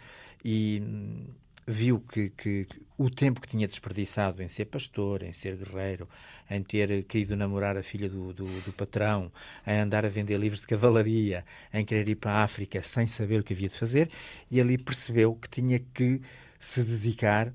e 0.46 0.84
hum, 0.86 1.26
viu 1.66 2.00
que, 2.02 2.30
que, 2.30 2.68
o 2.96 3.10
tempo 3.10 3.42
que 3.42 3.48
tinha 3.48 3.68
desperdiçado 3.68 4.44
em 4.44 4.48
ser 4.48 4.66
pastor, 4.66 5.24
em 5.24 5.34
ser 5.34 5.56
guerreiro, 5.56 6.08
em 6.48 6.62
ter 6.62 7.02
querido 7.06 7.36
namorar 7.36 7.76
a 7.76 7.82
filha 7.82 8.08
do, 8.08 8.34
do, 8.34 8.46
do, 8.46 8.74
patrão, 8.74 9.32
em 9.66 9.80
andar 9.80 10.06
a 10.06 10.10
vender 10.10 10.38
livros 10.38 10.62
de 10.62 10.68
cavalaria, 10.68 11.44
em 11.74 11.84
querer 11.84 12.08
ir 12.08 12.18
para 12.18 12.34
a 12.34 12.44
África 12.44 12.84
sem 12.84 13.08
saber 13.08 13.40
o 13.40 13.44
que 13.44 13.54
havia 13.54 13.68
de 13.68 13.80
fazer, 13.80 14.12
e 14.52 14.62
ali 14.62 14.78
percebeu 14.78 15.34
que 15.34 15.50
tinha 15.50 15.80
que 15.80 16.22
se 16.62 16.84
dedicar 16.84 17.52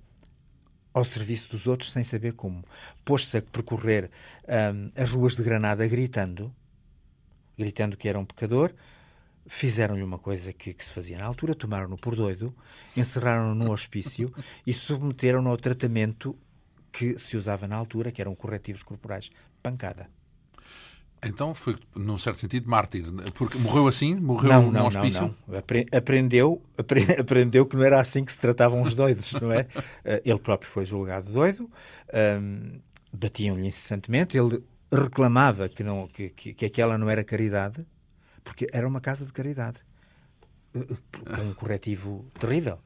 ao 0.92 1.04
serviço 1.04 1.48
dos 1.48 1.68
outros 1.68 1.92
sem 1.92 2.02
saber 2.02 2.32
como. 2.32 2.64
Pôs-se 3.04 3.38
a 3.38 3.42
percorrer 3.42 4.11
um, 4.48 4.90
as 5.00 5.11
ruas 5.11 5.36
de 5.36 5.44
Granada 5.44 5.86
gritando, 5.86 6.52
gritando 7.57 7.96
que 7.96 8.09
era 8.09 8.18
um 8.18 8.24
pecador, 8.24 8.74
fizeram-lhe 9.46 10.02
uma 10.02 10.18
coisa 10.18 10.52
que, 10.52 10.74
que, 10.74 10.84
se 10.84 10.90
fazia 10.90 11.18
na 11.18 11.24
altura, 11.24 11.54
tomaram-no 11.54 11.96
por 11.96 12.16
doido, 12.16 12.52
encerraram-no 12.96 13.54
num 13.54 13.70
hospício 13.70 14.34
e 14.66 14.74
submeteram-no 14.74 15.50
ao 15.50 15.57
tratamento 15.57 16.36
que 16.90 17.16
se 17.16 17.36
usava 17.36 17.68
na 17.68 17.76
altura, 17.76 18.11
que 18.11 18.20
eram 18.20 18.34
corretivos 18.34 18.82
corporais. 18.82 19.30
Pancada. 19.62 20.11
Então 21.22 21.54
foi, 21.54 21.76
num 21.94 22.18
certo 22.18 22.38
sentido, 22.38 22.68
mártir. 22.68 23.04
Porque 23.34 23.58
morreu 23.58 23.88
assim? 23.88 24.14
Morreu 24.14 24.50
não, 24.50 24.62
num 24.64 24.70
não, 24.70 24.86
hospício? 24.86 25.22
Não, 25.22 25.34
não. 25.48 25.58
Aprendeu, 25.92 26.62
aprendeu 27.18 27.66
que 27.66 27.76
não 27.76 27.84
era 27.84 28.00
assim 28.00 28.24
que 28.24 28.32
se 28.32 28.38
tratavam 28.38 28.82
os 28.82 28.94
doidos, 28.94 29.32
não 29.34 29.52
é? 29.52 29.66
Eh, 30.04 30.22
ele 30.24 30.38
próprio 30.38 30.70
foi 30.70 30.84
julgado 30.84 31.32
doido, 31.32 31.68
um, 32.40 32.78
batiam-lhe 33.12 33.66
incessantemente, 33.66 34.38
ele 34.38 34.62
reclamava 34.92 35.68
que, 35.68 35.82
não, 35.82 36.06
que, 36.06 36.28
que, 36.30 36.54
que 36.54 36.64
aquela 36.64 36.96
não 36.96 37.10
era 37.10 37.24
caridade, 37.24 37.84
porque 38.44 38.68
era 38.72 38.86
uma 38.86 39.00
casa 39.00 39.26
de 39.26 39.32
caridade, 39.32 39.78
eh, 40.74 40.78
com 41.34 41.42
um 41.42 41.54
corretivo 41.54 42.30
terrível. 42.38 42.78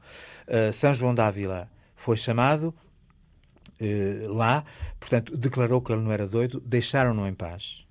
Uh, 0.47 0.73
São 0.73 0.93
João 0.93 1.13
d'Ávila 1.13 1.69
foi 1.95 2.17
chamado 2.17 2.73
uh, 3.79 4.33
lá, 4.33 4.65
portanto, 4.99 5.37
declarou 5.37 5.81
que 5.81 5.91
ele 5.91 6.01
não 6.01 6.11
era 6.11 6.27
doido, 6.27 6.59
deixaram-no 6.65 7.27
em 7.27 7.33
paz. 7.33 7.85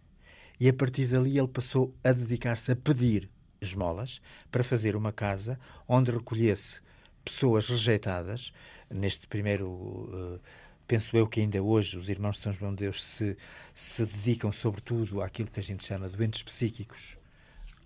E 0.60 0.68
a 0.68 0.72
partir 0.74 1.06
dali 1.06 1.38
ele 1.38 1.48
passou 1.48 1.94
a 2.04 2.12
dedicar-se 2.12 2.70
a 2.70 2.76
pedir 2.76 3.30
esmolas 3.62 4.20
para 4.50 4.62
fazer 4.62 4.94
uma 4.94 5.10
casa 5.10 5.58
onde 5.88 6.10
recolhesse 6.10 6.80
pessoas 7.24 7.66
rejeitadas. 7.66 8.52
Neste 8.90 9.26
primeiro. 9.26 9.68
Uh, 9.68 10.40
penso 10.86 11.16
eu 11.16 11.26
que 11.26 11.40
ainda 11.40 11.62
hoje 11.62 11.96
os 11.96 12.08
irmãos 12.08 12.36
de 12.36 12.42
São 12.42 12.52
João 12.52 12.72
de 12.74 12.82
Deus 12.82 13.02
se, 13.02 13.36
se 13.72 14.04
dedicam 14.04 14.50
sobretudo 14.50 15.22
àquilo 15.22 15.48
que 15.48 15.60
a 15.60 15.62
gente 15.62 15.84
chama 15.84 16.08
doentes 16.08 16.42
psíquicos, 16.42 17.16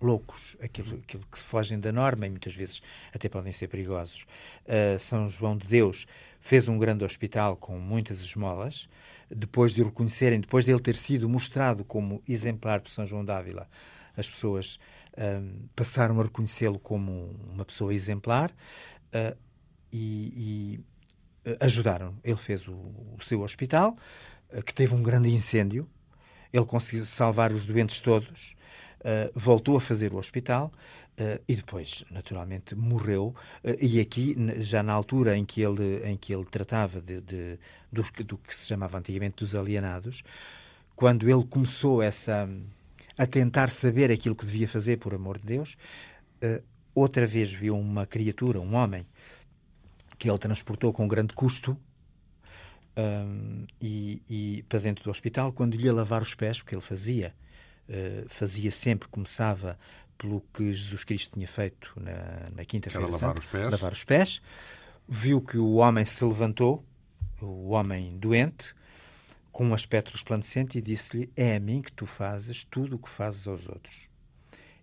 loucos, 0.01 0.57
aquilo, 0.61 0.97
aquilo 0.97 1.23
que 1.31 1.39
fogem 1.39 1.79
da 1.79 1.93
norma 1.93 2.27
e 2.27 2.31
muitas 2.31 2.55
vezes 2.55 2.83
até 3.15 3.29
podem 3.29 3.53
ser 3.53 3.69
perigosos. 3.69 4.27
Uh, 4.65 4.99
São 4.99 5.29
João 5.29 5.57
de 5.57 5.67
Deus 5.69 6.07
fez 6.41 6.67
um 6.67 6.79
grande 6.79 7.05
hospital 7.05 7.57
com 7.57 7.79
muitas 7.79 8.21
esmolas, 8.21 8.89
depois 9.35 9.75
de 9.75 9.83
o 9.83 9.87
reconhecerem, 9.87 10.41
depois 10.41 10.65
de 10.65 10.71
ele 10.71 10.81
ter 10.81 10.97
sido 10.97 11.29
mostrado 11.29 11.85
como 11.85 12.23
exemplar 12.29 12.81
por 12.81 12.91
São 12.91 13.05
João 13.05 13.25
d'Ávila, 13.25 13.69
as 14.17 14.31
pessoas 14.31 14.79
um, 15.19 15.67
passaram 15.75 16.21
a 16.21 16.23
reconhecê-lo 16.23 16.79
como 16.79 17.35
uma 17.53 17.65
pessoa 17.65 17.93
exemplar 17.93 18.51
uh, 18.51 19.37
e, 19.93 20.79
e 21.45 21.51
uh, 21.51 21.57
ajudaram. 21.61 22.15
Ele 22.23 22.37
fez 22.37 22.69
o, 22.69 22.73
o 22.73 23.19
seu 23.21 23.43
hospital, 23.43 23.97
uh, 24.53 24.63
que 24.63 24.73
teve 24.73 24.95
um 24.95 25.03
grande 25.03 25.29
incêndio, 25.31 25.89
ele 26.53 26.65
conseguiu 26.65 27.05
salvar 27.05 27.51
os 27.51 27.67
doentes 27.67 28.01
todos, 28.01 28.55
voltou 29.35 29.77
a 29.77 29.81
fazer 29.81 30.15
o 30.15 30.17
hospital, 30.17 30.73
Uh, 31.15 31.41
e 31.47 31.55
depois, 31.55 32.05
naturalmente, 32.11 32.75
morreu. 32.75 33.37
Uh, 33.63 33.77
e 33.81 34.01
aqui, 34.01 34.37
já 34.59 34.83
na 34.83 34.93
altura 34.93 35.37
em 35.37 35.45
que 35.45 35.63
ele, 35.63 36.03
em 36.05 36.17
que 36.17 36.35
ele 36.35 36.45
tratava 36.45 37.01
de, 37.01 37.21
de 37.21 37.59
do, 37.93 38.03
do, 38.25 38.37
que 38.37 38.55
se 38.55 38.67
chamava 38.67 38.99
antigamente 38.99 39.37
dos 39.37 39.55
alienados, 39.55 40.25
quando 40.97 41.31
ele 41.31 41.45
começou 41.45 42.03
essa 42.03 42.49
a 43.17 43.27
tentar 43.29 43.71
saber 43.71 44.11
aquilo 44.11 44.35
que 44.35 44.45
devia 44.45 44.67
fazer 44.67 44.97
por 44.97 45.15
amor 45.15 45.39
de 45.39 45.47
Deus, 45.47 45.77
uh, 46.43 46.61
outra 46.93 47.29
vez 47.29 47.55
viu 47.55 47.79
uma 47.79 48.07
criatura, 48.07 48.61
um 48.61 48.75
homem, 48.75 49.07
que 50.19 50.29
ele 50.29 50.39
transportou 50.39 50.93
com 50.93 51.07
grande 51.07 51.33
custo 51.33 51.79
e, 53.81 54.23
e, 54.31 54.65
para 54.69 54.79
dentro 54.79 55.05
do 55.05 55.11
hospital, 55.11 55.53
quando 55.53 55.75
lhe 55.75 55.85
ia 55.85 55.93
lavar 55.93 56.23
os 56.23 56.35
pés, 56.35 56.63
porque 56.63 56.77
ele 56.77 56.81
fazia, 56.81 57.35
fazia 58.29 58.71
sempre, 58.71 59.09
começava 59.09 59.77
pelo 60.19 60.43
que 60.53 60.73
Jesus 60.73 61.05
Cristo 61.05 61.35
tinha 61.35 61.49
feito 61.49 61.93
na, 61.97 62.51
na 62.55 62.65
quinta-feira 62.65 63.07
lavar. 63.07 63.37
Lavar 63.71 63.93
os 63.93 64.05
pés. 64.05 64.41
Viu 65.07 65.41
que 65.41 65.59
o 65.59 65.75
homem 65.75 66.05
se 66.05 66.25
levantou, 66.25 66.85
o 67.41 67.71
homem 67.71 68.17
doente, 68.19 68.75
com 69.53 69.67
um 69.67 69.75
aspecto 69.75 70.13
resplandecente 70.13 70.79
e 70.79 70.83
disse-lhe: 70.83 71.31
É 71.37 71.57
a 71.57 71.61
mim 71.61 71.83
que 71.83 71.93
tu 71.93 72.07
fazes 72.07 72.65
tudo 72.65 72.97
o 72.97 72.99
que 72.99 73.09
fazes 73.09 73.47
aos 73.47 73.69
outros. 73.69 74.09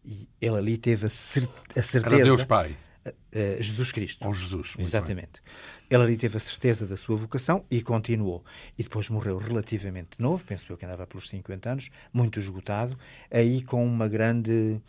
E 0.03 0.27
ele 0.39 0.57
ali 0.57 0.77
teve 0.77 1.07
a, 1.07 1.09
cer 1.09 1.47
a 1.77 1.81
certeza. 1.81 2.15
Era 2.15 2.23
Deus 2.23 2.45
Pai. 2.45 2.77
Uh, 3.05 3.61
Jesus 3.61 3.91
Cristo. 3.91 4.27
Ou 4.27 4.33
Jesus. 4.33 4.75
Exatamente. 4.77 5.41
Bem. 5.43 5.53
Ele 5.89 6.03
ali 6.03 6.17
teve 6.17 6.37
a 6.37 6.39
certeza 6.39 6.85
da 6.85 6.95
sua 6.95 7.17
vocação 7.17 7.65
e 7.69 7.81
continuou. 7.81 8.45
E 8.77 8.83
depois 8.83 9.09
morreu 9.09 9.37
relativamente 9.37 10.21
novo, 10.21 10.43
penso 10.45 10.71
eu 10.71 10.77
que 10.77 10.85
andava 10.85 11.05
pelos 11.05 11.27
50 11.27 11.69
anos, 11.69 11.89
muito 12.13 12.39
esgotado, 12.39 12.97
aí 13.29 13.61
com 13.63 13.85
uma 13.85 14.07
grande 14.07 14.79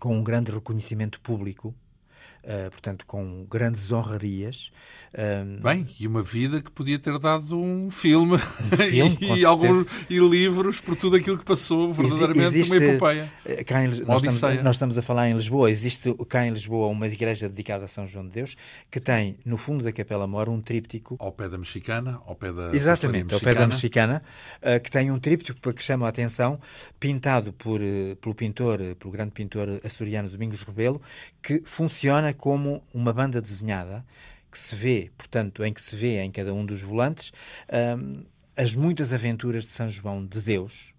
com 0.00 0.16
um 0.16 0.24
grande 0.24 0.50
reconhecimento 0.50 1.20
público 1.20 1.74
uh, 2.44 2.70
portanto, 2.70 3.04
com 3.06 3.46
grandes 3.48 3.90
honrarias. 3.90 4.70
Um, 5.12 5.60
Bem, 5.60 5.88
e 5.98 6.06
uma 6.06 6.22
vida 6.22 6.62
que 6.62 6.70
podia 6.70 6.96
ter 6.96 7.18
dado 7.18 7.58
um 7.58 7.90
filme, 7.90 8.34
um 8.34 8.38
filme 8.78 9.18
e, 9.20 9.44
alguns, 9.44 9.84
e 10.08 10.20
livros 10.20 10.80
por 10.80 10.94
tudo 10.94 11.16
aquilo 11.16 11.36
que 11.36 11.44
passou, 11.44 11.92
verdadeiramente 11.92 12.46
existe, 12.46 12.78
uma 12.78 12.84
epopeia. 12.84 13.32
Eh, 13.44 13.64
cá 13.64 13.82
em, 13.82 13.88
nós, 13.88 14.22
estamos, 14.22 14.62
nós, 14.62 14.76
estamos, 14.76 14.96
a 14.96 15.02
falar 15.02 15.28
em 15.28 15.34
Lisboa, 15.34 15.68
existe 15.68 16.14
cá 16.28 16.46
em 16.46 16.52
Lisboa 16.52 16.86
uma 16.86 17.08
igreja 17.08 17.48
dedicada 17.48 17.86
a 17.86 17.88
São 17.88 18.06
João 18.06 18.24
de 18.24 18.34
Deus 18.34 18.56
que 18.88 19.00
tem 19.00 19.36
no 19.44 19.58
fundo 19.58 19.82
da 19.82 19.90
Capela 19.90 20.28
Mor 20.28 20.48
um 20.48 20.60
tríptico. 20.60 21.16
Ao 21.18 21.32
pé 21.32 21.48
da 21.48 21.58
mexicana, 21.58 22.20
ao 22.24 22.36
pé 22.36 22.52
da. 22.52 22.70
Exatamente, 22.72 23.34
ao 23.34 23.40
pé 23.40 23.52
da 23.52 23.66
mexicana, 23.66 24.22
uh, 24.62 24.80
que 24.80 24.92
tem 24.92 25.10
um 25.10 25.18
tríptico 25.18 25.72
que 25.72 25.82
chama 25.82 26.06
a 26.06 26.08
atenção, 26.08 26.60
pintado 27.00 27.52
por, 27.52 27.80
uh, 27.80 28.14
pelo 28.20 28.34
pintor, 28.34 28.78
pelo 28.96 29.10
grande 29.10 29.32
pintor 29.32 29.80
açoriano 29.84 30.28
Domingos 30.28 30.62
Rebelo, 30.62 31.02
que 31.42 31.62
funciona 31.64 32.29
como 32.32 32.82
uma 32.94 33.12
banda 33.12 33.40
desenhada 33.40 34.04
que 34.50 34.58
se 34.58 34.74
vê, 34.74 35.10
portanto, 35.16 35.64
em 35.64 35.72
que 35.72 35.80
se 35.80 35.94
vê 35.94 36.20
em 36.20 36.30
cada 36.30 36.52
um 36.52 36.66
dos 36.66 36.82
volantes 36.82 37.32
um, 37.98 38.24
as 38.56 38.74
muitas 38.74 39.12
aventuras 39.12 39.64
de 39.64 39.72
São 39.72 39.88
João 39.88 40.26
de 40.26 40.40
Deus, 40.40 40.92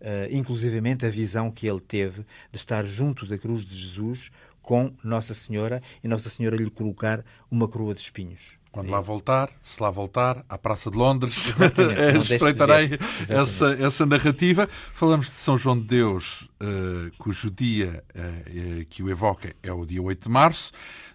uh, 0.00 0.32
inclusivamente 0.32 1.04
a 1.04 1.10
visão 1.10 1.50
que 1.50 1.66
ele 1.66 1.80
teve 1.80 2.24
de 2.50 2.58
estar 2.58 2.84
junto 2.84 3.26
da 3.26 3.36
cruz 3.36 3.64
de 3.64 3.74
Jesus 3.74 4.30
com 4.62 4.94
Nossa 5.02 5.34
Senhora 5.34 5.82
e 6.02 6.08
Nossa 6.08 6.30
Senhora 6.30 6.56
lhe 6.56 6.70
colocar 6.70 7.24
uma 7.50 7.66
coroa 7.66 7.94
de 7.94 8.00
espinhos. 8.00 8.61
Quando 8.72 8.90
lá 8.90 9.02
voltar, 9.02 9.50
se 9.62 9.82
lá 9.82 9.90
voltar, 9.90 10.42
à 10.48 10.56
Praça 10.56 10.90
de 10.90 10.96
Londres, 10.96 11.52
espreitarei 12.24 12.98
essa, 13.28 13.74
essa 13.74 14.06
narrativa. 14.06 14.66
Falamos 14.94 15.26
de 15.26 15.32
São 15.32 15.58
João 15.58 15.78
de 15.78 15.84
Deus, 15.84 16.48
uh, 16.58 17.14
cujo 17.18 17.50
dia 17.50 18.02
uh, 18.16 18.86
que 18.86 19.02
o 19.02 19.10
evoca 19.10 19.54
é 19.62 19.70
o 19.70 19.84
dia 19.84 20.00
8 20.00 20.22
de 20.22 20.30
março. 20.30 20.72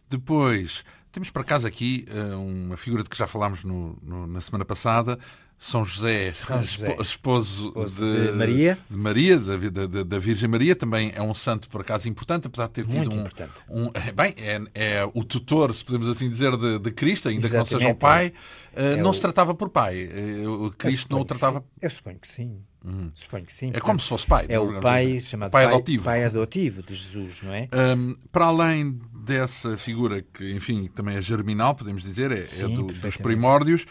Depois, 0.07 0.85
temos 1.11 1.31
para 1.31 1.43
casa 1.43 1.67
aqui 1.67 2.05
uh, 2.11 2.39
uma 2.39 2.77
figura 2.77 3.01
de 3.01 3.09
que 3.09 3.17
já 3.17 3.25
falámos 3.25 3.63
no, 3.63 3.97
no, 4.03 4.27
na 4.27 4.39
semana 4.39 4.63
passada, 4.63 5.17
São 5.59 5.83
José, 5.83 6.33
São 6.33 6.61
José. 6.61 6.95
esposo, 6.99 7.73
de, 7.73 8.27
de, 8.27 8.31
Maria, 8.33 8.77
de 8.87 8.97
Maria 8.97 9.39
da, 9.39 9.87
da, 9.87 10.03
da, 10.03 10.19
Virgem 10.19 10.47
Maria, 10.47 10.75
também 10.75 11.11
é 11.15 11.21
um 11.21 11.33
santo 11.33 11.67
por 11.67 11.81
acaso 11.81 12.07
importante, 12.07 12.45
apesar 12.45 12.67
de 12.67 12.73
ter 12.73 12.85
tido 12.85 13.11
um, 13.11 13.23
um, 13.67 13.91
é, 13.91 14.11
bem, 14.11 14.35
é, 14.37 14.61
é, 14.75 15.09
o 15.15 15.23
tutor, 15.23 15.73
se 15.73 15.83
podemos 15.83 16.07
assim 16.07 16.29
dizer, 16.29 16.55
de, 16.55 16.77
de 16.77 16.91
Cristo, 16.91 17.27
ainda 17.27 17.47
Exatamente. 17.47 17.69
que 17.69 17.73
não 17.73 17.79
seja 17.79 17.91
o 17.91 17.95
pai, 17.95 18.33
é 18.73 18.97
não 18.97 19.09
o... 19.09 19.13
se 19.13 19.19
tratava 19.19 19.55
por 19.55 19.69
pai. 19.69 20.05
Uh, 20.05 20.71
Cristo 20.77 21.11
não 21.11 21.21
o 21.21 21.25
tratava. 21.25 21.65
Eu 21.81 21.89
suponho 21.89 22.19
que 22.19 22.27
sim. 22.27 22.61
Uhum. 22.85 23.11
Suponho 23.15 23.45
que 23.45 23.53
sim. 23.53 23.71
É 23.73 23.79
como 23.79 23.99
se 23.99 24.07
fosse 24.07 24.27
pai. 24.27 24.45
É 24.47 24.59
o 24.59 24.79
pai 24.79 25.19
chamado 25.19 25.51
pai, 25.51 25.65
pai, 25.65 25.73
adotivo. 25.73 26.03
pai 26.03 26.23
adotivo 26.23 26.83
de 26.83 26.95
Jesus, 26.95 27.41
não 27.41 27.53
é? 27.53 27.67
Um, 27.73 28.15
para 28.31 28.45
além 28.45 28.99
dessa 29.13 29.75
figura 29.75 30.21
que, 30.21 30.53
enfim, 30.53 30.87
também 30.93 31.17
é 31.17 31.21
germinal, 31.21 31.75
podemos 31.75 32.03
dizer, 32.03 32.31
é, 32.31 32.41
é 32.41 32.45
sim, 32.45 32.63
é 32.63 32.67
do, 32.75 32.83
dos 32.83 33.17
primórdios, 33.17 33.85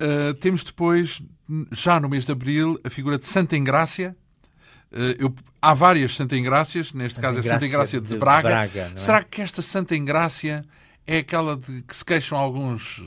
uh, 0.00 0.34
temos 0.34 0.62
depois, 0.62 1.22
já 1.72 1.98
no 2.00 2.08
mês 2.08 2.24
de 2.24 2.32
Abril, 2.32 2.80
a 2.84 2.90
figura 2.90 3.18
de 3.18 3.26
Santa 3.26 3.56
Engrácia. 3.56 4.16
Uh, 4.92 5.16
eu, 5.18 5.34
há 5.60 5.74
várias 5.74 6.14
Santa 6.14 6.36
Engrácias, 6.36 6.92
neste 6.92 7.16
Santa 7.16 7.28
caso 7.28 7.40
é 7.40 7.42
Santa 7.42 7.66
Engrácia 7.66 8.00
de, 8.00 8.08
de 8.08 8.16
Braga. 8.16 8.48
Braga 8.48 8.92
é? 8.94 8.98
Será 8.98 9.22
que 9.22 9.42
esta 9.42 9.62
Santa 9.62 9.96
Engrácia 9.96 10.64
é 11.06 11.18
aquela 11.18 11.56
de 11.56 11.82
que 11.82 11.94
se 11.94 12.04
queixam 12.04 12.38
alguns 12.38 13.02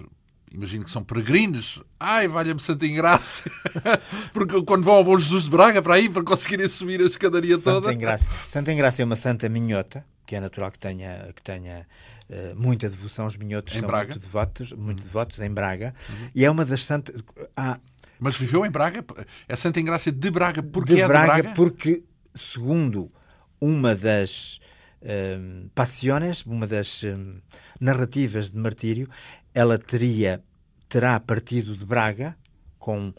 imagino 0.51 0.83
que 0.83 0.91
são 0.91 1.03
peregrinos. 1.03 1.81
Ai, 1.99 2.27
valha-me 2.27 2.59
Santa 2.59 2.85
Ingrácia. 2.85 3.51
Porque 4.33 4.61
quando 4.63 4.83
vão 4.83 4.95
ao 4.95 5.03
Bom 5.03 5.17
Jesus 5.17 5.43
de 5.43 5.49
Braga 5.49 5.81
para 5.81 5.95
aí, 5.95 6.09
para 6.09 6.23
conseguirem 6.23 6.67
subir 6.67 7.01
a 7.01 7.05
escadaria 7.05 7.57
Santa 7.57 7.81
toda. 7.81 7.93
Ingrácia. 7.93 8.29
Santa 8.49 8.73
Ingrácia 8.73 9.03
é 9.03 9.05
uma 9.05 9.15
santa 9.15 9.47
minhota, 9.47 10.03
que 10.25 10.35
é 10.35 10.39
natural 10.39 10.71
que 10.71 10.79
tenha, 10.79 11.31
que 11.35 11.43
tenha 11.43 11.85
uh, 12.29 12.55
muita 12.55 12.89
devoção. 12.89 13.25
Os 13.25 13.37
minhotos 13.37 13.75
em 13.75 13.79
são 13.79 13.87
Braga? 13.87 14.11
muito 14.11 14.21
devotos, 14.21 14.71
muito 14.71 14.99
uhum. 14.99 15.05
devotos 15.05 15.39
em 15.39 15.49
Braga. 15.49 15.93
Uhum. 16.09 16.29
E 16.33 16.45
é 16.45 16.51
uma 16.51 16.65
das 16.65 16.83
santas. 16.83 17.15
Ah, 17.55 17.79
Mas 18.19 18.37
viveu 18.37 18.65
em 18.65 18.71
Braga? 18.71 19.03
É 19.47 19.55
Santa 19.55 19.79
Ingrácia 19.79 20.11
de 20.11 20.31
Braga 20.31 20.63
porque 20.63 20.95
de 20.95 21.01
é 21.01 21.07
Braga, 21.07 21.35
de 21.35 21.41
Braga? 21.41 21.55
Porque, 21.55 22.03
segundo 22.33 23.11
uma 23.59 23.95
das 23.95 24.59
um, 25.01 25.07
ehm, 25.07 25.67
passiones, 25.73 26.45
uma 26.45 26.67
das 26.67 27.03
um, 27.03 27.07
ehm, 27.07 27.41
narrativas 27.79 28.49
de 28.49 28.57
martírio, 28.57 29.09
ela 29.53 29.77
teria 29.77 30.43
terá 30.87 31.19
partido 31.19 31.77
de 31.77 31.85
Braga 31.85 32.35
com 32.79 33.09
uh, 33.09 33.13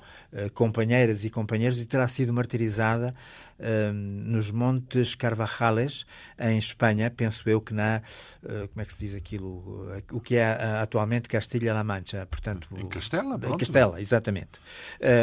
companheiras 0.55 1.25
e 1.25 1.31
companheiros 1.31 1.81
e 1.81 1.87
terá 1.87 2.09
sido 2.09 2.33
martirizada 2.33 3.15
uh, 3.61 3.93
nos 3.93 4.51
Montes 4.51 5.15
Carvajales, 5.15 6.05
em 6.39 6.59
Espanha, 6.59 7.11
penso 7.11 7.49
eu 7.49 7.61
que 7.61 7.73
na, 7.73 8.03
uh, 8.43 8.69
como 8.69 8.81
é 8.81 8.85
que 8.85 8.93
se 8.93 8.99
diz 8.99 9.15
aquilo, 9.15 9.89
o 10.11 10.21
que 10.21 10.37
é 10.37 10.45
atualmente 10.81 11.29
Castilha-La 11.29 11.85
Mancha, 11.85 12.27
portanto... 12.27 12.69
Em 12.77 12.89
Castela, 12.89 13.39
pronto. 13.39 13.55
Em 13.55 13.59
Castela, 13.59 14.01
exatamente. 14.01 14.59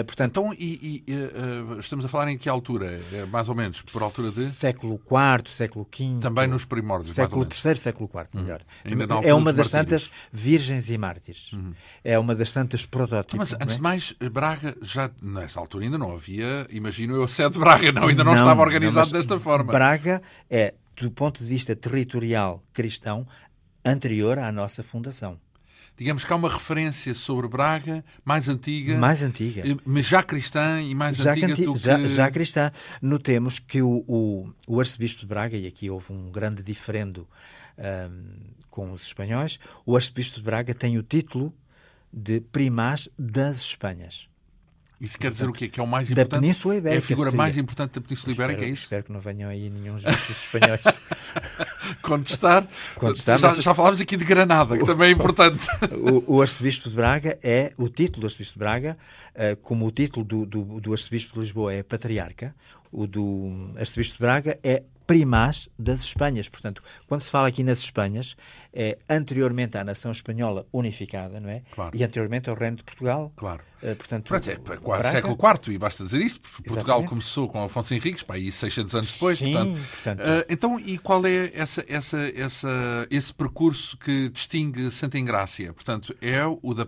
portanto, 0.05 0.29
então, 0.29 0.53
e, 0.53 1.03
e 1.07 1.79
estamos 1.79 2.05
a 2.05 2.07
falar 2.07 2.29
em 2.29 2.37
que 2.37 2.47
altura? 2.47 2.99
É 3.13 3.25
mais 3.25 3.49
ou 3.49 3.55
menos, 3.55 3.81
por 3.81 4.01
altura 4.01 4.31
de... 4.31 4.45
Século 4.49 5.01
IV, 5.05 5.49
século 5.51 5.87
V... 5.91 6.19
Também 6.21 6.47
nos 6.47 6.65
primórdios, 6.65 7.15
Século 7.15 7.43
III, 7.43 7.77
século 7.77 8.09
IV, 8.13 8.27
uhum. 8.33 8.41
melhor. 8.41 8.61
É 9.23 9.33
uma 9.33 9.51
das 9.51 9.69
santas 9.69 10.09
virgens 10.31 10.89
e 10.89 10.97
mártires. 10.97 11.51
Uhum. 11.53 11.73
É 12.03 12.17
uma 12.19 12.35
das 12.35 12.51
santas 12.51 12.85
protótipos. 12.85 13.51
Mas, 13.51 13.53
antes 13.53 13.75
é? 13.75 13.77
de 13.77 13.81
mais, 13.81 14.13
Braga, 14.31 14.75
já 14.81 15.09
nessa 15.21 15.59
altura 15.59 15.85
ainda 15.85 15.97
não 15.97 16.13
havia, 16.13 16.65
imagino 16.69 17.15
eu, 17.15 17.27
sede 17.27 17.53
de 17.53 17.59
Braga, 17.59 17.91
não, 17.91 18.07
ainda 18.07 18.23
não, 18.23 18.26
não 18.33 18.41
estava 18.41 18.61
organizado 18.61 19.11
não, 19.11 19.19
desta 19.19 19.39
forma. 19.39 19.71
Braga 19.71 20.21
é, 20.49 20.73
do 20.95 21.11
ponto 21.11 21.43
de 21.43 21.49
vista 21.49 21.75
territorial 21.75 22.63
cristão, 22.73 23.27
anterior 23.83 24.39
à 24.39 24.51
nossa 24.51 24.83
fundação. 24.83 25.39
Digamos 25.97 26.23
que 26.23 26.31
há 26.31 26.35
uma 26.35 26.49
referência 26.49 27.15
sobre 27.15 27.47
Braga 27.47 28.05
mais 28.23 28.47
antiga. 28.47 28.95
Mais 28.97 29.23
antiga. 29.23 29.67
Eh, 29.67 29.75
mas 29.83 30.05
já 30.05 30.21
cristã 30.21 30.79
e 30.79 30.93
mais 30.93 31.17
já 31.17 31.31
antiga 31.31 31.55
do 31.55 31.73
que... 31.73 31.79
Já, 31.79 32.07
já 32.07 32.29
cristã. 32.29 32.71
Notemos 33.01 33.57
que 33.57 33.81
o, 33.81 34.03
o, 34.07 34.53
o 34.67 34.79
arcebispo 34.79 35.21
de 35.21 35.25
Braga, 35.25 35.57
e 35.57 35.65
aqui 35.65 35.89
houve 35.89 36.13
um 36.13 36.29
grande 36.29 36.61
diferendo 36.61 37.27
um, 37.79 38.53
com 38.69 38.91
os 38.91 39.07
espanhóis, 39.07 39.57
o 39.87 39.95
arcebispo 39.95 40.37
de 40.37 40.43
Braga 40.43 40.75
tem 40.75 40.99
o 40.99 41.03
título 41.03 41.51
de 42.13 42.41
primaz 42.41 43.09
das 43.17 43.57
Espanhas. 43.57 44.29
Isso 44.99 45.17
quer 45.19 45.29
dizer 45.29 45.47
o 45.47 45.53
quê? 45.53 45.67
Que 45.67 45.79
é 45.79 45.83
o 45.83 45.87
mais 45.87 46.09
importante? 46.09 46.29
Da 46.29 46.39
Península 46.39 46.75
Ibérica. 46.75 46.95
É 46.95 46.99
a 46.99 47.01
figura 47.01 47.31
mais 47.31 47.55
importante 47.55 47.93
da 47.93 48.01
Península 48.01 48.33
Ibérica, 48.33 48.53
espero, 48.53 48.69
é 48.69 48.73
isso? 48.73 48.83
Espero 48.83 49.03
que 49.03 49.11
não 49.11 49.19
venham 49.19 49.49
aí 49.49 49.69
nenhum 49.69 49.95
dos 49.95 50.29
espanhóis. 50.29 50.81
Contestar. 52.01 52.67
Contestar 52.95 53.37
já, 53.37 53.47
mas... 53.49 53.63
já 53.63 53.73
falámos 53.75 54.01
aqui 54.01 54.17
de 54.17 54.25
Granada, 54.25 54.75
que 54.75 54.85
também 54.85 55.09
é 55.09 55.11
importante. 55.11 55.67
o, 55.91 56.37
o, 56.37 56.41
Arcebispo 56.41 56.89
de 56.89 56.95
Braga 56.95 57.37
é, 57.43 57.73
o 57.77 57.87
título 57.89 58.21
do 58.21 58.27
Arcebispo 58.27 58.53
de 58.53 58.59
Braga, 58.59 58.97
uh, 59.35 59.55
como 59.57 59.85
o 59.85 59.91
título 59.91 60.25
do, 60.25 60.45
do, 60.45 60.81
do 60.81 60.91
Arcebispo 60.91 61.35
de 61.35 61.41
Lisboa 61.41 61.73
é 61.73 61.83
Patriarca, 61.83 62.55
o 62.91 63.07
do 63.07 63.73
Arcebispo 63.77 64.15
de 64.15 64.21
Braga 64.21 64.59
é 64.63 64.83
primaz 65.07 65.69
das 65.79 66.01
Espanhas. 66.01 66.49
Portanto, 66.49 66.83
quando 67.07 67.21
se 67.21 67.31
fala 67.31 67.47
aqui 67.47 67.63
nas 67.63 67.79
Espanhas, 67.79 68.35
é 68.73 68.97
anteriormente 69.09 69.77
à 69.77 69.83
nação 69.83 70.11
espanhola 70.11 70.67
unificada, 70.71 71.39
não 71.39 71.49
é? 71.49 71.63
Claro. 71.71 71.95
E 71.95 72.03
anteriormente 72.03 72.49
ao 72.49 72.55
Reino 72.55 72.75
de 72.77 72.83
Portugal. 72.83 73.31
Claro. 73.37 73.63
Uh, 73.81 73.95
portanto, 73.95 74.33
é, 74.35 74.73
é 74.73 74.77
quase 74.77 75.11
século 75.11 75.35
IV, 75.35 75.73
e 75.73 75.77
basta 75.77 76.03
dizer 76.03 76.19
isso, 76.19 76.41
porque 76.41 76.69
Portugal 76.69 77.03
começou 77.05 77.47
com 77.47 77.63
Afonso 77.63 77.93
Henriques, 77.93 78.23
pá, 78.23 78.33
aí 78.33 78.51
600 78.51 78.95
anos 78.95 79.13
depois. 79.13 79.37
Sim, 79.37 79.53
portanto, 79.53 79.79
portanto... 80.03 80.19
Uh, 80.19 80.45
então, 80.49 80.79
e 80.79 80.97
qual 80.97 81.25
é 81.25 81.51
essa, 81.53 81.85
essa, 81.87 82.17
essa, 82.35 83.07
esse 83.09 83.33
percurso 83.33 83.95
que 83.97 84.29
distingue 84.29 84.91
Santa 84.91 85.17
Engrácia? 85.17 85.71
Portanto, 85.73 86.13
é 86.21 86.43
o 86.45 86.73
da 86.73 86.87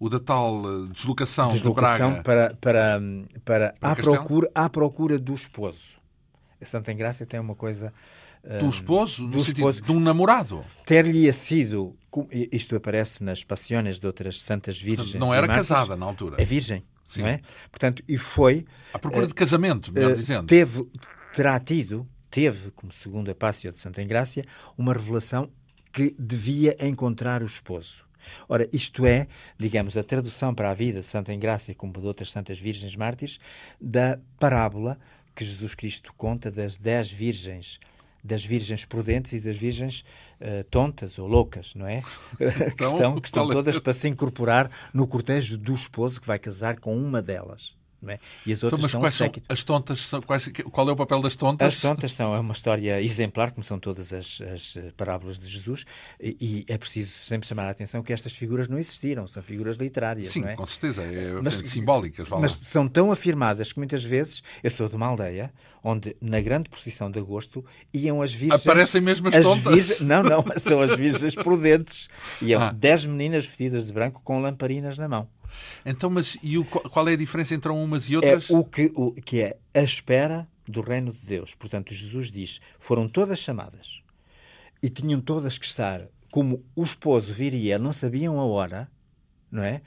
o 0.00 0.08
da 0.08 0.18
tal 0.18 0.62
eh, 0.64 0.88
deslocação, 0.90 1.52
deslocação 1.52 2.14
de 2.14 2.22
Braga 2.22 2.22
para, 2.22 2.54
para, 2.54 3.00
para, 3.44 3.74
para 3.78 3.92
à, 3.92 3.94
procura, 3.94 4.50
à 4.54 4.70
procura 4.70 5.18
do 5.18 5.34
esposo. 5.34 6.00
A 6.58 6.64
Santa 6.64 6.90
Engrácia 6.90 7.26
tem 7.26 7.38
uma 7.38 7.54
coisa. 7.54 7.92
Do 8.58 8.64
um, 8.64 8.70
esposo? 8.70 9.24
No 9.24 9.32
do 9.32 9.38
sentido 9.40 9.58
esposo, 9.58 9.82
de 9.82 9.92
um 9.92 10.00
namorado? 10.00 10.64
Ter-lhe 10.86 11.30
sido. 11.34 11.94
Isto 12.50 12.74
aparece 12.74 13.22
nas 13.22 13.44
passiones 13.44 13.98
de 13.98 14.06
outras 14.06 14.40
santas 14.40 14.80
virgens. 14.80 15.14
Não 15.14 15.34
era 15.34 15.46
casada 15.46 15.94
na 15.94 16.06
altura. 16.06 16.40
É 16.40 16.44
virgem, 16.46 16.82
Sim. 17.04 17.20
não 17.20 17.28
é? 17.28 17.40
Portanto, 17.70 18.02
e 18.08 18.16
foi. 18.16 18.64
À 18.94 18.98
procura 18.98 19.26
uh, 19.26 19.28
de 19.28 19.34
casamento, 19.34 19.92
melhor 19.92 20.12
uh, 20.12 20.16
dizendo. 20.16 20.46
Teve, 20.46 20.88
terá 21.34 21.60
tido, 21.60 22.08
teve, 22.30 22.70
como 22.70 22.90
segundo 22.90 23.30
a 23.30 23.34
Pássio 23.34 23.70
de 23.70 23.76
Santa 23.76 24.02
Engrácia, 24.02 24.46
uma 24.78 24.94
revelação 24.94 25.50
que 25.92 26.16
devia 26.18 26.74
encontrar 26.80 27.42
o 27.42 27.46
esposo. 27.46 28.09
Ora, 28.48 28.68
isto 28.72 29.06
é, 29.06 29.26
digamos, 29.58 29.96
a 29.96 30.02
tradução 30.02 30.54
para 30.54 30.70
a 30.70 30.74
vida 30.74 31.00
de 31.00 31.06
Santa 31.06 31.32
Engrácia, 31.32 31.74
como 31.74 31.92
de 31.92 32.06
outras 32.06 32.30
santas 32.30 32.58
virgens 32.58 32.94
mártires, 32.96 33.38
da 33.80 34.18
parábola 34.38 34.98
que 35.34 35.44
Jesus 35.44 35.74
Cristo 35.74 36.12
conta 36.16 36.50
das 36.50 36.76
dez 36.76 37.10
virgens, 37.10 37.80
das 38.22 38.44
virgens 38.44 38.84
prudentes 38.84 39.32
e 39.32 39.40
das 39.40 39.56
virgens 39.56 40.04
uh, 40.40 40.64
tontas 40.64 41.18
ou 41.18 41.26
loucas, 41.26 41.74
não 41.74 41.86
é? 41.86 42.02
Então, 42.38 42.74
que 42.76 42.84
estão, 42.84 43.20
que 43.20 43.28
estão 43.28 43.50
é 43.50 43.52
todas 43.52 43.78
para 43.78 43.92
se 43.92 44.08
incorporar 44.08 44.70
no 44.92 45.06
cortejo 45.06 45.56
do 45.56 45.72
esposo 45.72 46.20
que 46.20 46.26
vai 46.26 46.38
casar 46.38 46.78
com 46.78 46.96
uma 46.96 47.22
delas. 47.22 47.79
É? 48.06 48.18
E 48.46 48.52
as 48.52 48.62
outras 48.62 48.82
então, 48.88 49.00
mas 49.00 49.14
são 49.14 49.26
são 49.26 49.42
as 49.48 49.62
tontas? 49.62 50.06
São, 50.06 50.22
quais, 50.22 50.48
qual 50.70 50.88
é 50.88 50.92
o 50.92 50.96
papel 50.96 51.20
das 51.20 51.36
tontas? 51.36 51.74
As 51.74 51.80
tontas 51.80 52.12
são 52.12 52.34
é 52.34 52.40
uma 52.40 52.54
história 52.54 53.00
exemplar, 53.02 53.50
como 53.52 53.62
são 53.62 53.78
todas 53.78 54.12
as, 54.12 54.40
as 54.40 54.76
eh, 54.76 54.90
parábolas 54.96 55.38
de 55.38 55.46
Jesus, 55.46 55.84
e, 56.18 56.36
e, 56.40 56.72
é 56.72 56.78
preciso 56.78 57.10
sempre 57.10 57.46
chamar 57.46 57.66
a 57.66 57.70
atenção 57.70 58.02
que 58.02 58.12
estas 58.12 58.32
figuras 58.32 58.68
não 58.68 58.78
existiram, 58.78 59.26
são 59.26 59.42
figuras 59.42 59.76
literárias. 59.76 60.28
Sim, 60.28 60.46
é? 60.46 60.54
com 60.54 60.64
certeza, 60.64 61.02
é 61.02 61.40
mas, 61.42 61.56
simbólicas. 61.56 62.28
Mas 62.28 62.52
são 62.52 62.88
tão 62.88 63.12
afirmadas 63.12 63.72
que 63.72 63.78
muitas 63.78 64.02
vezes, 64.02 64.42
eu 64.62 64.70
sou 64.70 64.88
de 64.88 64.96
uma 64.96 65.06
aldeia 65.06 65.52
onde 65.82 66.16
na 66.20 66.40
grande 66.40 66.68
procissão 66.68 67.10
de 67.10 67.18
agosto 67.18 67.64
iam 67.92 68.22
as 68.22 68.32
virgens. 68.32 68.66
Aparecem 68.66 69.00
mesmo 69.00 69.28
as, 69.28 69.34
as 69.34 69.42
tontas? 69.42 69.74
Virgens, 69.74 70.00
não, 70.00 70.22
não, 70.22 70.44
são 70.56 70.80
as 70.80 70.96
virgens 70.96 71.34
prudentes. 71.34 72.08
Iam 72.40 72.62
ah. 72.62 72.72
dez 72.72 73.04
meninas 73.04 73.44
vestidas 73.44 73.86
de 73.86 73.92
branco 73.92 74.20
com 74.24 74.40
lamparinas 74.40 74.96
na 74.98 75.08
mão. 75.08 75.28
Então, 75.84 76.10
mas 76.10 76.36
e 76.42 76.58
o, 76.58 76.64
qual 76.64 77.08
é 77.08 77.12
a 77.12 77.16
diferença 77.16 77.54
entre 77.54 77.70
umas 77.70 78.04
e 78.04 78.16
outras? 78.16 78.50
É 78.50 78.52
o 78.54 78.64
que, 78.64 78.92
o, 78.94 79.12
que 79.12 79.40
é 79.40 79.56
a 79.74 79.82
espera 79.82 80.48
do 80.66 80.80
reino 80.80 81.12
de 81.12 81.26
Deus. 81.26 81.54
Portanto, 81.54 81.92
Jesus 81.92 82.30
diz: 82.30 82.60
foram 82.78 83.08
todas 83.08 83.38
chamadas 83.38 84.00
e 84.82 84.88
tinham 84.88 85.20
todas 85.20 85.58
que 85.58 85.66
estar, 85.66 86.06
como 86.30 86.64
o 86.74 86.82
esposo 86.82 87.32
viria, 87.32 87.78
não 87.78 87.92
sabiam 87.92 88.38
a 88.38 88.44
hora, 88.44 88.88
não 89.50 89.62
é? 89.62 89.82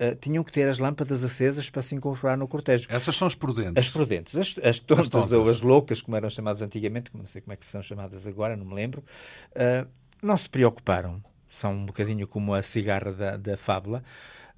Uh, 0.00 0.16
tinham 0.16 0.42
que 0.42 0.50
ter 0.50 0.68
as 0.68 0.78
lâmpadas 0.78 1.22
acesas 1.22 1.70
para 1.70 1.82
se 1.82 1.94
incorporar 1.94 2.36
no 2.36 2.48
cortejo. 2.48 2.88
Essas 2.90 3.14
são 3.14 3.28
as 3.28 3.34
prudentes. 3.34 3.74
As 3.76 3.88
prudentes. 3.88 4.34
As, 4.34 4.58
as, 4.58 4.80
tontas, 4.80 5.04
as 5.04 5.08
tontas, 5.08 5.32
ou 5.32 5.48
as 5.48 5.60
loucas, 5.60 6.02
como 6.02 6.16
eram 6.16 6.28
chamadas 6.28 6.60
antigamente, 6.60 7.10
não 7.14 7.24
sei 7.24 7.40
como 7.40 7.52
é 7.52 7.56
que 7.56 7.64
são 7.64 7.82
chamadas 7.82 8.26
agora, 8.26 8.56
não 8.56 8.64
me 8.64 8.74
lembro, 8.74 9.04
uh, 9.50 9.88
não 10.20 10.36
se 10.36 10.48
preocuparam. 10.48 11.22
São 11.48 11.74
um 11.74 11.84
bocadinho 11.84 12.26
como 12.26 12.54
a 12.54 12.62
cigarra 12.62 13.12
da, 13.12 13.36
da 13.36 13.56
fábula. 13.56 14.02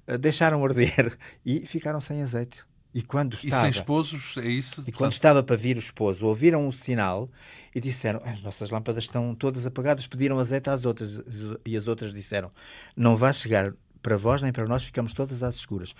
Uh, 0.07 0.17
deixaram 0.17 0.63
arder 0.63 1.17
e 1.45 1.65
ficaram 1.65 1.99
sem 1.99 2.21
azeite. 2.21 2.63
E 2.93 3.01
quando 3.01 3.33
estava, 3.33 3.67
e 3.67 3.73
sem 3.73 3.81
esposos, 3.81 4.37
é 4.37 4.47
isso? 4.47 4.81
E 4.87 4.91
quando 4.91 5.11
estava 5.11 5.43
para 5.43 5.57
vir 5.57 5.75
o 5.75 5.79
esposo, 5.79 6.25
ouviram 6.25 6.65
um 6.65 6.71
sinal 6.71 7.29
e 7.73 7.81
disseram: 7.81 8.21
As 8.23 8.41
nossas 8.41 8.69
lâmpadas 8.69 9.03
estão 9.03 9.35
todas 9.35 9.67
apagadas. 9.67 10.07
Pediram 10.07 10.39
azeite 10.39 10.69
às 10.69 10.85
outras 10.85 11.21
e 11.65 11.75
as 11.75 11.87
outras 11.87 12.13
disseram: 12.13 12.49
Não 12.95 13.17
vai 13.17 13.33
chegar 13.33 13.73
para 14.01 14.15
vós 14.15 14.41
nem 14.41 14.53
para 14.53 14.65
nós, 14.65 14.83
ficamos 14.83 15.13
todas 15.13 15.43
às 15.43 15.55
escuras. 15.55 15.93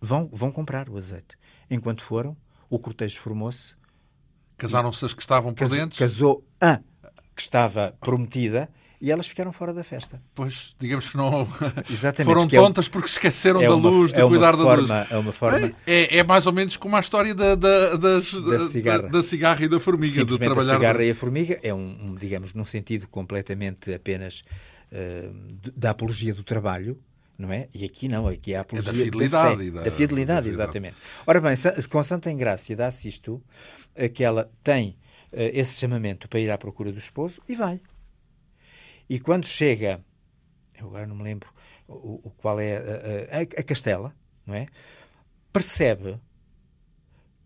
Vão, 0.00 0.26
vão 0.32 0.50
comprar 0.50 0.88
o 0.88 0.96
azeite. 0.96 1.36
Enquanto 1.68 2.02
foram, 2.02 2.34
o 2.70 2.78
cortejo 2.78 3.20
formou-se. 3.20 3.74
Casaram-se 4.56 5.04
as 5.04 5.12
que 5.12 5.20
estavam 5.20 5.52
prudentes? 5.52 5.98
Casou 5.98 6.46
a 6.60 6.80
que 7.36 7.42
estava 7.42 7.94
prometida 8.00 8.70
e 9.00 9.12
elas 9.12 9.26
ficaram 9.28 9.52
fora 9.52 9.72
da 9.72 9.84
festa. 9.84 10.20
Pois, 10.34 10.74
digamos 10.78 11.08
que 11.10 11.16
não 11.16 11.46
Exatamente, 11.88 12.24
foram 12.24 12.48
que 12.48 12.56
tontas 12.56 12.86
é 12.86 12.90
porque 12.90 13.08
se 13.08 13.14
esqueceram 13.14 13.62
é 13.62 13.68
da 13.68 13.74
luz, 13.74 14.12
de 14.12 14.20
é 14.20 14.26
cuidar 14.26 14.56
forma, 14.56 14.76
da 14.88 14.96
luz. 14.98 15.10
É 15.10 15.16
uma 15.16 15.32
forma. 15.32 15.72
É, 15.86 16.18
é, 16.18 16.24
mais 16.24 16.46
ou 16.46 16.52
menos 16.52 16.76
como 16.76 16.96
a 16.96 17.00
história 17.00 17.34
da, 17.34 17.54
da, 17.54 17.96
das, 17.96 18.32
da, 18.32 18.58
cigarra. 18.68 19.02
Da, 19.02 19.08
da, 19.08 19.22
cigarra. 19.22 19.64
e 19.64 19.68
da 19.68 19.78
formiga. 19.78 20.24
De 20.24 20.38
trabalhar 20.38 20.72
a 20.72 20.76
cigarra 20.76 21.04
e 21.04 21.10
a 21.10 21.14
formiga 21.14 21.60
é 21.62 21.72
um, 21.72 21.78
um, 21.78 22.14
digamos, 22.16 22.54
num 22.54 22.64
sentido 22.64 23.06
completamente 23.06 23.92
apenas 23.94 24.42
uh, 24.92 25.32
da 25.76 25.90
apologia 25.90 26.34
do 26.34 26.42
trabalho. 26.42 26.98
Não 27.38 27.52
é? 27.52 27.68
E 27.72 27.84
aqui 27.84 28.08
não, 28.08 28.26
aqui 28.26 28.52
é 28.52 28.56
a 28.56 28.62
apologia 28.62 28.90
é 28.90 28.94
da 28.94 29.04
fidelidade. 29.04 29.56
Da, 29.56 29.64
fé, 29.64 29.70
da, 29.70 29.82
da 29.84 29.90
fidelidade, 29.92 30.48
exatamente. 30.48 30.96
Ora 31.24 31.40
bem, 31.40 31.54
com 31.88 32.02
Santa 32.02 32.32
Engrácia 32.32 32.74
dá-se 32.74 33.08
isto, 33.08 33.40
eh, 33.94 34.08
que 34.08 34.24
ela 34.24 34.50
tem 34.64 34.96
uh, 35.32 35.36
esse 35.52 35.78
chamamento 35.78 36.28
para 36.28 36.40
ir 36.40 36.50
à 36.50 36.58
procura 36.58 36.90
do 36.90 36.98
esposo 36.98 37.40
e 37.48 37.54
vai. 37.54 37.80
E 39.08 39.18
quando 39.18 39.46
chega, 39.46 40.04
eu 40.78 40.88
agora 40.88 41.06
não 41.06 41.16
me 41.16 41.22
lembro 41.22 41.48
o, 41.86 42.20
o 42.24 42.30
qual 42.36 42.60
é 42.60 42.76
a, 42.76 43.38
a, 43.38 43.40
a, 43.40 43.62
Castela, 43.62 44.14
não 44.46 44.54
é? 44.54 44.66
Percebe 45.52 46.18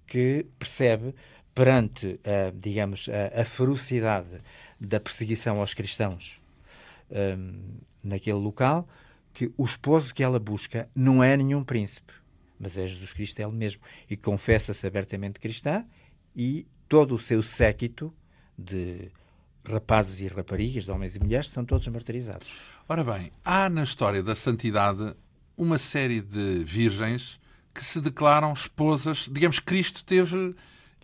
que 0.07 0.47
percebe 0.59 1.15
perante, 1.55 2.21
a, 2.25 2.51
digamos, 2.55 3.09
a, 3.09 3.41
a 3.41 3.45
ferocidade 3.45 4.41
da 4.81 4.99
perseguição 4.99 5.61
aos 5.61 5.75
cristãos 5.75 6.41
um, 7.11 7.79
naquele 8.03 8.39
local, 8.39 8.89
que 9.33 9.53
o 9.57 9.65
esposo 9.65 10.13
que 10.13 10.23
ela 10.23 10.39
busca 10.39 10.91
não 10.95 11.23
é 11.23 11.37
nenhum 11.37 11.63
príncipe, 11.63 12.13
mas 12.59 12.77
é 12.77 12.87
Jesus 12.87 13.13
Cristo 13.13 13.41
ele 13.41 13.53
mesmo. 13.53 13.81
E 14.09 14.17
confessa-se 14.17 14.87
abertamente 14.87 15.41
cristã 15.41 15.87
e 16.35 16.67
todo 16.89 17.15
o 17.15 17.19
seu 17.19 17.43
séquito 17.43 18.13
de 18.59 19.11
rapazes 19.65 20.21
e 20.21 20.29
raparigas, 20.29 20.85
de 20.85 20.91
homens 20.91 21.17
e 21.17 21.21
mulheres, 21.21 21.49
são 21.49 21.65
todos 21.65 21.87
martirizados. 21.89 22.49
Ora 22.89 23.05
bem, 23.05 23.33
há 23.45 23.69
na 23.69 23.85
história 23.85 24.23
da 24.23 24.35
santidade 24.35 25.15
uma 25.57 25.79
série 25.79 26.21
de 26.21 26.65
virgens 26.65 27.41
que 27.75 27.85
se 27.85 28.01
declaram 28.01 28.53
esposas. 28.53 29.29
Digamos, 29.31 29.59
Cristo 29.59 30.05
teve 30.05 30.55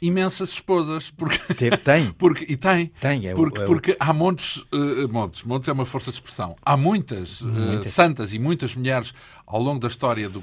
imensas 0.01 0.51
esposas. 0.51 1.11
Porque, 1.11 1.55
Teve, 1.55 1.77
tem. 1.77 2.11
Porque, 2.19 2.45
e 2.49 2.57
tem. 2.57 2.93
Tem, 3.01 3.29
é 3.29 3.35
porque, 3.35 3.61
é 3.61 3.65
porque 3.65 3.97
há 3.99 4.13
montes, 4.13 4.57
uh, 4.73 5.09
montes, 5.11 5.43
montes 5.43 5.69
é 5.69 5.73
uma 5.73 5.87
força 5.87 6.11
de 6.11 6.17
expressão. 6.17 6.57
Há 6.63 6.77
muitas, 6.77 7.41
uh, 7.41 7.85
santas 7.87 8.33
e 8.33 8.39
muitas 8.39 8.75
mulheres 8.75 9.13
ao 9.47 9.61
longo 9.63 9.81
da 9.81 9.89
história 9.89 10.29
do, 10.29 10.43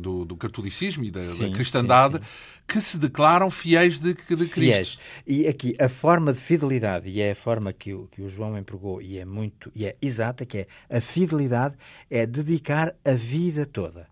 do, 0.00 0.24
do 0.24 0.36
catolicismo 0.36 1.04
e 1.04 1.10
da, 1.10 1.22
sim, 1.22 1.48
da 1.48 1.54
cristandade 1.54 2.18
sim, 2.18 2.22
sim. 2.22 2.28
que 2.68 2.80
se 2.80 2.98
declaram 2.98 3.50
fiéis 3.50 3.98
de, 3.98 4.12
de 4.12 4.46
Cristo. 4.46 4.50
Fiéis. 4.52 4.98
E 5.26 5.48
aqui 5.48 5.74
a 5.80 5.88
forma 5.88 6.32
de 6.32 6.40
fidelidade, 6.40 7.08
e 7.08 7.20
é 7.20 7.30
a 7.30 7.36
forma 7.36 7.72
que 7.72 7.94
o, 7.94 8.08
que 8.08 8.20
o 8.20 8.28
João 8.28 8.58
empregou, 8.58 9.00
e 9.00 9.18
é 9.18 9.24
muito, 9.24 9.72
e 9.74 9.86
é 9.86 9.96
exata, 10.02 10.44
que 10.44 10.58
é 10.58 10.66
a 10.90 11.00
fidelidade 11.00 11.76
é 12.10 12.26
dedicar 12.26 12.94
a 13.04 13.12
vida 13.12 13.64
toda 13.64 14.06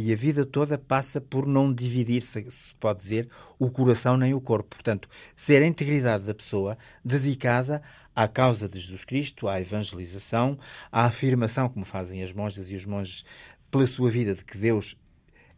e 0.00 0.12
a 0.12 0.16
vida 0.16 0.46
toda 0.46 0.78
passa 0.78 1.20
por 1.20 1.44
não 1.44 1.74
dividir, 1.74 2.22
se 2.22 2.72
pode 2.78 3.00
dizer, 3.00 3.28
o 3.58 3.68
coração 3.68 4.16
nem 4.16 4.32
o 4.32 4.40
corpo. 4.40 4.76
Portanto, 4.76 5.08
ser 5.34 5.60
a 5.60 5.66
integridade 5.66 6.22
da 6.22 6.32
pessoa 6.32 6.78
dedicada 7.04 7.82
à 8.14 8.28
causa 8.28 8.68
de 8.68 8.78
Jesus 8.78 9.04
Cristo, 9.04 9.48
à 9.48 9.60
evangelização, 9.60 10.56
à 10.92 11.06
afirmação, 11.06 11.68
como 11.68 11.84
fazem 11.84 12.22
as 12.22 12.32
monjas 12.32 12.70
e 12.70 12.76
os 12.76 12.84
monges, 12.84 13.24
pela 13.72 13.88
sua 13.88 14.08
vida, 14.08 14.36
de 14.36 14.44
que 14.44 14.56
Deus 14.56 14.96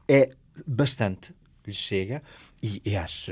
é 0.08 0.30
bastante, 0.66 1.34
lhes 1.66 1.76
chega, 1.76 2.22
e, 2.62 2.80
e 2.82 2.96
às, 2.96 3.26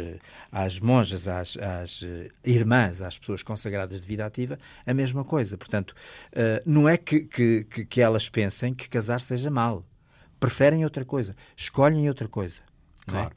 às 0.52 0.78
monjas, 0.78 1.26
às, 1.26 1.56
às, 1.56 2.04
irmãs, 2.44 3.00
às 3.00 3.18
pessoas 3.18 3.42
consagradas 3.42 4.02
de 4.02 4.06
vida 4.06 4.26
ativa, 4.26 4.59
a 4.84 4.92
mesma 4.92 5.24
coisa. 5.24 5.56
Portanto, 5.56 5.94
uh, 6.32 6.62
não 6.66 6.86
é 6.86 6.98
que, 6.98 7.20
que, 7.20 7.64
que 7.64 8.00
elas 8.02 8.28
pensem 8.28 8.74
que 8.74 8.90
casar 8.90 9.22
seja 9.22 9.50
mal 9.50 9.82
preferem 10.39 10.84
outra 10.84 11.05
coisa, 11.05 11.36
escolhem 11.57 12.09
outra 12.09 12.28
coisa. 12.28 12.61
É? 13.07 13.11
Claro. 13.11 13.32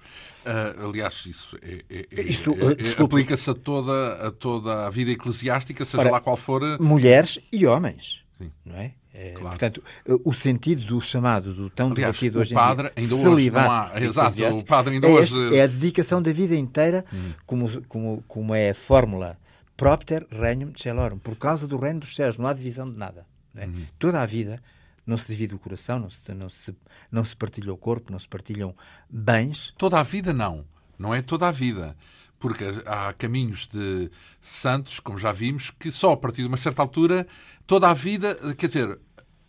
É? 0.45 0.51
Uh, 0.51 0.89
aliás, 0.89 1.25
isso 1.25 1.57
é, 1.61 1.83
é, 1.89 2.07
é, 2.11 2.21
Isto, 2.23 2.51
uh, 2.51 3.03
aplica-se 3.03 3.49
a 3.49 3.53
toda, 3.53 4.27
a 4.27 4.31
toda 4.31 4.87
a 4.87 4.89
vida 4.89 5.11
eclesiástica, 5.11 5.85
seja 5.85 6.01
Ora, 6.01 6.11
lá 6.11 6.21
qual 6.21 6.37
for. 6.37 6.61
Mulheres 6.79 7.39
e 7.51 7.65
homens. 7.65 8.23
Sim. 8.37 8.51
Não 8.65 8.75
é? 8.75 8.93
É, 9.13 9.31
claro. 9.31 9.49
Portanto, 9.49 9.83
o 10.23 10.33
sentido 10.33 10.85
do 10.85 11.01
chamado, 11.01 11.53
do 11.53 11.69
tão 11.69 11.91
Aliás, 11.91 12.15
debatido 12.15 12.39
hoje 12.39 12.53
padre, 12.53 12.91
em 12.95 13.05
dia, 13.05 13.17
ainda 13.17 13.29
hoje 13.29 13.51
não 13.51 13.71
há, 13.71 13.91
exato, 14.01 14.57
o 14.57 14.63
padre 14.63 14.93
ainda 14.95 15.07
é, 15.07 15.11
hoje... 15.11 15.55
é 15.55 15.63
a 15.63 15.67
dedicação 15.67 16.21
da 16.21 16.31
vida 16.31 16.55
inteira, 16.55 17.03
hum. 17.13 17.33
como, 17.45 17.81
como, 17.87 18.23
como 18.25 18.55
é 18.55 18.69
a 18.69 18.75
fórmula 18.75 19.37
propter 19.75 20.25
regnum 20.31 20.71
celorum, 20.77 21.17
por 21.17 21.35
causa 21.35 21.67
do 21.67 21.77
reino 21.77 21.99
dos 21.99 22.15
céus, 22.15 22.37
não 22.37 22.47
há 22.47 22.53
divisão 22.53 22.89
de 22.89 22.97
nada. 22.97 23.25
É? 23.55 23.65
Hum. 23.65 23.85
Toda 23.99 24.21
a 24.21 24.25
vida 24.25 24.61
não 25.11 25.17
se 25.17 25.27
divide 25.27 25.53
o 25.53 25.59
coração, 25.59 25.99
não 25.99 26.09
se, 26.09 26.33
não, 26.33 26.49
se, 26.49 26.75
não 27.11 27.25
se 27.25 27.35
partilha 27.35 27.73
o 27.73 27.77
corpo, 27.77 28.11
não 28.11 28.19
se 28.19 28.27
partilham 28.27 28.75
bens. 29.09 29.73
Toda 29.77 29.99
a 29.99 30.03
vida 30.03 30.33
não. 30.33 30.65
Não 30.97 31.13
é 31.13 31.21
toda 31.21 31.47
a 31.47 31.51
vida. 31.51 31.95
Porque 32.39 32.63
há 32.85 33.13
caminhos 33.13 33.67
de 33.67 34.09
santos, 34.41 34.99
como 34.99 35.17
já 35.17 35.31
vimos, 35.31 35.69
que 35.69 35.91
só 35.91 36.13
a 36.13 36.17
partir 36.17 36.41
de 36.41 36.47
uma 36.47 36.57
certa 36.57 36.81
altura, 36.81 37.27
toda 37.67 37.89
a 37.89 37.93
vida, 37.93 38.35
quer 38.55 38.67
dizer, 38.67 38.99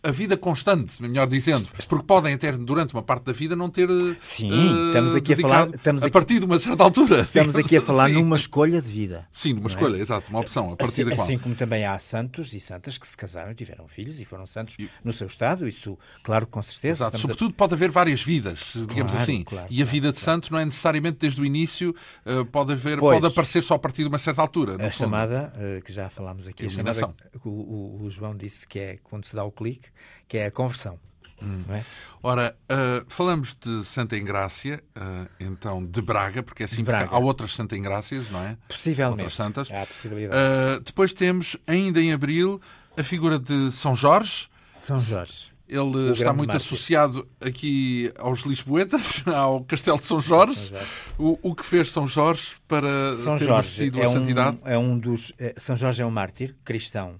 a 0.03 0.11
vida 0.11 0.35
constante, 0.35 1.01
melhor 1.01 1.25
dizendo, 1.27 1.65
porque 1.87 2.05
podem 2.05 2.33
até 2.33 2.51
durante 2.51 2.93
uma 2.93 3.01
parte 3.01 3.23
da 3.23 3.31
vida 3.31 3.55
não 3.55 3.69
ter 3.69 3.87
Sim, 4.21 4.51
uh, 4.51 4.87
estamos 4.87 5.15
aqui 5.15 5.33
a 5.33 5.37
falar 5.37 5.69
estamos 5.69 6.03
a 6.03 6.09
partir 6.09 6.39
de 6.39 6.45
uma 6.45 6.59
certa 6.59 6.83
altura. 6.83 7.21
Estamos 7.21 7.55
aqui 7.55 7.77
a 7.77 7.81
falar 7.81 8.07
assim. 8.07 8.15
numa 8.15 8.35
escolha 8.35 8.81
de 8.81 8.91
vida. 8.91 9.25
Sim, 9.31 9.53
numa 9.53 9.67
é? 9.67 9.67
escolha, 9.67 9.97
é? 9.97 10.01
exato, 10.01 10.29
uma 10.29 10.41
opção, 10.41 10.73
a 10.73 10.75
partir 10.75 11.01
assim, 11.01 11.09
da 11.09 11.15
qual. 11.15 11.25
Assim 11.25 11.37
como 11.39 11.55
também 11.55 11.85
há 11.85 11.97
santos 11.99 12.53
e 12.53 12.59
santas 12.59 12.97
que 12.97 13.07
se 13.07 13.15
casaram 13.15 13.53
e 13.53 13.55
tiveram 13.55 13.87
filhos 13.87 14.19
e 14.19 14.25
foram 14.25 14.45
santos 14.45 14.75
e... 14.77 14.89
no 15.03 15.13
seu 15.13 15.25
estado, 15.25 15.65
isso, 15.65 15.97
claro, 16.21 16.45
com 16.47 16.61
certeza. 16.61 17.05
Exato, 17.05 17.17
sobretudo 17.17 17.51
a... 17.51 17.53
pode 17.53 17.73
haver 17.73 17.89
várias 17.89 18.21
vidas, 18.21 18.73
digamos 18.73 19.13
claro, 19.13 19.23
assim. 19.23 19.43
Claro, 19.45 19.67
e 19.69 19.81
a 19.81 19.85
vida 19.85 20.11
de 20.11 20.19
claro. 20.19 20.25
santo 20.25 20.51
não 20.51 20.59
é 20.59 20.65
necessariamente 20.65 21.19
desde 21.19 21.39
o 21.39 21.45
início, 21.45 21.95
uh, 22.25 22.45
pode 22.45 22.73
haver, 22.73 22.99
pois, 22.99 23.21
pode 23.21 23.31
aparecer 23.31 23.63
só 23.63 23.75
a 23.75 23.79
partir 23.79 24.03
de 24.03 24.09
uma 24.09 24.19
certa 24.19 24.41
altura. 24.41 24.85
A 24.85 24.89
chamada, 24.89 25.53
uh, 25.55 25.81
que 25.81 25.93
já 25.93 26.09
falámos 26.09 26.45
aqui, 26.45 26.65
a 26.65 26.69
chamada, 26.69 27.15
o, 27.45 27.49
o, 27.49 28.03
o 28.03 28.09
João 28.09 28.35
disse 28.35 28.67
que 28.67 28.79
é 28.79 28.97
quando 29.01 29.25
se 29.25 29.33
dá 29.33 29.45
o 29.45 29.51
clique, 29.51 29.92
que 30.27 30.37
é 30.37 30.45
a 30.45 30.51
conversão. 30.51 30.99
Hum. 31.41 31.63
É? 31.69 31.83
Ora, 32.21 32.55
uh, 32.71 33.03
falamos 33.07 33.55
de 33.55 33.83
Santa 33.83 34.17
Engrácia, 34.17 34.81
uh, 34.95 35.27
então 35.39 35.85
de 35.85 36.01
Braga, 36.01 36.41
porque 36.41 36.63
é 36.63 36.65
assim, 36.65 36.83
Braga. 36.83 37.13
há 37.13 37.19
outras 37.19 37.53
Santa 37.53 37.75
Engrácias, 37.75 38.31
não 38.31 38.43
é? 38.43 38.57
Possivelmente. 38.67 39.23
Outras 39.23 39.33
santas. 39.33 39.71
Há 39.71 39.85
possibilidade. 39.85 40.35
Uh, 40.35 40.79
depois 40.81 41.11
temos, 41.11 41.57
ainda 41.67 41.99
em 41.99 42.13
abril, 42.13 42.61
a 42.97 43.03
figura 43.03 43.37
de 43.37 43.71
São 43.71 43.93
Jorge. 43.95 44.47
São 44.87 44.97
Jorge. 44.97 45.51
Ele 45.67 46.11
está 46.11 46.31
muito 46.31 46.51
mártir. 46.51 46.67
associado 46.67 47.27
aqui 47.41 48.11
aos 48.19 48.41
Lisboetas, 48.41 49.23
ao 49.27 49.63
Castelo 49.63 49.97
de 49.97 50.05
São 50.05 50.21
Jorge. 50.21 50.55
São 50.55 50.77
Jorge. 50.77 50.87
O, 51.17 51.39
o, 51.41 51.55
que 51.55 51.65
fez 51.65 51.91
São 51.91 52.05
Jorge 52.05 52.55
para 52.67 53.15
São 53.15 53.37
ter 53.37 53.45
Jorge 53.45 53.81
merecido 53.81 54.01
é 54.01 54.05
a 54.05 54.09
santidade? 54.09 54.59
Um, 54.63 54.67
é 54.67 54.77
um 54.77 54.99
dos, 54.99 55.33
é, 55.39 55.55
São 55.57 55.75
Jorge 55.75 56.01
é 56.01 56.05
um 56.05 56.11
mártir 56.11 56.55
cristão 56.63 57.19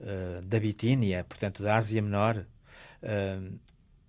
uh, 0.00 0.42
da 0.42 0.58
Bitínia, 0.58 1.24
portanto 1.24 1.62
da 1.62 1.76
Ásia 1.76 2.02
Menor. 2.02 2.44
Uh, 3.02 3.58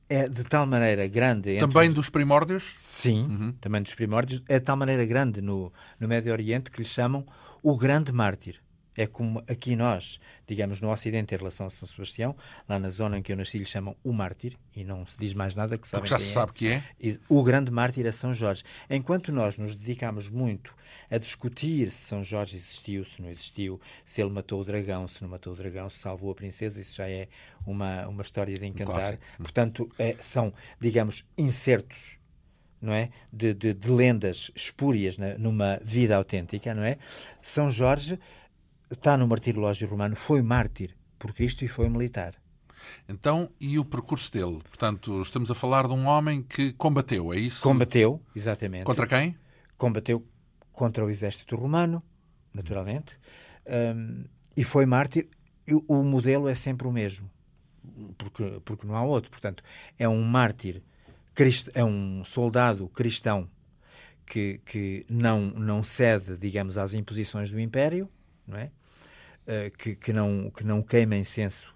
é 0.10 0.28
de 0.28 0.44
tal 0.44 0.66
maneira 0.66 1.08
grande. 1.08 1.60
Também 1.60 1.90
os... 1.90 1.96
dos 1.96 2.10
primórdios? 2.10 2.74
Sim, 2.78 3.22
uhum. 3.22 3.52
também 3.62 3.84
dos 3.84 3.94
primórdios. 3.94 4.42
É 4.50 4.58
de 4.58 4.66
tal 4.66 4.76
maneira 4.76 5.06
grande 5.06 5.40
no, 5.40 5.72
no 6.00 6.08
Médio 6.08 6.32
Oriente 6.32 6.72
que 6.72 6.80
lhe 6.80 6.88
chamam 6.88 7.24
o 7.62 7.78
grande 7.78 8.12
mártir. 8.12 8.60
É 9.00 9.08
como 9.08 9.42
aqui 9.48 9.78
nós, 9.78 10.20
digamos, 10.46 10.82
no 10.82 10.92
Ocidente, 10.92 11.34
em 11.34 11.38
relação 11.38 11.68
a 11.68 11.70
São 11.70 11.88
Sebastião, 11.88 12.36
lá 12.68 12.78
na 12.78 12.90
zona 12.90 13.18
em 13.18 13.22
que 13.22 13.32
eu 13.32 13.38
nasci, 13.38 13.58
lhe 13.58 13.64
chamam 13.64 13.96
o 14.04 14.12
mártir, 14.12 14.58
e 14.76 14.84
não 14.84 15.06
se 15.06 15.18
diz 15.18 15.34
mais 15.34 15.56
nada 15.56 15.78
que 15.78 15.88
sabe. 15.88 16.02
Porque 16.02 16.10
já 16.10 16.20
se 16.20 16.32
é. 16.32 16.34
sabe 16.34 16.52
que 16.52 16.68
é. 16.68 16.84
O 17.30 17.42
grande 17.42 17.72
mártir 17.72 18.06
é 18.06 18.12
São 18.12 18.34
Jorge. 18.34 18.62
Enquanto 18.90 19.32
nós 19.32 19.58
nos 19.58 19.74
dedicamos 19.74 20.28
muito 20.28 20.76
a 21.10 21.18
discutir 21.18 21.90
se 21.92 22.08
São 22.08 22.22
Jorge 22.26 22.58
existiu, 22.58 23.06
se 23.06 23.22
não 23.22 23.30
existiu, 23.30 23.80
se 24.04 24.22
ele 24.22 24.32
matou 24.32 24.60
o 24.60 24.66
dragão, 24.66 25.08
se 25.08 25.22
não 25.22 25.30
matou 25.30 25.54
o 25.54 25.56
dragão, 25.56 25.90
se 25.90 26.00
salvou 26.00 26.32
a 26.32 26.36
princesa, 26.36 26.82
isso 26.82 26.98
já 26.98 27.10
é 27.10 27.30
uma, 27.66 28.06
uma 28.06 28.22
história 28.22 28.60
de 28.60 28.66
encantar. 28.66 29.14
Um 29.40 29.44
Portanto, 29.44 29.90
é, 29.98 30.18
são, 30.20 30.54
digamos, 30.78 31.24
incertos 31.38 32.20
não 32.82 32.94
é? 32.94 33.10
De, 33.32 33.54
de, 33.54 33.74
de 33.74 33.92
lendas 33.92 34.52
espúrias 34.56 35.18
né? 35.18 35.36
numa 35.38 35.80
vida 35.84 36.16
autêntica, 36.16 36.74
não 36.74 36.84
é? 36.84 36.98
São 37.42 37.70
Jorge 37.70 38.20
está 38.90 39.18
no 39.18 39.28
martirológio 39.28 39.88
romano, 39.88 40.16
foi 40.16 40.42
mártir 40.42 40.96
por 41.18 41.34
Cristo 41.34 41.64
e 41.64 41.68
foi 41.68 41.90
militar. 41.90 42.36
Então, 43.08 43.50
e 43.60 43.78
o 43.78 43.86
percurso 43.86 44.32
dele? 44.32 44.60
Portanto, 44.64 45.22
estamos 45.22 45.52
a 45.52 45.56
falar 45.56 45.88
de 45.88 45.94
um 45.94 46.08
homem 46.08 46.42
que 46.42 46.74
combateu, 46.74 47.34
é 47.34 47.40
isso? 47.40 47.62
Combateu, 47.62 48.22
exatamente. 48.36 48.86
Contra 48.86 49.06
quem? 49.06 49.36
Combateu 49.78 50.26
contra 50.72 51.06
o 51.06 51.10
exército 51.10 51.56
romano, 51.56 52.02
naturalmente, 52.54 53.18
um, 53.96 54.24
e 54.56 54.64
foi 54.64 54.86
mártir. 54.86 55.28
E 55.68 55.74
o 55.74 56.04
modelo 56.04 56.48
é 56.48 56.56
sempre 56.56 56.88
o 56.88 56.92
mesmo, 56.92 57.30
porque, 58.18 58.60
porque 58.66 58.88
não 58.88 58.96
há 58.96 59.04
outro. 59.04 59.30
Portanto, 59.30 59.64
é 59.98 60.08
um 60.10 60.22
mártir, 60.24 60.82
é 61.74 61.84
um 61.84 62.24
soldado 62.26 62.88
cristão 62.90 63.48
que, 64.26 64.62
que 64.66 65.06
não, 65.10 65.42
não 65.52 65.84
cede, 65.84 66.38
digamos, 66.38 66.78
às 66.78 66.94
imposições 66.94 67.52
do 67.52 67.60
Império, 67.60 68.10
não 68.48 68.58
é? 68.58 68.72
Uh, 69.50 69.76
que, 69.76 69.96
que, 69.96 70.14
não, 70.14 70.52
que 70.52 70.64
não 70.64 70.84
queima 70.84 71.16
incenso 71.16 71.76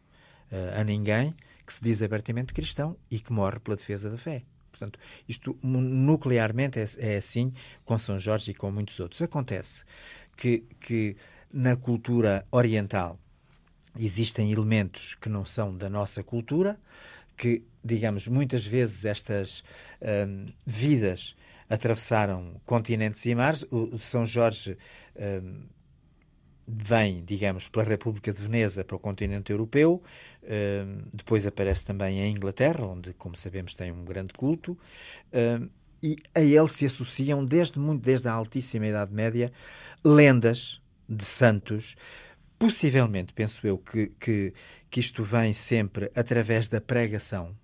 uh, 0.51 0.79
a 0.79 0.83
ninguém, 0.83 1.33
que 1.65 1.73
se 1.73 1.81
diz 1.81 2.03
abertamente 2.03 2.53
cristão 2.53 2.95
e 3.09 3.19
que 3.19 3.33
morre 3.33 3.59
pela 3.59 3.75
defesa 3.75 4.11
da 4.11 4.17
fé. 4.17 4.43
Portanto, 4.69 4.99
isto 5.27 5.57
nuclearmente 5.63 6.79
é, 6.79 6.85
é 6.99 7.17
assim 7.17 7.51
com 7.83 7.97
São 7.97 8.19
Jorge 8.19 8.51
e 8.51 8.53
com 8.53 8.71
muitos 8.71 8.99
outros. 8.99 9.23
Acontece 9.23 9.83
que, 10.37 10.63
que 10.79 11.15
na 11.51 11.75
cultura 11.75 12.45
oriental 12.51 13.19
existem 13.99 14.51
elementos 14.51 15.15
que 15.15 15.29
não 15.29 15.43
são 15.43 15.75
da 15.75 15.89
nossa 15.89 16.23
cultura, 16.23 16.79
que, 17.35 17.63
digamos, 17.83 18.27
muitas 18.27 18.65
vezes 18.65 19.05
estas 19.05 19.63
um, 20.27 20.45
vidas 20.65 21.35
atravessaram 21.69 22.61
continentes 22.65 23.25
e 23.25 23.33
mares. 23.33 23.63
O, 23.71 23.97
São 23.97 24.25
Jorge 24.25 24.77
vem, 26.67 27.23
digamos, 27.23 27.67
pela 27.67 27.85
República 27.85 28.31
de 28.31 28.41
Veneza 28.41 28.83
para 28.83 28.95
o 28.95 28.99
continente 28.99 29.51
europeu, 29.51 30.01
uh, 30.43 31.09
depois 31.13 31.45
aparece 31.45 31.85
também 31.85 32.19
em 32.19 32.33
Inglaterra, 32.33 32.85
onde, 32.85 33.13
como 33.13 33.35
sabemos, 33.35 33.73
tem 33.73 33.91
um 33.91 34.05
grande 34.05 34.33
culto, 34.33 34.71
uh, 34.73 35.69
e 36.01 36.17
a 36.35 36.41
ele 36.41 36.67
se 36.67 36.85
associam, 36.85 37.45
desde 37.45 37.79
muito 37.79 38.01
desde 38.01 38.27
a 38.27 38.33
altíssima 38.33 38.87
Idade 38.87 39.13
Média, 39.13 39.51
lendas 40.03 40.81
de 41.07 41.23
santos, 41.23 41.95
possivelmente, 42.59 43.33
penso 43.33 43.65
eu, 43.65 43.77
que, 43.77 44.07
que, 44.19 44.53
que 44.89 44.99
isto 44.99 45.23
vem 45.23 45.53
sempre 45.53 46.11
através 46.15 46.67
da 46.67 46.81
pregação, 46.81 47.55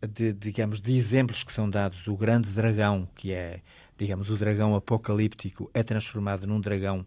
de, 0.00 0.32
digamos, 0.32 0.80
de 0.80 0.96
exemplos 0.96 1.44
que 1.44 1.52
são 1.52 1.70
dados. 1.70 2.08
O 2.08 2.16
grande 2.16 2.50
dragão, 2.50 3.08
que 3.14 3.32
é, 3.32 3.60
digamos, 3.96 4.28
o 4.30 4.36
dragão 4.36 4.74
apocalíptico, 4.74 5.70
é 5.72 5.82
transformado 5.82 6.46
num 6.46 6.60
dragão 6.60 7.06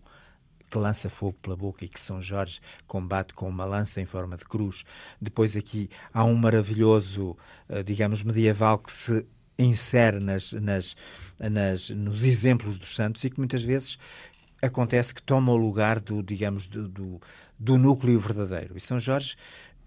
que 0.69 0.77
lança 0.77 1.09
fogo 1.09 1.37
pela 1.41 1.55
boca 1.55 1.85
e 1.85 1.87
que 1.87 1.99
São 1.99 2.21
Jorge 2.21 2.59
combate 2.87 3.33
com 3.33 3.47
uma 3.47 3.65
lança 3.65 4.01
em 4.01 4.05
forma 4.05 4.37
de 4.37 4.45
cruz. 4.45 4.83
Depois 5.21 5.55
aqui 5.55 5.89
há 6.13 6.23
um 6.23 6.35
maravilhoso, 6.35 7.37
eh, 7.69 7.83
digamos, 7.83 8.23
medieval 8.23 8.79
que 8.79 8.91
se 8.91 9.25
insere 9.57 10.19
nas, 10.19 10.51
nas, 10.53 10.95
nas, 11.39 11.89
nos 11.89 12.25
exemplos 12.25 12.77
dos 12.77 12.93
santos 12.93 13.23
e 13.23 13.29
que 13.29 13.39
muitas 13.39 13.63
vezes 13.63 13.97
acontece 14.61 15.13
que 15.13 15.21
toma 15.21 15.51
o 15.51 15.57
lugar 15.57 15.99
do, 15.99 16.21
digamos, 16.21 16.67
do, 16.67 16.87
do, 16.87 17.21
do 17.57 17.77
núcleo 17.77 18.19
verdadeiro. 18.19 18.77
E 18.77 18.81
São 18.81 18.99
Jorge, 18.99 19.35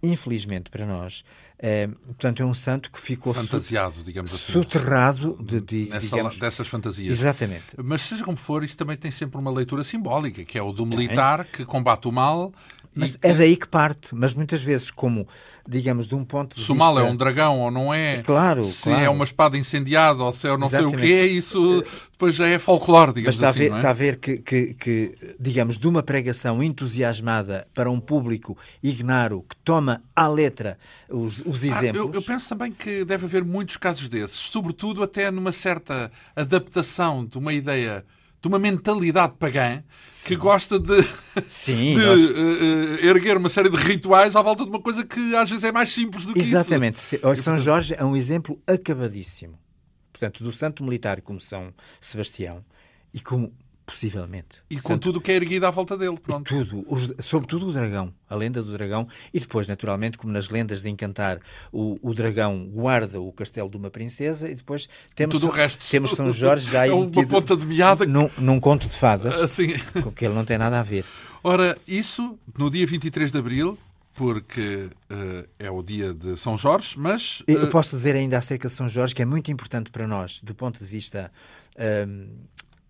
infelizmente 0.03 0.71
para 0.71 0.87
nós, 0.87 1.25
é, 1.59 1.89
portanto, 1.89 2.41
é 2.43 2.47
um 2.47 2.55
santo 2.55 2.91
que 2.91 3.01
ficou 3.01 3.35
fantasiado, 3.35 4.05
digamos 4.05 4.33
assim, 4.33 4.53
soterrado 4.53 5.37
de, 5.43 5.61
de 5.61 5.89
Nessa, 5.91 6.07
digamos, 6.07 6.39
dessas 6.39 6.69
fantasias. 6.69 7.19
Exatamente. 7.19 7.65
Mas 7.77 8.03
seja 8.03 8.25
como 8.25 8.37
for, 8.37 8.63
isso 8.63 8.77
também 8.77 8.97
tem 8.97 9.11
sempre 9.11 9.41
uma 9.41 9.51
leitura 9.51 9.83
simbólica, 9.83 10.45
que 10.45 10.57
é 10.57 10.63
o 10.63 10.73
do 10.73 10.87
militar 10.87 11.45
que 11.45 11.65
combate 11.65 12.07
o 12.07 12.13
mal 12.13 12.53
mas 12.95 13.19
é 13.23 13.33
daí 13.33 13.57
que 13.57 13.69
parte. 13.69 14.09
Mas 14.13 14.35
muitas 14.35 14.63
vezes, 14.63 14.91
como, 14.91 15.27
digamos, 15.69 16.09
de 16.09 16.15
um 16.15 16.25
ponto 16.25 16.57
de 16.57 16.63
se 16.63 16.73
vista... 16.73 16.73
Se 16.73 16.73
o 16.73 16.77
mal 16.77 16.99
é 16.99 17.03
um 17.03 17.17
dragão 17.17 17.61
ou 17.61 17.71
não 17.71 17.93
é, 17.93 18.19
claro, 18.23 18.65
se 18.65 18.85
claro. 18.85 19.05
é 19.05 19.09
uma 19.09 19.25
espada 19.25 19.57
incendiada 19.57 20.23
ou 20.23 20.33
se 20.33 20.47
é 20.47 20.57
não 20.57 20.67
Exatamente. 20.67 20.99
sei 20.99 21.25
o 21.25 21.29
quê, 21.29 21.33
isso 21.33 21.85
depois 22.11 22.35
já 22.35 22.47
é 22.49 22.59
folclore, 22.59 23.13
digamos 23.13 23.39
Mas 23.41 23.49
está 23.49 23.49
assim. 23.51 23.67
A 23.67 23.69
ver, 23.69 23.75
é? 23.75 23.77
Está 23.77 23.91
a 23.91 23.93
ver 23.93 24.17
que, 24.17 24.39
que, 24.39 24.75
que, 24.75 25.15
digamos, 25.39 25.79
de 25.79 25.87
uma 25.87 26.03
pregação 26.03 26.63
entusiasmada 26.63 27.67
para 27.75 27.91
um 27.91 28.01
público 28.01 28.57
ignaro 28.83 29.45
que 29.49 29.57
toma 29.57 30.03
à 30.15 30.27
letra 30.27 30.79
os, 31.09 31.41
os 31.47 31.65
exemplos... 31.65 32.07
Ah, 32.07 32.11
eu, 32.11 32.15
eu 32.15 32.23
penso 32.23 32.49
também 32.49 32.73
que 32.73 33.05
deve 33.05 33.27
haver 33.27 33.45
muitos 33.45 33.77
casos 33.77 34.09
desses, 34.09 34.37
sobretudo 34.37 35.03
até 35.03 35.31
numa 35.31 35.53
certa 35.53 36.11
adaptação 36.35 37.25
de 37.25 37.39
uma 37.39 37.53
ideia 37.53 38.05
de 38.41 38.49
uma 38.49 38.59
mentalidade 38.59 39.35
pagã 39.39 39.83
Sim. 40.09 40.29
que 40.29 40.37
gosta 40.37 40.79
de, 40.79 41.03
Sim, 41.43 41.97
de 41.99 42.05
nós... 42.05 42.21
uh, 42.21 43.05
erguer 43.07 43.37
uma 43.37 43.49
série 43.49 43.69
de 43.69 43.77
rituais 43.77 44.37
à 44.37 44.43
volta 44.43 44.65
de 44.65 44.71
uma 44.71 44.81
coisa 44.81 45.05
que 45.05 45.35
às 45.35 45.51
vezes 45.51 45.65
é 45.65 45.73
mais 45.73 45.91
simples 45.91 46.25
do 46.25 46.35
que 46.35 46.41
Exatamente. 46.41 46.97
isso. 46.97 47.17
Exatamente. 47.17 47.43
São 47.43 47.59
Jorge 47.59 47.95
é 47.97 48.05
um 48.05 48.17
exemplo 48.17 48.61
acabadíssimo. 48.67 49.59
Portanto, 50.13 50.43
do 50.43 50.51
santo 50.51 50.83
militar 50.83 51.21
como 51.21 51.41
São 51.41 51.73
Sebastião 52.01 52.65
e 53.13 53.21
como 53.21 53.53
possivelmente. 53.89 54.63
E 54.69 54.79
com 54.79 54.99
tudo 54.99 55.19
que 55.19 55.33
é 55.33 55.35
erguido 55.35 55.67
à 55.67 55.71
volta 55.71 55.97
dele, 55.97 56.19
pronto. 56.19 56.47
tudo, 56.47 56.85
os, 56.87 57.11
sobretudo 57.25 57.69
o 57.69 57.73
dragão, 57.73 58.13
a 58.29 58.35
lenda 58.35 58.63
do 58.63 58.71
dragão, 58.73 59.09
e 59.33 59.41
depois, 59.41 59.67
naturalmente, 59.67 60.19
como 60.19 60.31
nas 60.31 60.51
lendas 60.51 60.83
de 60.83 60.91
encantar, 60.91 61.41
o, 61.73 61.99
o 62.03 62.13
dragão 62.13 62.67
guarda 62.67 63.19
o 63.19 63.33
castelo 63.33 63.71
de 63.71 63.79
uma 63.79 63.91
princesa 63.91 64.49
e 64.49 64.55
depois 64.55 64.91
temos, 65.15 65.35
tudo 65.35 65.49
o 65.49 65.51
resto. 65.51 65.89
temos 65.91 66.11
São 66.11 66.31
Jorge 66.31 66.71
já 66.71 66.85
é 66.87 66.93
uma 66.93 67.27
ponta 67.27 67.57
de 67.57 67.67
meada 67.67 68.05
que... 68.05 68.13
num, 68.13 68.29
num 68.37 68.61
conto 68.61 68.87
de 68.87 68.95
fadas, 68.95 69.41
assim. 69.41 69.69
com 70.03 70.13
que 70.13 70.27
ele 70.27 70.35
não 70.35 70.45
tem 70.45 70.59
nada 70.59 70.79
a 70.79 70.83
ver. 70.83 71.07
Ora, 71.43 71.77
isso 71.87 72.39
no 72.59 72.71
dia 72.71 72.87
23 72.87 73.33
de 73.33 73.39
Abril, 73.39 73.79
porque 74.13 74.91
uh, 75.11 75.49
é 75.59 75.71
o 75.71 75.83
dia 75.83 76.13
de 76.13 76.37
São 76.37 76.59
Jorge, 76.59 76.95
mas... 76.99 77.41
Uh... 77.41 77.53
Eu 77.53 77.69
posso 77.69 77.97
dizer 77.97 78.15
ainda 78.15 78.37
acerca 78.37 78.69
de 78.69 78.75
São 78.75 78.89
Jorge, 78.89 79.15
que 79.15 79.23
é 79.23 79.25
muito 79.25 79.51
importante 79.51 79.91
para 79.91 80.07
nós, 80.07 80.41
do 80.43 80.55
ponto 80.55 80.79
de 80.79 80.85
vista... 80.85 81.33
Uh, 81.75 82.29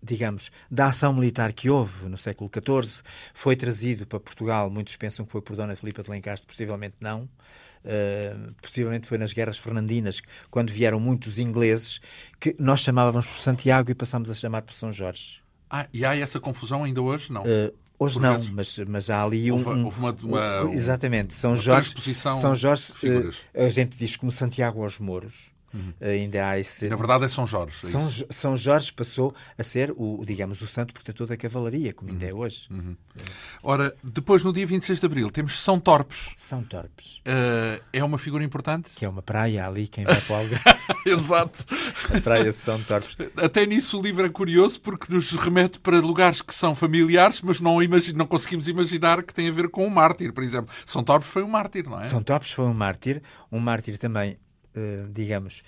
digamos, 0.01 0.51
da 0.69 0.87
ação 0.87 1.13
militar 1.13 1.53
que 1.53 1.69
houve 1.69 2.05
no 2.07 2.17
século 2.17 2.49
XIV, 2.53 3.03
foi 3.33 3.55
trazido 3.55 4.07
para 4.07 4.19
Portugal, 4.19 4.69
muitos 4.69 4.95
pensam 4.95 5.25
que 5.25 5.31
foi 5.31 5.41
por 5.41 5.55
Dona 5.55 5.75
Filipa 5.75 6.01
de 6.01 6.09
Lencastre, 6.09 6.47
possivelmente 6.47 6.95
não, 6.99 7.23
uh, 7.23 8.53
possivelmente 8.61 9.07
foi 9.07 9.17
nas 9.17 9.33
guerras 9.33 9.57
fernandinas, 9.57 10.21
quando 10.49 10.71
vieram 10.71 10.99
muitos 10.99 11.37
ingleses, 11.37 11.99
que 12.39 12.55
nós 12.59 12.81
chamávamos 12.81 13.25
por 13.25 13.37
Santiago 13.37 13.91
e 13.91 13.95
passámos 13.95 14.29
a 14.29 14.33
chamar 14.33 14.61
por 14.61 14.73
São 14.73 14.91
Jorge. 14.91 15.41
Ah, 15.69 15.87
e 15.93 16.03
há 16.03 16.15
essa 16.15 16.39
confusão 16.39 16.83
ainda 16.83 17.01
hoje? 17.01 17.31
Não? 17.31 17.43
Uh, 17.43 17.73
Hoje 18.01 18.15
por 18.15 18.21
não, 18.21 18.37
mas, 18.53 18.77
mas 18.87 19.09
há 19.09 19.21
ali 19.21 19.51
um. 19.51 19.55
Houve, 19.55 19.83
houve 19.83 19.99
uma, 19.99 20.15
uma, 20.23 20.73
Exatamente. 20.73 21.35
São 21.35 21.53
Jorge. 21.53 21.93
São 22.15 22.55
Jorge. 22.55 22.93
Uh, 23.03 23.61
a 23.65 23.69
gente 23.69 23.97
diz 23.97 24.15
como 24.15 24.31
Santiago 24.31 24.81
aos 24.81 24.99
Mouros 24.99 25.51
Uhum. 25.73 25.93
Ainda 26.01 26.49
há 26.49 26.59
esse. 26.59 26.87
Na 26.89 26.95
verdade 26.95 27.25
é 27.25 27.27
São 27.27 27.45
Jorge. 27.45 27.77
É 27.83 27.87
São, 27.87 28.09
São 28.29 28.57
Jorge 28.57 28.91
passou 28.91 29.33
a 29.57 29.63
ser 29.63 29.93
o, 29.95 30.23
digamos, 30.25 30.61
o 30.61 30.67
santo 30.67 30.93
protetor 30.93 31.27
da 31.27 31.37
cavalaria, 31.37 31.93
como 31.93 32.11
ainda 32.11 32.25
é 32.25 32.33
uhum. 32.33 32.39
hoje. 32.39 32.67
Uhum. 32.69 32.95
Ora, 33.61 33.95
depois 34.03 34.43
no 34.43 34.53
dia 34.53 34.65
26 34.65 34.99
de 34.99 35.05
Abril 35.05 35.29
temos 35.29 35.59
São 35.59 35.79
Torpes. 35.79 36.31
São 36.35 36.63
Torpes. 36.63 37.17
Uh, 37.19 37.83
é 37.91 38.03
uma 38.03 38.17
figura 38.17 38.43
importante? 38.43 38.91
Que 38.95 39.05
é 39.05 39.09
uma 39.09 39.21
praia 39.21 39.67
ali, 39.67 39.87
quem 39.87 40.05
vai 40.05 40.21
para 40.21 40.43
o 40.43 40.49
Exato. 41.05 41.65
A 42.15 42.21
praia 42.21 42.51
de 42.51 42.53
São 42.53 42.81
Torpes. 42.81 43.15
Até 43.37 43.65
nisso 43.65 43.99
o 43.99 44.01
livro 44.01 44.25
é 44.25 44.29
curioso 44.29 44.81
porque 44.81 45.13
nos 45.13 45.31
remete 45.31 45.79
para 45.79 45.99
lugares 45.99 46.41
que 46.41 46.53
são 46.53 46.73
familiares, 46.73 47.41
mas 47.41 47.59
não, 47.59 47.81
imagine, 47.81 48.17
não 48.17 48.25
conseguimos 48.25 48.67
imaginar 48.67 49.23
que 49.23 49.33
tem 49.33 49.47
a 49.47 49.51
ver 49.51 49.69
com 49.69 49.85
um 49.85 49.89
mártir, 49.89 50.33
por 50.33 50.43
exemplo. 50.43 50.73
São 50.85 51.03
Torpes 51.03 51.29
foi 51.29 51.43
um 51.43 51.47
mártir, 51.47 51.87
não 51.87 51.99
é? 51.99 52.05
São 52.05 52.23
Torpes 52.23 52.51
foi 52.51 52.65
um 52.65 52.73
mártir, 52.73 53.21
um 53.51 53.59
mártir 53.59 53.97
também, 53.97 54.37
digamos. 55.11 55.63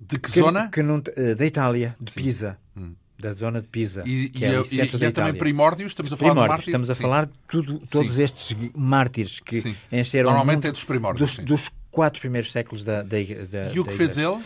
De 0.00 0.18
que, 0.18 0.30
que 0.30 0.38
zona? 0.38 0.68
Que 0.68 0.82
não, 0.82 0.98
uh, 0.98 1.34
da 1.36 1.46
Itália, 1.46 1.96
de 2.00 2.12
Pisa. 2.12 2.58
Hum 2.76 2.94
da 3.18 3.32
zona 3.32 3.60
de 3.60 3.68
Pisa. 3.68 4.02
E, 4.06 4.30
e, 4.34 4.44
é, 4.44 4.50
e, 4.70 4.76
e 4.76 5.04
é 5.04 5.10
também 5.10 5.34
primórdios, 5.34 5.92
estamos 5.92 6.12
a 6.12 6.16
falar 6.16 6.32
primórdios, 6.32 6.64
de? 6.64 6.70
Estamos 6.70 6.90
a 6.90 6.94
sim. 6.94 7.00
falar 7.00 7.26
de 7.26 7.32
tudo, 7.48 7.82
todos 7.90 8.14
sim. 8.14 8.22
estes 8.22 8.56
mártires 8.74 9.40
que 9.40 9.62
sim. 9.62 9.76
encheram 9.90 10.30
Normalmente 10.30 10.66
é 10.66 10.72
dos 10.72 10.84
primórdios. 10.84 11.36
Dos, 11.36 11.44
dos, 11.44 11.70
quatro 11.90 12.20
primeiros 12.20 12.52
séculos 12.52 12.84
da, 12.84 13.02
da, 13.02 13.16
da 13.50 13.72
E 13.72 13.80
o 13.80 13.84
que 13.84 13.92
fez 13.94 14.18
ele? 14.18 14.38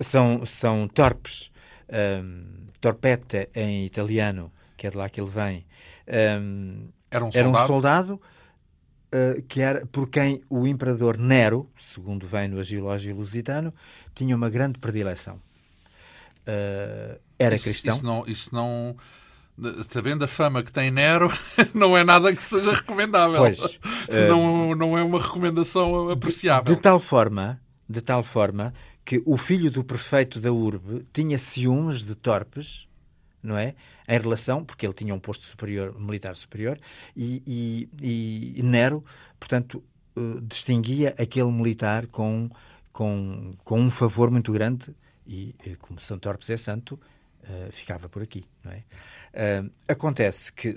São, 0.00 0.44
são 0.44 0.88
torpes. 0.88 1.52
Um, 1.88 2.66
torpetta 2.80 3.48
em 3.54 3.86
italiano, 3.86 4.52
que 4.76 4.88
é 4.88 4.90
de 4.90 4.96
lá 4.96 5.08
que 5.08 5.20
ele 5.20 5.30
vem. 5.30 5.64
Um, 6.08 6.88
era 7.08 7.24
um 7.24 7.30
soldado? 7.30 7.56
Era 7.56 7.64
um 7.64 7.66
soldado 7.66 8.20
uh, 9.12 9.42
que 9.42 9.60
era 9.60 9.86
por 9.86 10.08
quem 10.08 10.42
o 10.48 10.66
imperador 10.66 11.18
Nero, 11.18 11.68
segundo 11.78 12.26
vem 12.26 12.48
no 12.48 12.60
Agilógio 12.60 13.14
Lusitano, 13.14 13.72
tinha 14.14 14.34
uma 14.34 14.48
grande 14.48 14.78
predileção. 14.78 15.36
Uh, 16.46 17.18
era 17.38 17.54
isso, 17.54 17.64
cristão. 17.64 17.94
Isso 17.94 18.04
não, 18.04 18.24
isso 18.26 18.54
não, 18.54 18.96
sabendo 19.88 20.24
a 20.24 20.28
fama 20.28 20.62
que 20.62 20.72
tem 20.72 20.90
Nero, 20.90 21.30
não 21.74 21.96
é 21.96 22.04
nada 22.04 22.34
que 22.34 22.42
seja 22.42 22.72
recomendável. 22.72 23.38
Pois, 23.38 23.78
não, 24.28 24.74
não 24.74 24.98
é 24.98 25.02
uma 25.02 25.20
recomendação 25.20 26.10
apreciável. 26.10 26.64
De, 26.64 26.74
de, 26.74 26.80
tal 26.80 27.00
forma, 27.00 27.60
de 27.88 28.00
tal 28.00 28.22
forma 28.22 28.72
que 29.04 29.22
o 29.24 29.36
filho 29.36 29.70
do 29.70 29.84
prefeito 29.84 30.40
da 30.40 30.52
urbe 30.52 31.06
tinha 31.12 31.38
ciúmes 31.38 32.02
de 32.02 32.14
Torpes, 32.14 32.86
não 33.42 33.56
é? 33.56 33.74
Em 34.08 34.18
relação, 34.20 34.64
porque 34.64 34.86
ele 34.86 34.94
tinha 34.94 35.14
um 35.14 35.18
posto 35.18 35.44
superior, 35.44 35.98
militar 35.98 36.36
superior, 36.36 36.78
e, 37.16 37.42
e, 38.00 38.54
e 38.56 38.62
Nero, 38.62 39.04
portanto, 39.38 39.82
uh, 40.16 40.40
distinguia 40.42 41.14
aquele 41.18 41.50
militar 41.50 42.06
com, 42.06 42.48
com, 42.92 43.54
com 43.64 43.80
um 43.80 43.90
favor 43.90 44.30
muito 44.30 44.52
grande, 44.52 44.94
e 45.26 45.54
como 45.80 45.98
São 45.98 46.18
Torpes 46.18 46.48
é 46.50 46.56
santo, 46.56 47.00
uh, 47.42 47.72
ficava 47.72 48.08
por 48.08 48.22
aqui, 48.22 48.44
não 48.64 48.72
é? 48.72 48.84
Uh, 49.34 49.70
acontece 49.88 50.52
que, 50.52 50.76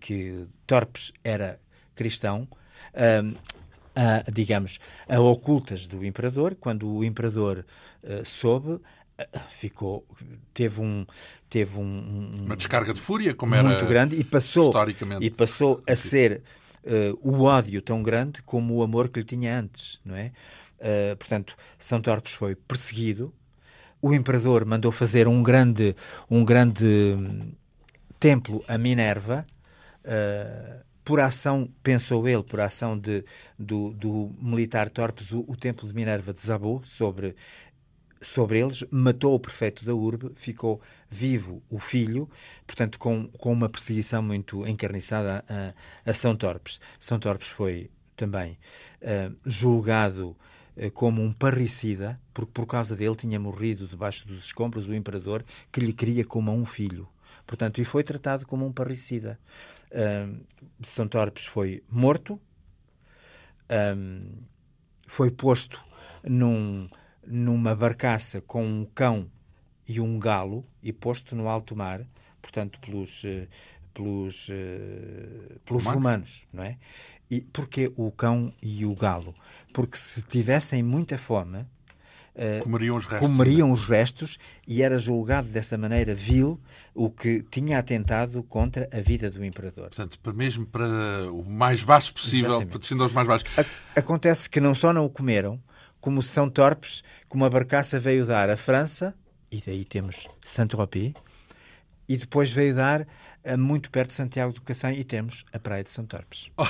que 0.00 0.46
Torpes 0.66 1.12
era 1.24 1.58
cristão, 1.94 2.46
a, 3.96 4.30
digamos, 4.30 4.78
a 5.08 5.18
ocultas 5.18 5.86
do 5.86 6.04
imperador. 6.04 6.54
Quando 6.54 6.86
o 6.86 7.02
imperador 7.02 7.64
uh, 8.02 8.24
soube, 8.24 8.72
uh, 8.72 8.80
ficou 9.48 10.06
teve 10.52 10.80
um 10.80 11.06
teve 11.48 11.78
um, 11.78 11.82
um, 11.82 12.44
uma 12.44 12.56
descarga 12.56 12.92
de 12.92 13.00
fúria 13.00 13.34
como 13.34 13.54
era 13.54 13.64
muito 13.64 13.86
grande 13.86 14.16
e 14.16 14.24
passou 14.24 14.72
e 15.20 15.30
passou 15.30 15.82
a 15.88 15.96
ser 15.96 16.42
uh, 16.84 17.18
o 17.22 17.42
ódio 17.42 17.80
tão 17.80 18.02
grande 18.02 18.42
como 18.42 18.74
o 18.74 18.82
amor 18.82 19.08
que 19.08 19.20
lhe 19.20 19.24
tinha 19.24 19.58
antes, 19.58 20.00
não 20.04 20.16
é? 20.16 20.32
portanto, 21.18 21.56
São 21.78 22.02
Torpes 22.02 22.34
foi 22.34 22.54
perseguido. 22.54 23.32
O 24.02 24.12
imperador 24.12 24.66
mandou 24.66 24.92
fazer 24.92 25.26
um 25.26 25.42
grande 25.42 25.96
um 26.30 26.44
grande 26.44 26.84
hum, 26.84 27.52
templo 28.20 28.62
a 28.68 28.76
Minerva. 28.76 29.46
Uh, 30.04 30.84
por 31.06 31.20
ação, 31.20 31.70
pensou 31.84 32.26
ele, 32.26 32.42
por 32.42 32.58
ação 32.58 32.98
de, 32.98 33.24
do, 33.56 33.92
do 33.92 34.34
militar 34.42 34.90
Torpes, 34.90 35.30
o, 35.30 35.44
o 35.46 35.54
templo 35.54 35.86
de 35.86 35.94
Minerva 35.94 36.32
desabou 36.32 36.82
sobre, 36.84 37.36
sobre 38.26 38.60
eles, 38.60 38.84
matou 38.90 39.34
o 39.34 39.40
prefeito 39.40 39.84
da 39.84 39.94
urbe, 39.94 40.32
ficou 40.34 40.80
vivo 41.08 41.62
o 41.70 41.78
filho, 41.78 42.28
portanto, 42.66 42.98
com, 42.98 43.28
com 43.28 43.52
uma 43.52 43.68
perseguição 43.68 44.22
muito 44.22 44.66
encarniçada 44.66 45.44
a, 45.48 46.10
a 46.10 46.14
São 46.14 46.36
Torpes. 46.36 46.80
São 46.98 47.18
Torpes 47.18 47.48
foi 47.48 47.90
também 48.16 48.58
uh, 49.02 49.34
julgado 49.44 50.36
uh, 50.76 50.90
como 50.92 51.22
um 51.22 51.32
parricida, 51.32 52.20
porque 52.34 52.52
por 52.52 52.66
causa 52.66 52.96
dele 52.96 53.14
tinha 53.14 53.38
morrido 53.38 53.86
debaixo 53.86 54.26
dos 54.26 54.44
escombros 54.44 54.88
o 54.88 54.94
imperador 54.94 55.44
que 55.70 55.80
lhe 55.80 55.92
queria 55.92 56.24
como 56.24 56.52
um 56.52 56.64
filho. 56.64 57.08
Portanto, 57.46 57.80
e 57.80 57.84
foi 57.84 58.02
tratado 58.02 58.44
como 58.44 58.66
um 58.66 58.72
parricida. 58.72 59.38
Um, 59.92 60.40
São 60.82 61.06
Torpes 61.06 61.46
foi 61.46 61.82
morto, 61.88 62.40
um, 63.96 64.42
foi 65.06 65.30
posto 65.30 65.80
num, 66.24 66.88
numa 67.26 67.74
barcaça 67.74 68.40
com 68.40 68.64
um 68.64 68.84
cão 68.84 69.30
e 69.88 70.00
um 70.00 70.18
galo 70.18 70.64
e 70.82 70.92
posto 70.92 71.34
no 71.34 71.48
alto 71.48 71.76
mar, 71.76 72.02
portanto, 72.40 72.78
pelos, 72.80 73.24
eh, 73.24 73.46
pelos, 73.94 74.48
uh, 74.48 74.52
pelos 75.64 75.84
romanos. 75.84 75.94
romanos, 75.94 76.46
não 76.52 76.62
é? 76.64 76.76
E 77.30 77.40
porquê 77.40 77.92
o 77.96 78.10
cão 78.10 78.52
e 78.62 78.84
o 78.84 78.94
galo? 78.94 79.34
Porque 79.72 79.96
se 79.96 80.22
tivessem 80.22 80.82
muita 80.82 81.18
fome, 81.18 81.58
uh, 81.58 82.62
comeriam, 82.62 82.96
os 82.96 83.06
restos, 83.06 83.28
comeriam 83.28 83.72
os 83.72 83.88
restos 83.88 84.38
e 84.66 84.82
era 84.82 84.98
julgado 84.98 85.48
dessa 85.48 85.76
maneira 85.76 86.14
vil 86.14 86.60
o 86.94 87.10
que 87.10 87.42
tinha 87.50 87.78
atentado 87.78 88.42
contra 88.44 88.88
a 88.92 89.00
vida 89.00 89.30
do 89.30 89.44
imperador. 89.44 89.88
Portanto, 89.88 90.18
mesmo 90.34 90.66
para 90.66 91.30
o 91.30 91.44
mais 91.44 91.82
baixo 91.82 92.12
possível, 92.12 92.64
protegendo 92.66 93.02
aos 93.02 93.12
mais 93.12 93.26
baixos. 93.26 93.48
Acontece 93.94 94.48
que 94.48 94.60
não 94.60 94.74
só 94.74 94.92
não 94.92 95.04
o 95.04 95.10
comeram, 95.10 95.60
como 96.00 96.22
São 96.22 96.48
Torpes, 96.48 97.02
como 97.28 97.44
a 97.44 97.50
barcaça 97.50 97.98
veio 97.98 98.24
dar 98.24 98.48
à 98.50 98.56
França, 98.56 99.14
e 99.50 99.62
daí 99.64 99.84
temos 99.84 100.28
Saint-Tropez, 100.44 101.12
e 102.08 102.16
depois 102.16 102.52
veio 102.52 102.74
dar 102.74 103.06
muito 103.56 103.90
perto 103.90 104.08
de 104.08 104.16
Santiago 104.16 104.52
do 104.52 104.60
Cacém 104.62 104.98
e 104.98 105.04
temos 105.04 105.44
a 105.52 105.58
Praia 105.58 105.84
de 105.84 105.90
São 105.90 106.04
Torpes. 106.04 106.50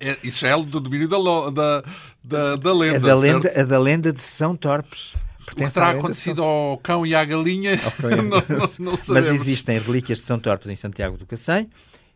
É, 0.00 0.16
isso 0.22 0.46
é 0.46 0.56
do 0.56 0.80
domínio 0.80 1.08
da, 1.08 1.18
da, 1.50 1.84
da, 2.22 2.56
da 2.56 2.72
lenda. 2.72 2.96
A 2.96 3.00
da 3.00 3.16
lenda, 3.16 3.60
a 3.60 3.64
da 3.64 3.78
lenda 3.78 4.12
de 4.12 4.20
São 4.22 4.56
Torpes. 4.56 5.14
O 5.40 5.56
que 5.56 5.68
terá 5.70 5.90
acontecido 5.90 6.42
ao 6.42 6.78
cão 6.78 7.04
e 7.04 7.14
à 7.14 7.24
galinha, 7.24 7.72
não, 8.00 8.58
não, 8.58 8.92
não 8.92 8.98
Mas 9.08 9.26
existem 9.26 9.78
relíquias 9.78 10.18
de 10.18 10.24
São 10.24 10.38
Torpes 10.38 10.68
em 10.68 10.76
Santiago 10.76 11.16
do 11.16 11.26
Cacém, 11.26 11.68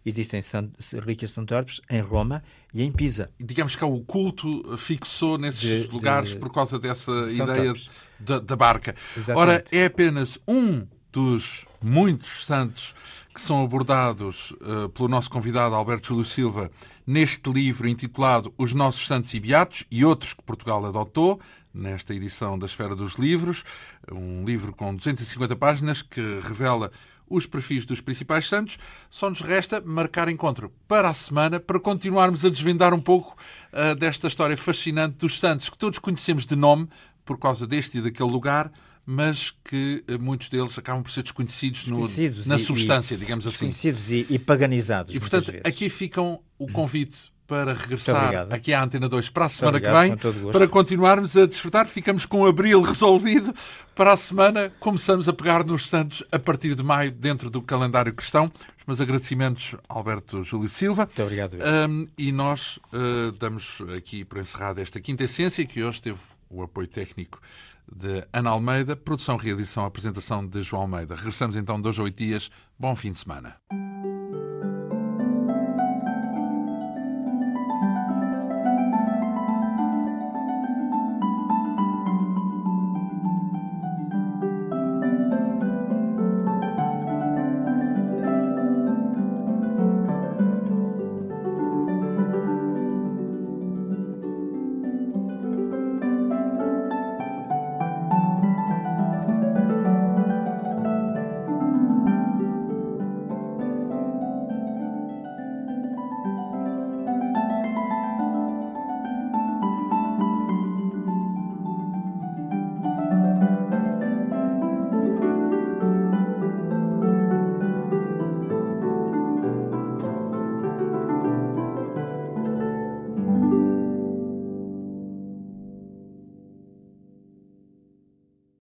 existem 0.04 0.40
relíquias 0.92 1.34
de 1.34 1.46
Torpes 1.46 1.80
em 1.90 2.00
Roma 2.00 2.42
e 2.72 2.82
em 2.82 2.90
Pisa. 2.90 3.30
Digamos 3.38 3.76
que 3.76 3.84
o 3.84 4.00
culto 4.00 4.76
fixou 4.76 5.38
nesses 5.38 5.86
de, 5.86 5.92
lugares 5.92 6.30
de, 6.30 6.38
por 6.38 6.52
causa 6.52 6.78
dessa 6.78 7.12
ideia 7.30 7.74
da, 8.18 8.38
da, 8.38 8.56
barca. 8.56 8.94
Exatamente. 9.16 9.40
Ora, 9.40 9.64
é 9.70 9.86
apenas 9.86 10.38
um 10.46 10.86
dos 11.12 11.66
muitos 11.80 12.46
santos 12.46 12.94
que 13.34 13.40
são 13.40 13.62
abordados 13.64 14.50
uh, 14.52 14.88
pelo 14.90 15.08
nosso 15.08 15.30
convidado 15.30 15.74
Alberto 15.74 16.08
Júlio 16.08 16.24
Silva 16.24 16.70
neste 17.06 17.50
livro 17.50 17.88
intitulado 17.88 18.52
Os 18.58 18.74
Nossos 18.74 19.06
Santos 19.06 19.32
e 19.34 19.40
Beatos 19.40 19.84
e 19.90 20.04
outros 20.04 20.34
que 20.34 20.42
Portugal 20.42 20.84
adotou, 20.84 21.40
nesta 21.72 22.14
edição 22.14 22.58
da 22.58 22.66
Esfera 22.66 22.94
dos 22.94 23.14
Livros, 23.14 23.64
um 24.10 24.44
livro 24.44 24.72
com 24.72 24.94
250 24.94 25.56
páginas 25.56 26.02
que 26.02 26.20
revela 26.42 26.90
os 27.34 27.46
perfis 27.46 27.84
dos 27.84 28.00
principais 28.00 28.48
santos. 28.48 28.78
Só 29.10 29.28
nos 29.28 29.40
resta 29.40 29.80
marcar 29.80 30.28
encontro 30.28 30.72
para 30.86 31.08
a 31.08 31.14
semana 31.14 31.58
para 31.58 31.80
continuarmos 31.80 32.44
a 32.44 32.48
desvendar 32.48 32.92
um 32.92 33.00
pouco 33.00 33.36
uh, 33.72 33.94
desta 33.94 34.28
história 34.28 34.56
fascinante 34.56 35.16
dos 35.18 35.38
santos 35.38 35.68
que 35.68 35.78
todos 35.78 35.98
conhecemos 35.98 36.46
de 36.46 36.54
nome 36.54 36.88
por 37.24 37.38
causa 37.38 37.66
deste 37.66 37.98
e 37.98 38.02
daquele 38.02 38.30
lugar 38.30 38.70
mas 39.04 39.52
que 39.64 40.04
eh, 40.06 40.16
muitos 40.16 40.48
deles 40.48 40.78
acabam 40.78 41.02
por 41.02 41.10
ser 41.10 41.22
desconhecidos, 41.22 41.80
desconhecidos 41.80 42.46
no, 42.46 42.50
na 42.50 42.56
e, 42.56 42.58
substância, 42.58 43.14
e, 43.14 43.18
digamos 43.18 43.44
assim. 43.46 43.66
Desconhecidos 43.66 44.10
e, 44.10 44.26
e 44.30 44.38
paganizados. 44.38 45.14
E, 45.14 45.18
portanto, 45.18 45.52
aqui 45.64 45.90
ficam 45.90 46.40
o 46.56 46.70
convite 46.70 47.31
para 47.52 47.74
regressar 47.74 48.50
aqui 48.50 48.72
à 48.72 48.82
Antena 48.82 49.10
2 49.10 49.28
para 49.28 49.44
a 49.44 49.48
semana 49.50 49.78
que 49.78 49.90
vem, 49.90 50.16
para 50.50 50.66
continuarmos 50.66 51.36
a 51.36 51.44
desfrutar. 51.44 51.86
Ficamos 51.86 52.24
com 52.24 52.46
abril 52.46 52.80
resolvido. 52.80 53.52
Para 53.94 54.14
a 54.14 54.16
semana, 54.16 54.72
começamos 54.80 55.28
a 55.28 55.34
pegar 55.34 55.62
nos 55.62 55.86
Santos 55.86 56.24
a 56.32 56.38
partir 56.38 56.74
de 56.74 56.82
maio, 56.82 57.12
dentro 57.12 57.50
do 57.50 57.60
calendário 57.60 58.14
cristão. 58.14 58.50
Os 58.78 58.86
meus 58.86 59.02
agradecimentos, 59.02 59.76
Alberto 59.86 60.42
Júlio 60.42 60.66
Silva. 60.66 61.04
Muito 61.04 61.22
obrigado. 61.22 61.58
Um, 61.90 62.08
e 62.16 62.32
nós 62.32 62.78
uh, 62.90 63.32
damos 63.38 63.82
aqui 63.94 64.24
por 64.24 64.38
encerrada 64.38 64.80
esta 64.80 64.98
quinta 64.98 65.24
essência, 65.24 65.66
que 65.66 65.84
hoje 65.84 66.00
teve 66.00 66.20
o 66.48 66.62
apoio 66.62 66.88
técnico 66.88 67.38
de 67.94 68.26
Ana 68.32 68.48
Almeida, 68.48 68.96
produção, 68.96 69.36
realização, 69.36 69.84
apresentação 69.84 70.46
de 70.46 70.62
João 70.62 70.82
Almeida. 70.82 71.14
Regressamos 71.14 71.54
então 71.54 71.78
dois 71.78 71.98
a 71.98 72.02
oito 72.02 72.16
dias. 72.16 72.50
Bom 72.78 72.96
fim 72.96 73.12
de 73.12 73.18
semana. 73.18 73.56